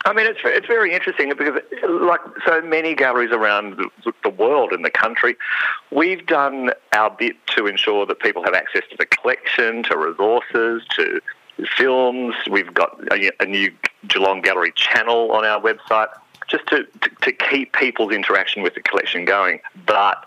I 0.06 0.14
mean, 0.14 0.26
it's 0.26 0.40
it's 0.44 0.68
very 0.68 0.94
interesting 0.94 1.34
because, 1.38 1.60
like 1.84 2.22
so 2.46 2.62
many 2.62 2.96
galleries 2.96 3.32
around 3.32 3.78
the, 4.24 4.30
world 4.30 4.72
and 4.72 4.86
the 4.86 4.90
country, 4.90 5.36
we've 5.92 6.26
done 6.26 6.72
our 6.94 7.10
bit 7.10 7.36
to 7.56 7.66
ensure 7.66 8.06
that 8.06 8.20
people 8.20 8.44
have 8.44 8.54
access 8.54 8.84
to 8.92 8.98
the 8.98 9.06
collection, 9.06 9.84
to 9.84 9.98
resources, 9.98 10.84
to 10.96 11.20
films. 11.76 12.36
We've 12.50 12.74
got 12.74 13.00
a, 13.12 13.32
a 13.42 13.46
new 13.46 13.74
Geelong 14.08 14.42
Gallery 14.42 14.72
channel 14.76 15.32
on 15.32 15.44
our 15.44 15.60
website, 15.60 16.10
just 16.48 16.68
to, 16.68 16.84
to, 17.02 17.10
to 17.24 17.32
keep 17.32 17.74
people's 17.74 18.14
interaction 18.14 18.62
with 18.62 18.76
the 18.76 18.82
collection 18.82 19.26
going. 19.26 19.60
But 19.86 20.26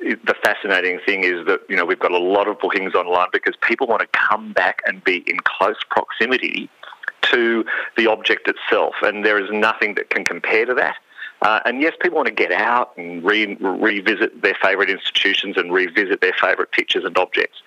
the 0.00 0.34
fascinating 0.42 1.00
thing 1.04 1.24
is 1.24 1.46
that 1.46 1.60
you 1.68 1.76
know 1.76 1.84
we've 1.84 1.98
got 1.98 2.12
a 2.12 2.18
lot 2.18 2.48
of 2.48 2.58
bookings 2.58 2.94
online 2.94 3.28
because 3.32 3.54
people 3.62 3.86
want 3.86 4.00
to 4.00 4.08
come 4.18 4.52
back 4.52 4.82
and 4.86 5.02
be 5.04 5.18
in 5.26 5.38
close 5.44 5.76
proximity 5.90 6.68
to 7.30 7.64
the 7.96 8.06
object 8.06 8.48
itself, 8.48 8.94
and 9.02 9.24
there 9.24 9.42
is 9.42 9.50
nothing 9.50 9.94
that 9.94 10.10
can 10.10 10.24
compare 10.24 10.66
to 10.66 10.74
that. 10.74 10.96
Uh, 11.42 11.60
and 11.64 11.82
yes, 11.82 11.92
people 12.00 12.16
want 12.16 12.28
to 12.28 12.34
get 12.34 12.52
out 12.52 12.96
and 12.96 13.24
re- 13.24 13.56
revisit 13.60 14.42
their 14.42 14.56
favourite 14.62 14.88
institutions 14.88 15.56
and 15.56 15.72
revisit 15.72 16.20
their 16.20 16.34
favourite 16.40 16.70
pictures 16.70 17.04
and 17.04 17.18
objects, 17.18 17.58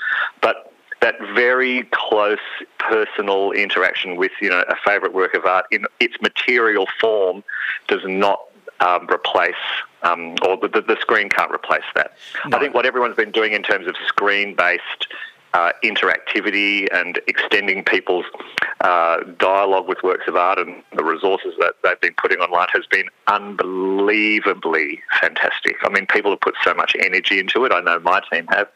but 0.41 0.71
that 1.01 1.15
very 1.35 1.83
close 1.91 2.39
personal 2.79 3.51
interaction 3.51 4.15
with 4.15 4.31
you 4.41 4.49
know 4.49 4.63
a 4.69 4.75
favourite 4.85 5.13
work 5.13 5.33
of 5.33 5.45
art 5.45 5.65
in 5.71 5.85
its 5.99 6.15
material 6.21 6.87
form 7.01 7.43
does 7.87 8.01
not 8.05 8.39
um, 8.79 9.07
replace, 9.11 9.53
um, 10.03 10.35
or 10.41 10.57
the, 10.57 10.83
the, 10.85 10.97
screen 10.99 11.29
can't 11.29 11.51
replace 11.51 11.83
that. 11.95 12.13
No. 12.47 12.57
I 12.57 12.59
think 12.61 12.73
what 12.73 12.85
everyone's 12.85 13.15
been 13.15 13.31
doing 13.31 13.53
in 13.53 13.63
terms 13.63 13.87
of 13.87 13.95
screen 14.07 14.55
based 14.55 15.07
uh, 15.55 15.71
interactivity 15.85 16.85
and 16.91 17.21
extending 17.27 17.81
people's 17.81 18.25
uh, 18.81 19.23
dialogue 19.39 19.87
with 19.87 20.03
works 20.03 20.25
of 20.27 20.35
art 20.35 20.59
and 20.59 20.83
the 20.97 21.03
resources 21.03 21.53
that 21.59 21.75
they've 21.81 22.01
been 22.01 22.13
putting 22.21 22.39
online 22.39 22.67
has 22.73 22.85
been 22.87 23.07
unbelievably 23.27 25.01
fantastic. 25.21 25.77
I 25.83 25.89
mean, 25.89 26.07
people 26.07 26.31
have 26.31 26.41
put 26.41 26.55
so 26.61 26.73
much 26.73 26.93
energy 26.99 27.39
into 27.39 27.63
it. 27.63 27.71
I 27.71 27.79
know 27.79 27.99
my 27.99 28.21
team 28.29 28.47
have, 28.47 28.67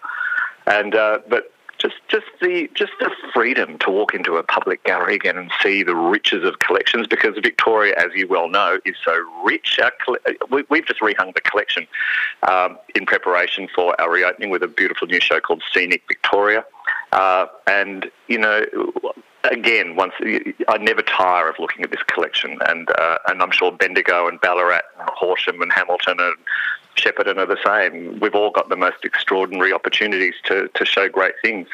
and 0.67 0.95
uh, 0.95 1.19
but 1.27 1.51
just 1.79 1.95
just 2.09 2.25
the 2.41 2.69
just 2.73 2.91
the 2.99 3.09
freedom 3.33 3.77
to 3.79 3.89
walk 3.89 4.13
into 4.13 4.35
a 4.35 4.43
public 4.43 4.83
gallery 4.83 5.15
again 5.15 5.37
and 5.37 5.49
see 5.63 5.81
the 5.81 5.95
riches 5.95 6.43
of 6.43 6.59
collections 6.59 7.07
because 7.07 7.35
Victoria, 7.41 7.95
as 7.97 8.13
you 8.13 8.27
well 8.27 8.49
know, 8.49 8.79
is 8.85 8.95
so 9.03 9.17
rich. 9.43 9.79
Our, 9.81 9.91
we, 10.49 10.63
have 10.77 10.85
just 10.85 10.99
rehung 10.99 11.33
the 11.33 11.41
collection 11.41 11.87
um, 12.49 12.77
in 12.95 13.05
preparation 13.05 13.67
for 13.73 13.99
our 13.99 14.11
reopening 14.11 14.49
with 14.49 14.61
a 14.61 14.67
beautiful 14.67 15.07
new 15.07 15.21
show 15.21 15.39
called 15.39 15.63
Scenic 15.73 16.03
Victoria, 16.07 16.65
uh, 17.13 17.47
and 17.65 18.11
you 18.27 18.37
know 18.37 18.65
again, 19.45 19.95
once 19.95 20.13
I 20.67 20.77
never 20.77 21.01
tire 21.01 21.49
of 21.49 21.59
looking 21.59 21.83
at 21.83 21.91
this 21.91 22.03
collection, 22.03 22.57
and 22.67 22.89
uh, 22.91 23.17
and 23.27 23.41
I'm 23.41 23.51
sure 23.51 23.71
Bendigo 23.71 24.27
and 24.27 24.39
Ballarat, 24.41 24.81
and 24.99 25.09
Horsham 25.13 25.61
and 25.61 25.71
Hamilton 25.71 26.19
and 26.19 26.35
Shepparton 26.99 27.37
are 27.37 27.45
the 27.45 27.57
same. 27.65 28.19
We've 28.19 28.35
all 28.35 28.51
got 28.51 28.69
the 28.69 28.75
most 28.75 29.03
extraordinary 29.03 29.71
opportunities 29.71 30.35
to, 30.45 30.69
to 30.73 30.85
show 30.85 31.07
great 31.07 31.33
things. 31.41 31.67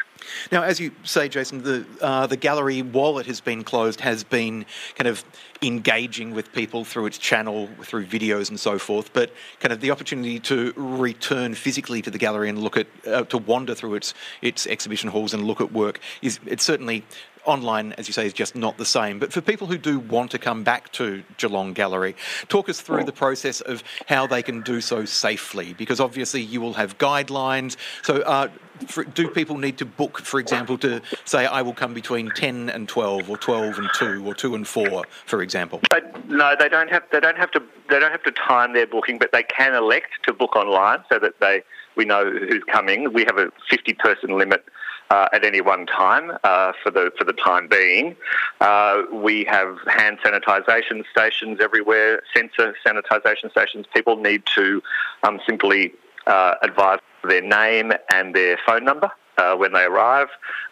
Now, 0.50 0.62
as 0.62 0.80
you 0.80 0.92
say, 1.04 1.28
Jason, 1.28 1.62
the 1.62 1.86
uh, 2.00 2.26
the 2.26 2.36
gallery, 2.36 2.82
while 2.82 3.18
it 3.18 3.26
has 3.26 3.40
been 3.40 3.64
closed, 3.64 4.00
has 4.00 4.24
been 4.24 4.66
kind 4.94 5.08
of 5.08 5.24
engaging 5.62 6.34
with 6.34 6.52
people 6.52 6.84
through 6.84 7.06
its 7.06 7.18
channel, 7.18 7.68
through 7.82 8.06
videos 8.06 8.50
and 8.50 8.60
so 8.60 8.78
forth. 8.78 9.12
But 9.12 9.32
kind 9.60 9.72
of 9.72 9.80
the 9.80 9.90
opportunity 9.90 10.38
to 10.40 10.72
return 10.76 11.54
physically 11.54 12.02
to 12.02 12.10
the 12.10 12.18
gallery 12.18 12.48
and 12.48 12.58
look 12.58 12.76
at, 12.76 12.86
uh, 13.06 13.24
to 13.24 13.38
wander 13.38 13.74
through 13.74 13.94
its 13.94 14.14
its 14.42 14.66
exhibition 14.66 15.10
halls 15.10 15.34
and 15.34 15.44
look 15.44 15.60
at 15.60 15.72
work 15.72 16.00
is 16.22 16.38
it's 16.46 16.64
certainly 16.64 17.04
online, 17.46 17.92
as 17.92 18.08
you 18.08 18.12
say, 18.12 18.26
is 18.26 18.32
just 18.32 18.54
not 18.54 18.76
the 18.76 18.84
same. 18.84 19.18
But 19.18 19.32
for 19.32 19.40
people 19.40 19.66
who 19.66 19.78
do 19.78 19.98
want 19.98 20.30
to 20.32 20.38
come 20.38 20.64
back 20.64 20.92
to 20.92 21.22
Geelong 21.38 21.72
Gallery, 21.72 22.16
talk 22.48 22.68
us 22.68 22.80
through 22.80 23.04
the 23.04 23.12
process 23.12 23.60
of 23.60 23.82
how 24.06 24.26
they 24.26 24.42
can 24.42 24.62
do 24.62 24.80
so 24.80 25.04
safely, 25.04 25.72
because 25.74 26.00
obviously 26.00 26.42
you 26.42 26.60
will 26.60 26.74
have 26.74 26.98
guidelines. 26.98 27.76
So, 28.02 28.22
uh, 28.22 28.48
for, 28.88 29.04
do 29.04 29.28
people 29.28 29.58
need 29.58 29.78
to 29.78 29.84
book, 29.84 30.18
for 30.18 30.40
example, 30.40 30.78
to 30.78 31.00
say 31.24 31.46
I 31.46 31.62
will 31.62 31.74
come 31.74 31.94
between 31.94 32.30
ten 32.30 32.70
and 32.70 32.88
twelve, 32.88 33.30
or 33.30 33.36
twelve 33.36 33.78
and 33.78 33.88
two, 33.94 34.26
or 34.26 34.34
two 34.34 34.54
and 34.54 34.66
four, 34.66 35.04
for 35.26 35.42
example? 35.42 35.80
But 35.90 36.28
no, 36.28 36.54
they 36.58 36.68
don't 36.68 36.90
have. 36.90 37.04
They 37.12 37.20
don't 37.20 37.38
have 37.38 37.50
to. 37.52 37.62
They 37.88 38.00
don't 38.00 38.12
have 38.12 38.22
to 38.24 38.32
time 38.32 38.72
their 38.72 38.86
booking, 38.86 39.18
but 39.18 39.30
they 39.32 39.44
can 39.44 39.74
elect 39.74 40.08
to 40.24 40.32
book 40.32 40.56
online 40.56 40.98
so 41.10 41.18
that 41.18 41.40
they 41.40 41.62
we 41.96 42.04
know 42.04 42.30
who's 42.30 42.64
coming. 42.64 43.12
We 43.12 43.24
have 43.24 43.38
a 43.38 43.52
fifty-person 43.70 44.36
limit 44.36 44.64
uh, 45.10 45.28
at 45.32 45.44
any 45.44 45.60
one 45.60 45.86
time 45.86 46.36
uh, 46.44 46.72
for 46.82 46.90
the 46.90 47.12
for 47.18 47.24
the 47.24 47.32
time 47.32 47.68
being. 47.68 48.16
Uh, 48.60 49.02
we 49.12 49.44
have 49.44 49.78
hand 49.86 50.18
sanitisation 50.24 51.04
stations 51.10 51.58
everywhere, 51.60 52.22
sensor 52.34 52.74
sanitisation 52.84 53.50
stations. 53.50 53.86
People 53.94 54.16
need 54.16 54.42
to 54.54 54.82
um, 55.22 55.40
simply 55.46 55.92
uh, 56.26 56.54
advise 56.62 56.98
their 57.26 57.42
name 57.42 57.92
and 58.12 58.34
their 58.34 58.58
phone 58.66 58.84
number. 58.84 59.10
Uh, 59.38 59.54
when 59.54 59.74
they 59.74 59.82
arrive, 59.82 60.28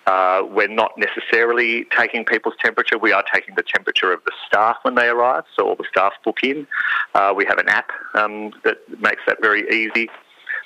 uh, 0.07 0.41
we're 0.43 0.67
not 0.67 0.93
necessarily 0.97 1.85
taking 1.95 2.25
people's 2.25 2.55
temperature. 2.65 2.97
We 2.97 3.13
are 3.13 3.23
taking 3.31 3.57
the 3.57 3.63
temperature 3.63 4.11
of 4.11 4.25
the 4.25 4.33
staff 4.47 4.79
when 4.83 4.95
they 4.95 5.09
arrive, 5.09 5.45
so 5.55 5.69
all 5.69 5.77
the 5.77 5.85
staff 5.91 6.15
book 6.25 6.39
in. 6.43 6.67
we 7.37 7.45
have 7.45 7.59
an 7.59 7.69
app 7.69 7.91
um, 8.15 8.53
that 8.65 8.79
makes 9.01 9.21
that 9.27 9.43
very 9.43 9.69
easy. 9.69 10.09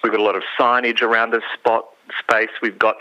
We've 0.03 0.13
got 0.13 0.21
a 0.21 0.25
lot 0.25 0.37
of 0.37 0.45
signage 0.59 1.03
around 1.03 1.33
the 1.33 1.43
spot 1.55 1.87
space. 2.21 2.51
We've 2.63 2.79
got 2.79 2.97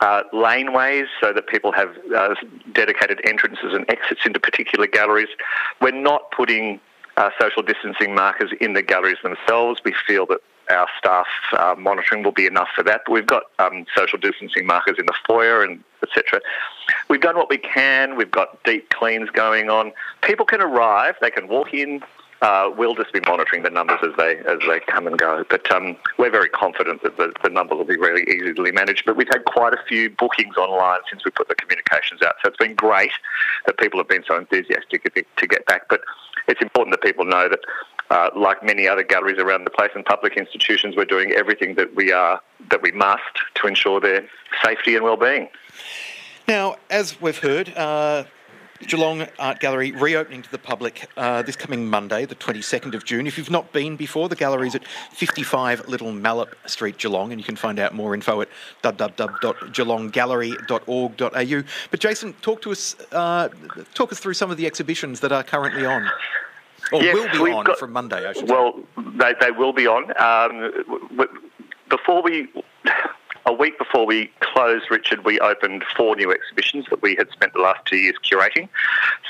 uh, 0.00 0.24
laneways 0.32 1.06
so 1.20 1.32
that 1.32 1.46
people 1.46 1.72
have 1.72 1.96
uh, 2.14 2.34
dedicated 2.72 3.20
entrances 3.24 3.72
and 3.72 3.88
exits 3.90 4.20
into 4.26 4.38
particular 4.38 4.86
galleries. 4.86 5.28
We're 5.80 5.92
not 5.92 6.30
putting 6.30 6.80
uh, 7.16 7.30
social 7.40 7.62
distancing 7.62 8.14
markers 8.14 8.50
in 8.60 8.74
the 8.74 8.82
galleries 8.82 9.16
themselves. 9.22 9.80
We 9.84 9.94
feel 10.06 10.26
that 10.26 10.40
our 10.70 10.88
staff 10.98 11.26
uh, 11.52 11.74
monitoring 11.78 12.22
will 12.22 12.32
be 12.32 12.46
enough 12.46 12.68
for 12.74 12.82
that. 12.84 13.02
But 13.06 13.12
we've 13.12 13.26
got 13.26 13.44
um, 13.58 13.86
social 13.96 14.18
distancing 14.18 14.66
markers 14.66 14.96
in 14.98 15.06
the 15.06 15.14
foyer 15.26 15.62
and 15.62 15.82
etc. 16.02 16.40
We've 17.08 17.20
done 17.20 17.36
what 17.36 17.48
we 17.48 17.58
can. 17.58 18.16
We've 18.16 18.30
got 18.30 18.62
deep 18.64 18.90
cleans 18.90 19.30
going 19.30 19.70
on. 19.70 19.92
People 20.22 20.46
can 20.46 20.60
arrive. 20.60 21.16
They 21.20 21.30
can 21.30 21.48
walk 21.48 21.72
in, 21.72 22.02
uh, 22.42 22.70
we'll 22.76 22.94
just 22.94 23.12
be 23.12 23.20
monitoring 23.26 23.62
the 23.62 23.70
numbers 23.70 23.98
as 24.02 24.12
they 24.18 24.36
as 24.40 24.58
they 24.68 24.80
come 24.80 25.06
and 25.06 25.16
go. 25.18 25.44
But 25.48 25.70
um, 25.72 25.96
we're 26.18 26.30
very 26.30 26.48
confident 26.48 27.02
that 27.02 27.16
the, 27.16 27.32
the 27.42 27.48
numbers 27.48 27.78
will 27.78 27.84
be 27.84 27.96
really 27.96 28.24
easily 28.24 28.72
managed. 28.72 29.04
But 29.06 29.16
we've 29.16 29.28
had 29.32 29.44
quite 29.46 29.72
a 29.72 29.82
few 29.88 30.10
bookings 30.10 30.56
online 30.56 31.00
since 31.10 31.24
we 31.24 31.30
put 31.30 31.48
the 31.48 31.54
communications 31.54 32.20
out, 32.22 32.34
so 32.42 32.48
it's 32.48 32.58
been 32.58 32.74
great 32.74 33.12
that 33.66 33.78
people 33.78 33.98
have 33.98 34.08
been 34.08 34.24
so 34.26 34.36
enthusiastic 34.36 35.02
to 35.36 35.46
get 35.46 35.66
back. 35.66 35.88
But 35.88 36.02
it's 36.46 36.60
important 36.60 36.92
that 36.92 37.02
people 37.02 37.24
know 37.24 37.48
that. 37.48 37.60
Uh, 38.08 38.30
like 38.36 38.62
many 38.62 38.86
other 38.86 39.02
galleries 39.02 39.38
around 39.38 39.64
the 39.64 39.70
place 39.70 39.90
and 39.94 40.04
public 40.04 40.36
institutions, 40.36 40.94
we're 40.96 41.04
doing 41.04 41.32
everything 41.32 41.74
that 41.74 41.94
we 41.96 42.12
are 42.12 42.40
that 42.70 42.80
we 42.80 42.92
must 42.92 43.22
to 43.54 43.66
ensure 43.66 44.00
their 44.00 44.26
safety 44.64 44.94
and 44.94 45.04
well-being. 45.04 45.48
Now, 46.46 46.76
as 46.88 47.20
we've 47.20 47.38
heard, 47.38 47.76
uh, 47.76 48.24
Geelong 48.80 49.26
Art 49.38 49.60
Gallery 49.60 49.92
reopening 49.92 50.42
to 50.42 50.50
the 50.50 50.58
public 50.58 51.08
uh, 51.16 51.40
this 51.42 51.54
coming 51.56 51.88
Monday, 51.88 52.26
the 52.26 52.34
22nd 52.34 52.94
of 52.94 53.04
June. 53.04 53.26
If 53.26 53.38
you've 53.38 53.50
not 53.50 53.72
been 53.72 53.96
before, 53.96 54.28
the 54.28 54.36
gallery 54.36 54.68
is 54.68 54.74
at 54.74 54.86
55 55.12 55.88
Little 55.88 56.12
Malop 56.12 56.52
Street, 56.66 56.98
Geelong, 56.98 57.32
and 57.32 57.40
you 57.40 57.44
can 57.44 57.56
find 57.56 57.78
out 57.78 57.94
more 57.94 58.12
info 58.14 58.42
at 58.42 58.48
www.geelonggallery.org.au. 58.82 61.62
But 61.90 62.00
Jason, 62.00 62.34
talk 62.34 62.62
to 62.62 62.70
us, 62.70 62.94
uh, 63.12 63.48
talk 63.94 64.12
us 64.12 64.20
through 64.20 64.34
some 64.34 64.50
of 64.50 64.56
the 64.56 64.66
exhibitions 64.66 65.20
that 65.20 65.32
are 65.32 65.42
currently 65.42 65.84
on. 65.86 66.08
Or 66.92 67.02
yes, 67.02 67.14
will 67.14 67.44
be 67.46 67.52
on 67.52 67.64
got, 67.64 67.78
from 67.78 67.92
Monday, 67.92 68.26
I 68.26 68.32
should 68.32 68.48
well, 68.48 68.74
say. 68.74 68.84
Well, 68.96 69.12
they, 69.16 69.34
they 69.40 69.50
will 69.50 69.72
be 69.72 69.86
on. 69.86 70.12
Um, 70.20 70.72
before 71.88 72.22
we 72.22 72.48
a 73.46 73.52
week 73.52 73.78
before 73.78 74.06
we 74.06 74.30
closed, 74.40 74.90
Richard, 74.90 75.24
we 75.24 75.38
opened 75.38 75.84
four 75.96 76.16
new 76.16 76.32
exhibitions 76.32 76.86
that 76.90 77.00
we 77.00 77.14
had 77.14 77.30
spent 77.30 77.52
the 77.52 77.60
last 77.60 77.86
two 77.86 77.96
years 77.96 78.16
curating. 78.22 78.68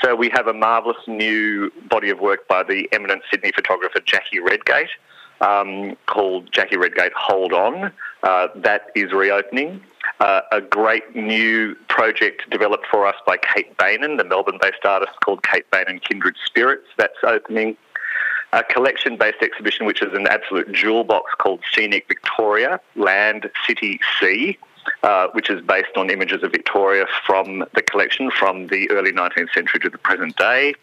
So 0.01 0.15
we 0.15 0.29
have 0.29 0.47
a 0.47 0.53
marvellous 0.53 0.97
new 1.07 1.71
body 1.87 2.09
of 2.09 2.19
work 2.19 2.47
by 2.47 2.63
the 2.63 2.89
eminent 2.91 3.21
Sydney 3.29 3.51
photographer 3.51 3.99
Jackie 3.99 4.39
Redgate 4.39 4.89
um, 5.41 5.95
called 6.07 6.51
Jackie 6.51 6.77
Redgate 6.77 7.13
Hold 7.13 7.53
On. 7.53 7.91
Uh, 8.23 8.47
that 8.55 8.91
is 8.95 9.13
reopening. 9.13 9.81
Uh, 10.19 10.41
a 10.51 10.61
great 10.61 11.15
new 11.15 11.75
project 11.89 12.49
developed 12.49 12.87
for 12.87 13.05
us 13.05 13.15
by 13.25 13.37
Kate 13.37 13.75
Beynon, 13.77 14.17
the 14.17 14.23
Melbourne 14.23 14.57
based 14.61 14.85
artist 14.85 15.13
called 15.23 15.43
Kate 15.43 15.69
Beynon 15.71 16.01
Kindred 16.01 16.35
Spirits. 16.45 16.87
That's 16.97 17.17
opening 17.23 17.77
a 18.53 18.63
collection 18.63 19.17
based 19.17 19.41
exhibition 19.41 19.85
which 19.85 20.01
is 20.01 20.13
an 20.13 20.27
absolute 20.27 20.71
jewel 20.71 21.03
box 21.03 21.33
called 21.37 21.61
Scenic 21.73 22.07
Victoria 22.07 22.79
Land, 22.95 23.49
City, 23.65 23.99
Sea. 24.19 24.57
Uh, 25.03 25.27
which 25.33 25.49
is 25.49 25.61
based 25.61 25.97
on 25.97 26.09
images 26.09 26.43
of 26.43 26.51
Victoria 26.53 27.05
from 27.25 27.65
the 27.75 27.81
collection 27.81 28.31
from 28.31 28.67
the 28.67 28.89
early 28.89 29.11
19th 29.11 29.53
century 29.53 29.81
to 29.81 29.89
the 29.89 29.97
present 29.97 30.33
day. 30.37 30.73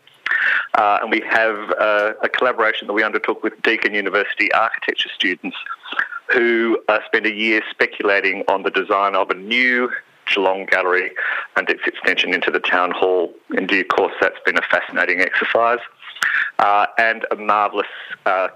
Uh, 0.74 0.98
and 1.00 1.10
we 1.10 1.20
have 1.20 1.70
uh, 1.80 2.12
a 2.22 2.28
collaboration 2.28 2.86
that 2.86 2.92
we 2.92 3.02
undertook 3.02 3.42
with 3.42 3.60
Deakin 3.62 3.94
University 3.94 4.52
architecture 4.52 5.08
students 5.14 5.56
who 6.32 6.78
uh, 6.88 6.98
spent 7.06 7.26
a 7.26 7.32
year 7.32 7.62
speculating 7.70 8.44
on 8.48 8.62
the 8.62 8.70
design 8.70 9.14
of 9.14 9.30
a 9.30 9.34
new 9.34 9.90
Geelong 10.26 10.66
Gallery 10.66 11.12
and 11.56 11.68
its 11.68 11.82
extension 11.86 12.32
into 12.32 12.50
the 12.50 12.60
town 12.60 12.90
hall. 12.90 13.32
In 13.56 13.66
due 13.66 13.84
course, 13.84 14.14
that's 14.20 14.38
been 14.46 14.56
a 14.56 14.62
fascinating 14.62 15.20
exercise 15.20 15.80
uh, 16.58 16.86
and 16.98 17.26
a 17.30 17.36
marvellous 17.36 17.86
uh, 18.26 18.48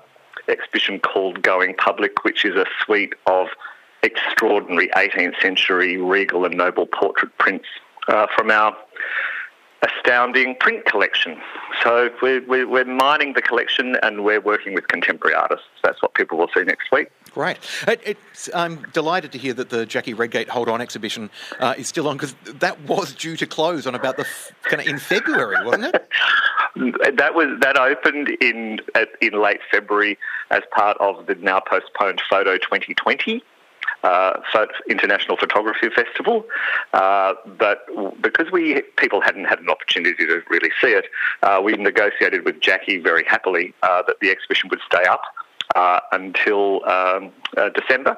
exhibition 0.48 0.98
called 0.98 1.42
Going 1.42 1.74
Public, 1.74 2.24
which 2.24 2.44
is 2.44 2.56
a 2.56 2.64
suite 2.84 3.14
of 3.26 3.48
extraordinary 4.02 4.88
18th 4.88 5.40
century 5.40 5.96
regal 5.96 6.44
and 6.44 6.56
noble 6.56 6.86
portrait 6.86 7.36
prints 7.38 7.66
uh, 8.08 8.26
from 8.34 8.50
our 8.50 8.76
astounding 9.82 10.56
print 10.58 10.84
collection. 10.84 11.40
So 11.82 12.10
we're, 12.22 12.66
we're, 12.66 12.84
mining 12.84 13.34
the 13.34 13.42
collection 13.42 13.96
and 14.02 14.24
we're 14.24 14.40
working 14.40 14.74
with 14.74 14.88
contemporary 14.88 15.34
artists. 15.34 15.66
That's 15.84 16.02
what 16.02 16.14
people 16.14 16.38
will 16.38 16.48
see 16.54 16.64
next 16.64 16.90
week. 16.90 17.10
Great. 17.32 17.58
It, 17.86 18.18
I'm 18.54 18.82
delighted 18.92 19.32
to 19.32 19.38
hear 19.38 19.52
that 19.54 19.70
the 19.70 19.86
Jackie 19.86 20.14
Redgate 20.14 20.48
Hold 20.48 20.68
On 20.68 20.80
exhibition 20.80 21.30
uh, 21.60 21.74
is 21.76 21.86
still 21.86 22.08
on 22.08 22.16
because 22.16 22.34
that 22.54 22.80
was 22.82 23.14
due 23.14 23.36
to 23.36 23.46
close 23.46 23.86
on 23.86 23.94
about 23.94 24.16
the 24.16 24.26
kind 24.62 24.80
of 24.80 24.88
in 24.88 24.98
February, 24.98 25.64
wasn't 25.64 25.94
it? 25.94 26.08
that 27.16 27.34
was 27.34 27.58
that 27.60 27.78
opened 27.78 28.28
in 28.40 28.80
in 29.20 29.40
late 29.40 29.60
February 29.70 30.18
as 30.50 30.62
part 30.74 30.96
of 30.98 31.26
the 31.26 31.34
now 31.36 31.60
postponed 31.60 32.20
Photo 32.28 32.56
2020 32.56 33.42
uh, 34.04 34.40
International 34.88 35.36
Photography 35.36 35.88
Festival. 35.90 36.44
Uh, 36.92 37.34
but 37.58 37.86
because 38.20 38.50
we 38.52 38.82
people 38.96 39.20
hadn't 39.20 39.44
had 39.44 39.60
an 39.60 39.68
opportunity 39.68 40.26
to 40.26 40.42
really 40.48 40.70
see 40.80 40.88
it, 40.88 41.06
uh, 41.42 41.60
we 41.62 41.72
negotiated 41.72 42.44
with 42.44 42.60
Jackie 42.60 42.98
very 42.98 43.24
happily 43.24 43.74
uh, 43.82 44.02
that 44.06 44.16
the 44.20 44.30
exhibition 44.30 44.68
would 44.70 44.80
stay 44.86 45.04
up 45.04 45.22
uh, 45.74 46.00
until 46.12 46.88
um, 46.88 47.32
uh, 47.56 47.68
December. 47.70 48.16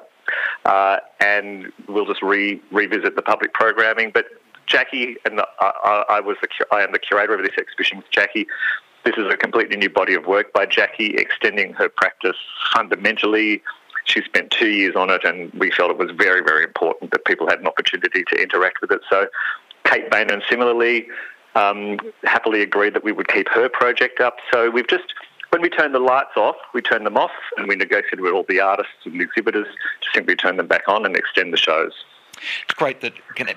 and 1.21 1.73
we'll 1.89 2.07
just 2.07 2.23
re- 2.23 2.61
revisit 2.71 3.17
the 3.17 3.23
public 3.23 3.53
programming. 3.53 4.11
But 4.13 4.27
Jackie 4.67 5.17
and 5.25 5.41
I, 5.61 6.05
I 6.09 6.21
was 6.21 6.37
the 6.41 6.49
I 6.73 6.83
am 6.83 6.93
the 6.93 6.99
curator 6.99 7.35
of 7.35 7.43
this 7.43 7.59
exhibition 7.59 7.99
with 7.99 8.11
Jackie. 8.11 8.47
This 9.05 9.15
is 9.17 9.27
a 9.33 9.37
completely 9.37 9.77
new 9.77 9.89
body 9.89 10.15
of 10.15 10.27
work 10.27 10.53
by 10.53 10.67
Jackie, 10.67 11.15
extending 11.17 11.73
her 11.73 11.89
practice 11.89 12.37
fundamentally. 12.75 13.63
She 14.05 14.23
spent 14.23 14.51
two 14.51 14.69
years 14.69 14.97
on 14.97 15.11
it, 15.11 15.25
and 15.25 15.53
we 15.53 15.71
felt 15.71 15.91
it 15.91 15.99
was 15.99 16.11
very, 16.11 16.43
very 16.43 16.65
important 16.65 17.11
that 17.13 17.25
people 17.25 17.49
had 17.49 17.61
an 17.61 17.67
opportunity 17.67 18.25
to 18.33 18.43
interact 18.43 18.81
with 18.81 18.91
it. 18.91 19.01
So, 19.09 19.27
Kate 19.85 20.11
Beynon 20.11 20.43
similarly 20.49 21.09
um, 21.55 21.99
happily 22.25 22.63
agreed 22.63 22.95
that 22.95 23.05
we 23.05 23.13
would 23.13 23.29
keep 23.29 23.49
her 23.49 23.69
project 23.69 24.21
up. 24.21 24.37
So, 24.53 24.71
we've 24.71 24.89
just 24.89 25.15
when 25.51 25.63
we 25.63 25.69
turned 25.69 25.95
the 25.95 26.01
lights 26.01 26.37
off, 26.37 26.57
we 26.75 26.81
turned 26.81 27.05
them 27.05 27.17
off, 27.17 27.33
and 27.57 27.67
we 27.67 27.75
negotiated 27.75 28.21
with 28.21 28.33
all 28.33 28.45
the 28.49 28.61
artists 28.61 28.93
and 29.05 29.21
exhibitors 29.21 29.67
to 29.67 30.09
simply 30.15 30.37
turn 30.37 30.57
them 30.57 30.69
back 30.69 30.89
on 30.89 31.05
and 31.05 31.17
extend 31.17 31.53
the 31.53 31.57
shows. 31.57 31.93
It's 32.65 32.75
great 32.75 33.01
that 33.01 33.13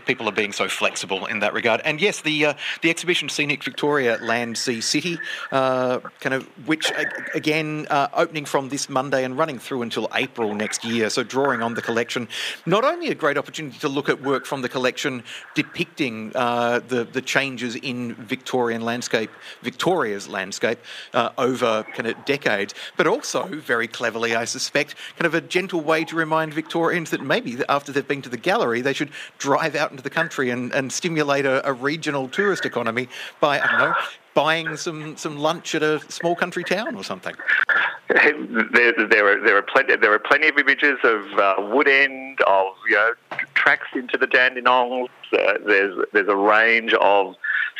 people 0.05 0.27
are 0.27 0.33
being 0.33 0.51
so 0.51 0.67
flexible 0.67 1.25
in 1.25 1.39
that 1.39 1.53
regard. 1.53 1.81
And 1.85 2.01
yes, 2.01 2.21
the 2.21 2.45
uh, 2.45 2.53
the 2.81 2.89
exhibition 2.89 3.29
Scenic 3.29 3.63
Victoria 3.63 4.17
Land 4.21 4.57
Sea 4.57 4.81
City, 4.81 5.19
uh, 5.51 5.99
kind 6.19 6.33
of 6.33 6.43
which 6.67 6.91
again 7.33 7.87
uh, 7.89 8.07
opening 8.13 8.45
from 8.45 8.69
this 8.69 8.89
Monday 8.89 9.23
and 9.23 9.37
running 9.37 9.59
through 9.59 9.81
until 9.81 10.09
April 10.13 10.53
next 10.53 10.83
year. 10.83 11.09
So 11.09 11.23
drawing 11.23 11.61
on 11.61 11.73
the 11.73 11.81
collection, 11.81 12.27
not 12.65 12.83
only 12.83 13.09
a 13.09 13.15
great 13.15 13.37
opportunity 13.37 13.77
to 13.79 13.89
look 13.89 14.09
at 14.09 14.21
work 14.21 14.45
from 14.45 14.61
the 14.61 14.69
collection 14.69 15.23
depicting 15.55 16.31
uh, 16.35 16.79
the 16.87 17.03
the 17.03 17.21
changes 17.21 17.75
in 17.75 18.15
Victorian 18.15 18.81
landscape, 18.81 19.29
Victoria's 19.61 20.27
landscape 20.27 20.79
uh, 21.13 21.29
over 21.37 21.83
kind 21.95 22.07
of 22.07 22.25
decades, 22.25 22.73
but 22.97 23.07
also 23.07 23.45
very 23.47 23.87
cleverly, 23.87 24.35
I 24.35 24.45
suspect, 24.45 24.95
kind 25.17 25.25
of 25.25 25.33
a 25.33 25.41
gentle 25.41 25.81
way 25.81 26.03
to 26.05 26.15
remind 26.15 26.53
Victorians 26.53 27.09
that 27.11 27.21
maybe 27.21 27.57
after 27.69 27.91
they've 27.91 28.07
been 28.07 28.21
to 28.23 28.29
the 28.29 28.37
gallery, 28.37 28.72
they 28.81 28.93
should 28.93 29.11
drive 29.37 29.75
out 29.75 29.91
into 29.91 30.03
the 30.03 30.09
country 30.09 30.49
and, 30.49 30.73
and 30.73 30.91
stimulate 30.91 31.45
a, 31.45 31.67
a 31.67 31.73
regional 31.73 32.27
tourist 32.27 32.65
economy 32.65 33.07
by, 33.39 33.59
I 33.59 33.67
don't 33.67 33.79
know, 33.79 33.95
buying 34.33 34.75
some, 34.77 35.15
some 35.17 35.37
lunch 35.37 35.75
at 35.75 35.83
a 35.83 35.99
small 36.11 36.35
country 36.35 36.63
town 36.63 36.95
or 36.95 37.03
something. 37.03 37.35
There, 38.09 38.93
there, 39.07 39.27
are, 39.27 39.43
there, 39.43 39.57
are 39.57 39.63
plenty, 39.63 39.95
there 39.95 40.13
are 40.13 40.19
plenty 40.19 40.47
of 40.47 40.57
images 40.57 40.99
of 41.03 41.21
uh, 41.33 41.55
Woodend, 41.57 42.41
of 42.41 42.67
you 42.87 42.95
know, 42.95 43.13
tracks 43.55 43.87
into 43.95 44.17
the 44.17 44.27
Dandenongs. 44.27 45.09
Uh, 45.31 45.53
there's, 45.65 46.05
there's 46.11 46.27
a 46.27 46.35
range 46.35 46.93
of 46.95 47.35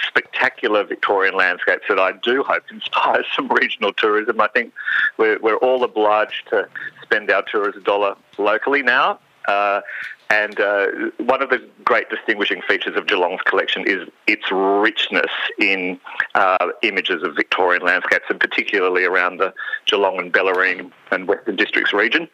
spectacular 0.07 0.83
Victorian 0.83 1.35
landscapes 1.35 1.83
that 1.89 1.99
I 1.99 2.13
do 2.13 2.43
hope 2.43 2.63
inspires 2.71 3.25
some 3.35 3.47
regional 3.49 3.93
tourism. 3.93 4.39
I 4.41 4.47
think 4.47 4.73
we're, 5.17 5.39
we're 5.39 5.57
all 5.57 5.83
obliged 5.83 6.47
to 6.49 6.67
spend 7.01 7.29
our 7.29 7.43
tourist 7.43 7.83
dollar 7.83 8.15
locally 8.37 8.81
now. 8.81 9.19
Uh, 9.47 9.81
and 10.29 10.59
uh, 10.59 10.87
one 11.17 11.43
of 11.43 11.49
the 11.49 11.61
great 11.83 12.09
distinguishing 12.09 12.61
features 12.67 12.95
of 12.95 13.05
Geelong's 13.05 13.41
collection 13.41 13.87
is 13.87 14.07
its 14.25 14.43
richness 14.51 15.31
in 15.59 15.99
uh, 16.33 16.69
images 16.81 17.21
of 17.23 17.35
Victorian 17.35 17.83
landscapes, 17.83 18.25
and 18.29 18.39
particularly 18.39 19.03
around 19.03 19.37
the 19.37 19.53
Geelong 19.85 20.17
and 20.17 20.33
Bellarine 20.33 20.91
and 21.11 21.27
Western 21.27 21.55
Districts 21.55 21.93
region. 21.93 22.27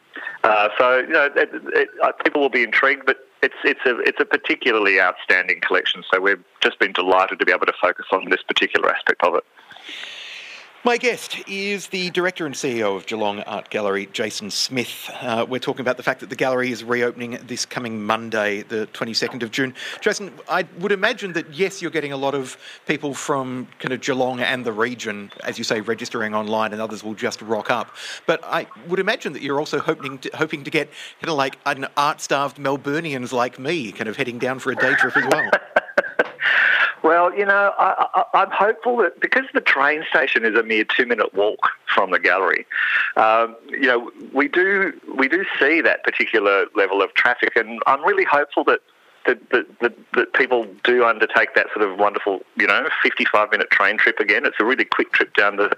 Uh, 0.44 0.70
so, 0.78 1.00
you 1.00 1.10
know, 1.10 1.30
it, 1.36 1.50
it, 1.54 1.90
uh, 2.02 2.12
people 2.24 2.42
will 2.42 2.50
be 2.50 2.64
intrigued, 2.64 3.06
but 3.06 3.18
it's 3.42 3.56
it's 3.64 3.80
a 3.86 3.98
it's 4.00 4.20
a 4.20 4.26
particularly 4.26 5.00
outstanding 5.00 5.60
collection. 5.62 6.04
So 6.12 6.20
we've 6.20 6.44
just 6.62 6.80
been 6.80 6.94
delighted 6.94 7.40
to 7.40 7.46
be 7.46 7.52
able 7.52 7.66
to 7.66 7.74
focus 7.82 8.06
on 8.12 8.30
this 8.30 8.44
particular 8.44 8.94
aspect 8.94 9.24
of 9.24 9.36
it. 9.36 9.44
My 10.86 10.96
guest 10.96 11.38
is 11.46 11.88
the 11.88 12.10
director 12.12 12.46
and 12.46 12.56
CEO 12.56 12.96
of 12.96 13.06
Geelong 13.06 13.42
Art 13.42 13.70
Gallery, 13.70 14.08
Jason 14.14 14.50
Smith. 14.50 15.12
Uh, 15.20 15.46
we're 15.48 15.60
talking 15.60 15.82
about 15.82 15.98
the 15.98 16.04
fact 16.04 16.22
that 16.22 16.30
the 16.30 16.38
gallery 16.38 16.72
is 16.72 16.86
reopening 16.86 17.38
this 17.48 17.66
coming 17.66 18.02
Monday, 18.02 18.62
the 18.62 18.88
22nd 18.94 19.44
of 19.44 19.52
June. 19.52 19.74
Jason, 20.00 20.32
I 20.48 20.66
would 20.80 20.94
imagine 20.94 21.34
that 21.34 21.54
yes, 21.54 21.82
you're 21.82 21.92
getting 21.92 22.14
a 22.14 22.18
lot 22.18 22.34
of 22.34 22.58
people 22.88 23.14
from 23.14 23.68
kind 23.80 23.92
of 23.92 24.00
Geelong 24.00 24.40
and 24.40 24.64
the 24.64 24.72
region, 24.72 25.34
as 25.44 25.58
you 25.58 25.66
say, 25.66 25.82
registering 25.82 26.34
online, 26.34 26.72
and 26.72 26.82
others 26.82 27.04
will 27.04 27.14
just 27.14 27.42
rock 27.42 27.70
up. 27.70 27.94
But 28.26 28.42
I 28.46 28.66
would 28.88 29.00
imagine 29.00 29.34
that 29.34 29.42
you're 29.42 29.60
also 29.60 29.80
hoping 29.80 30.18
to, 30.20 30.30
hoping 30.34 30.64
to 30.64 30.72
get 30.72 30.90
kind 31.20 31.30
of 31.30 31.36
like 31.36 31.58
an 31.66 31.88
art-starved 31.98 32.56
Melburnians 32.56 33.34
like 33.34 33.60
me, 33.60 33.92
kind 33.92 34.08
of 34.08 34.16
heading 34.16 34.40
down 34.40 34.60
for 34.60 34.72
a 34.72 34.78
day 34.78 34.96
trip 34.96 35.18
as 35.18 35.26
well. 35.30 35.52
Well, 37.02 37.34
you 37.34 37.46
know, 37.46 37.74
I, 37.78 38.26
am 38.34 38.52
hopeful 38.52 38.98
that 38.98 39.20
because 39.22 39.46
the 39.54 39.62
train 39.62 40.04
station 40.10 40.44
is 40.44 40.56
a 40.56 40.64
mere 40.64 40.84
two-minute 40.84 41.34
walk 41.34 41.70
from 41.94 42.12
the 42.12 42.20
gallery, 42.20 42.66
um, 43.16 43.56
you 43.70 43.88
know, 43.88 44.12
we 44.34 44.48
do 44.48 45.00
we 45.16 45.28
do 45.30 45.46
see 45.60 45.82
that 45.82 46.04
particular 46.04 46.66
level 46.76 47.02
of 47.02 47.14
traffic, 47.14 47.56
and 47.56 47.82
I'm 47.88 48.04
really 48.04 48.26
hopeful 48.26 48.64
that 48.66 48.82
that, 49.26 49.50
that, 49.52 49.80
that, 49.80 49.94
that, 50.14 50.34
people 50.34 50.66
do 50.84 51.06
undertake 51.06 51.54
that 51.56 51.68
sort 51.74 51.88
of 51.88 52.00
wonderful, 52.00 52.40
you 52.58 52.66
know, 52.66 52.88
55 53.04 53.52
minute 53.52 53.70
train 53.70 53.98
trip 53.98 54.20
again. 54.20 54.46
It's 54.46 54.58
a 54.60 54.66
really 54.66 54.86
quick 54.86 55.12
trip 55.12 55.34
down 55.36 55.58
the 55.58 55.76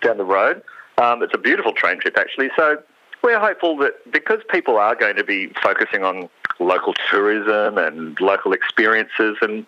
down 0.00 0.16
the 0.16 0.24
road. 0.24 0.62
Um, 0.98 1.22
it's 1.22 1.34
a 1.34 1.38
beautiful 1.38 1.72
train 1.72 2.00
trip 2.00 2.16
actually. 2.16 2.50
So 2.56 2.82
we're 3.22 3.38
hopeful 3.38 3.76
that 3.78 3.94
because 4.12 4.40
people 4.50 4.76
are 4.76 4.94
going 4.94 5.16
to 5.16 5.24
be 5.24 5.48
focusing 5.62 6.04
on 6.04 6.28
local 6.60 6.94
tourism 7.10 7.78
and 7.78 8.20
local 8.20 8.52
experiences 8.52 9.36
and 9.40 9.66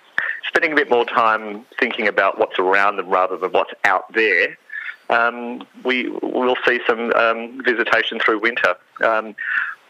spending 0.48 0.72
a 0.72 0.76
bit 0.76 0.90
more 0.90 1.04
time 1.04 1.64
thinking 1.78 2.08
about 2.08 2.38
what's 2.38 2.58
around 2.58 2.96
them 2.96 3.08
rather 3.08 3.36
than 3.36 3.52
what's 3.52 3.72
out 3.84 4.12
there, 4.12 4.56
um, 5.10 5.66
we 5.84 6.08
will 6.08 6.56
see 6.66 6.80
some 6.86 7.12
um, 7.12 7.62
visitation 7.64 8.18
through 8.18 8.40
winter. 8.40 8.74
Um, 9.04 9.34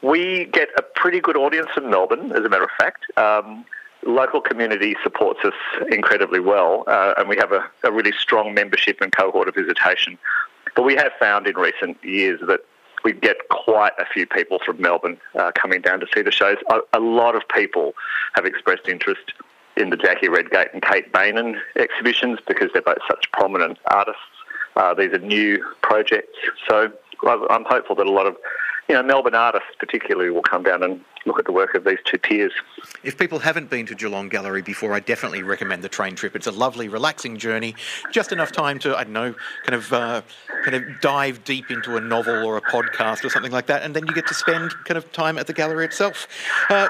we 0.03 0.47
get 0.47 0.69
a 0.77 0.83
pretty 0.83 1.21
good 1.21 1.37
audience 1.37 1.71
in 1.77 1.91
Melbourne, 1.91 2.33
as 2.33 2.45
a 2.45 2.49
matter 2.49 2.65
of 2.65 2.71
fact. 2.79 3.07
Um, 3.19 3.65
local 4.05 4.41
community 4.41 4.97
supports 5.03 5.41
us 5.45 5.55
incredibly 5.91 6.41
well, 6.41 6.85
uh, 6.87 7.15
and 7.17 7.29
we 7.29 7.37
have 7.37 7.53
a, 7.53 7.69
a 7.83 7.91
really 7.91 8.13
strong 8.13 8.55
membership 8.55 9.01
and 9.01 9.11
cohort 9.11 9.49
of 9.49 9.55
visitation. 9.55 10.19
But 10.75 10.83
we 10.83 10.95
have 10.97 11.13
found 11.19 11.47
in 11.47 11.57
recent 11.57 12.03
years 12.05 12.41
that 12.47 12.61
we 13.05 13.13
get 13.13 13.37
quite 13.51 13.93
a 13.99 14.05
few 14.05 14.27
people 14.27 14.59
from 14.65 14.81
Melbourne 14.81 15.19
uh, 15.35 15.53
coming 15.55 15.81
down 15.81 16.01
to 16.01 16.07
see 16.15 16.23
the 16.23 16.33
shows. 16.33 16.57
A, 16.71 16.81
a, 16.93 17.01
lot 17.01 17.37
of 17.37 17.43
people 17.49 17.95
have 18.35 18.45
expressed 18.45 18.89
interest 18.89 19.33
in 19.77 19.91
the 19.91 19.97
Jackie 19.97 20.29
Redgate 20.29 20.69
and 20.73 20.83
Kate 20.83 21.13
Beynon 21.13 21.61
exhibitions 21.77 22.39
because 22.47 22.71
they're 22.73 22.83
both 22.83 22.99
such 23.09 23.31
prominent 23.33 23.79
artists. 23.91 24.21
Uh, 24.75 24.95
these 24.95 25.13
are 25.13 25.19
new 25.19 25.65
projects, 25.83 26.37
so 26.69 26.93
I'm 27.27 27.65
hopeful 27.65 27.97
that 27.97 28.07
a 28.07 28.11
lot 28.11 28.27
of 28.27 28.37
you 28.89 28.95
know, 28.95 29.03
Melbourne 29.03 29.35
artists 29.35 29.69
particularly 29.79 30.31
will 30.31 30.43
come 30.43 30.63
down 30.63 30.83
and 30.83 31.01
look 31.25 31.41
at 31.41 31.45
the 31.45 31.53
work 31.53 31.75
of 31.75 31.85
these 31.85 31.99
two 32.05 32.19
peers. 32.19 32.53
If 33.03 33.19
people 33.19 33.41
haven't 33.41 33.69
been 33.69 33.85
to 33.87 33.97
Geelong 33.97 34.29
Gallery 34.29 34.63
before, 34.63 34.93
I 34.93 35.01
definitely 35.01 35.43
recommend 35.43 35.83
the 35.83 35.89
train 35.89 36.15
trip. 36.15 36.37
It's 36.37 36.47
a 36.47 36.53
lovely, 36.53 36.87
relaxing 36.89 37.37
journey, 37.37 37.75
just 38.13 38.31
enough 38.31 38.53
time 38.53 38.79
to, 38.81 38.97
I 38.97 39.03
don't 39.03 39.13
know, 39.13 39.35
kind 39.65 39.75
of, 39.75 39.93
uh, 39.93 40.23
kind 40.65 40.77
of 40.77 41.01
dive 41.01 41.43
deep 41.43 41.71
into 41.71 41.97
a 41.97 42.01
novel 42.01 42.45
or 42.45 42.57
a 42.57 42.63
podcast 42.63 43.25
or 43.25 43.31
something 43.31 43.53
like 43.53 43.67
that, 43.67 43.83
and 43.83 43.95
then 43.95 44.07
you 44.07 44.15
get 44.15 44.29
to 44.29 44.35
spend 44.35 44.73
kind 44.85 44.99
of 44.99 45.11
time 45.13 45.37
at 45.37 45.49
the 45.49 45.53
gallery 45.53 45.85
itself. 45.85 46.29
Uh, 46.71 46.89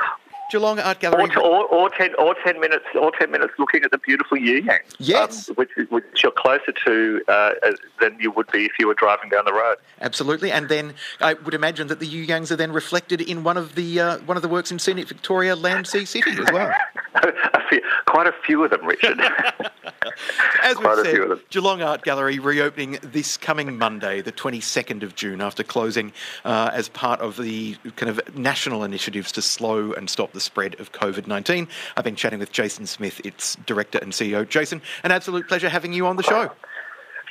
Geelong 0.51 0.79
Art 0.79 1.01
Gallery. 1.01 1.29
Or, 1.37 1.43
or, 1.43 1.65
or, 1.67 1.91
ten, 1.91 2.15
or 2.19 2.35
ten 2.45 2.61
minutes, 2.61 2.85
or 2.95 3.11
ten 3.19 3.31
minutes 3.31 3.55
looking 3.59 3.83
at 3.83 3.91
the 3.91 3.99
beautiful 3.99 4.37
You 4.37 4.59
Yang. 4.59 4.81
Yes, 4.99 5.49
um, 5.49 5.57
which, 5.57 5.71
which, 5.91 6.05
you're 6.23 6.33
closer 6.33 6.73
to 6.85 7.23
uh, 7.29 7.53
than 8.01 8.19
you 8.21 8.31
would 8.31 8.51
be 8.53 8.65
if 8.65 8.73
you 8.79 8.87
were 8.87 8.95
driving 8.95 9.31
down 9.31 9.45
the 9.45 9.53
road. 9.53 9.77
Absolutely, 10.01 10.53
and 10.53 10.69
then 10.69 10.95
I 11.21 11.35
would 11.35 11.55
imagine 11.55 11.89
that 11.89 12.01
the 12.01 12.07
You 12.07 12.27
Yangs 12.27 12.51
are 12.51 12.57
then 12.57 12.73
reflected 12.73 13.21
in 13.21 13.43
one 13.43 13.57
of 13.57 13.75
the 13.75 14.01
uh, 14.01 14.19
one 14.19 14.37
of 14.37 14.43
the 14.43 14.49
works 14.49 14.71
in 14.71 14.79
scenic 14.79 15.09
Victoria, 15.09 15.57
Land 15.57 15.87
Sea 15.87 16.05
City, 16.05 16.31
as 16.31 16.53
well. 16.53 16.73
few, 17.69 17.81
quite 18.07 18.27
a 18.27 18.33
few 18.45 18.65
of 18.65 18.71
them, 18.71 18.85
Richard. 18.87 19.21
As 20.63 20.79
we've 20.79 20.95
said, 21.05 21.41
Geelong 21.51 21.83
Art 21.83 22.03
Gallery 22.03 22.39
reopening 22.39 22.99
this 23.03 23.37
coming 23.37 23.79
Monday, 23.79 24.21
the 24.21 24.33
22nd 24.33 25.03
of 25.03 25.15
June, 25.15 25.41
after 25.41 25.63
closing 25.63 26.13
uh, 26.45 26.71
as 26.73 26.89
part 26.89 27.21
of 27.21 27.37
the 27.37 27.77
kind 27.97 28.11
of 28.11 28.37
national 28.37 28.85
initiatives 28.85 29.33
to 29.33 29.43
slow 29.43 29.93
and 29.93 30.09
stop 30.09 30.33
the 30.33 30.41
spread 30.41 30.79
of 30.81 30.93
COVID 30.93 31.27
19. 31.27 31.69
I've 31.97 32.05
been 32.05 32.17
chatting 32.17 32.39
with 32.39 32.53
Jason 32.53 32.87
Smith, 32.87 33.21
its 33.25 33.57
director 33.67 33.99
and 33.99 34.13
CEO. 34.13 34.49
Jason, 34.49 34.83
an 35.05 35.13
absolute 35.13 35.49
pleasure 35.49 35.69
having 35.69 35.93
you 35.93 36.07
on 36.07 36.17
the 36.17 36.23
show. 36.23 36.51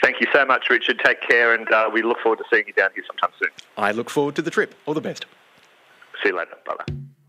Thank 0.01 0.19
you 0.19 0.27
so 0.33 0.45
much, 0.45 0.69
Richard. 0.69 0.99
Take 1.03 1.21
care, 1.21 1.53
and 1.53 1.69
uh, 1.71 1.89
we 1.91 2.01
look 2.01 2.19
forward 2.19 2.37
to 2.37 2.45
seeing 2.51 2.67
you 2.67 2.73
down 2.73 2.89
here 2.93 3.03
sometime 3.07 3.31
soon. 3.39 3.49
I 3.77 3.91
look 3.91 4.09
forward 4.09 4.35
to 4.35 4.41
the 4.41 4.51
trip. 4.51 4.75
All 4.85 4.93
the 4.93 5.01
best. 5.01 5.25
See 6.21 6.29
you 6.29 6.37
later. 6.37 6.55
Bye 6.65 6.75
bye. 6.77 6.95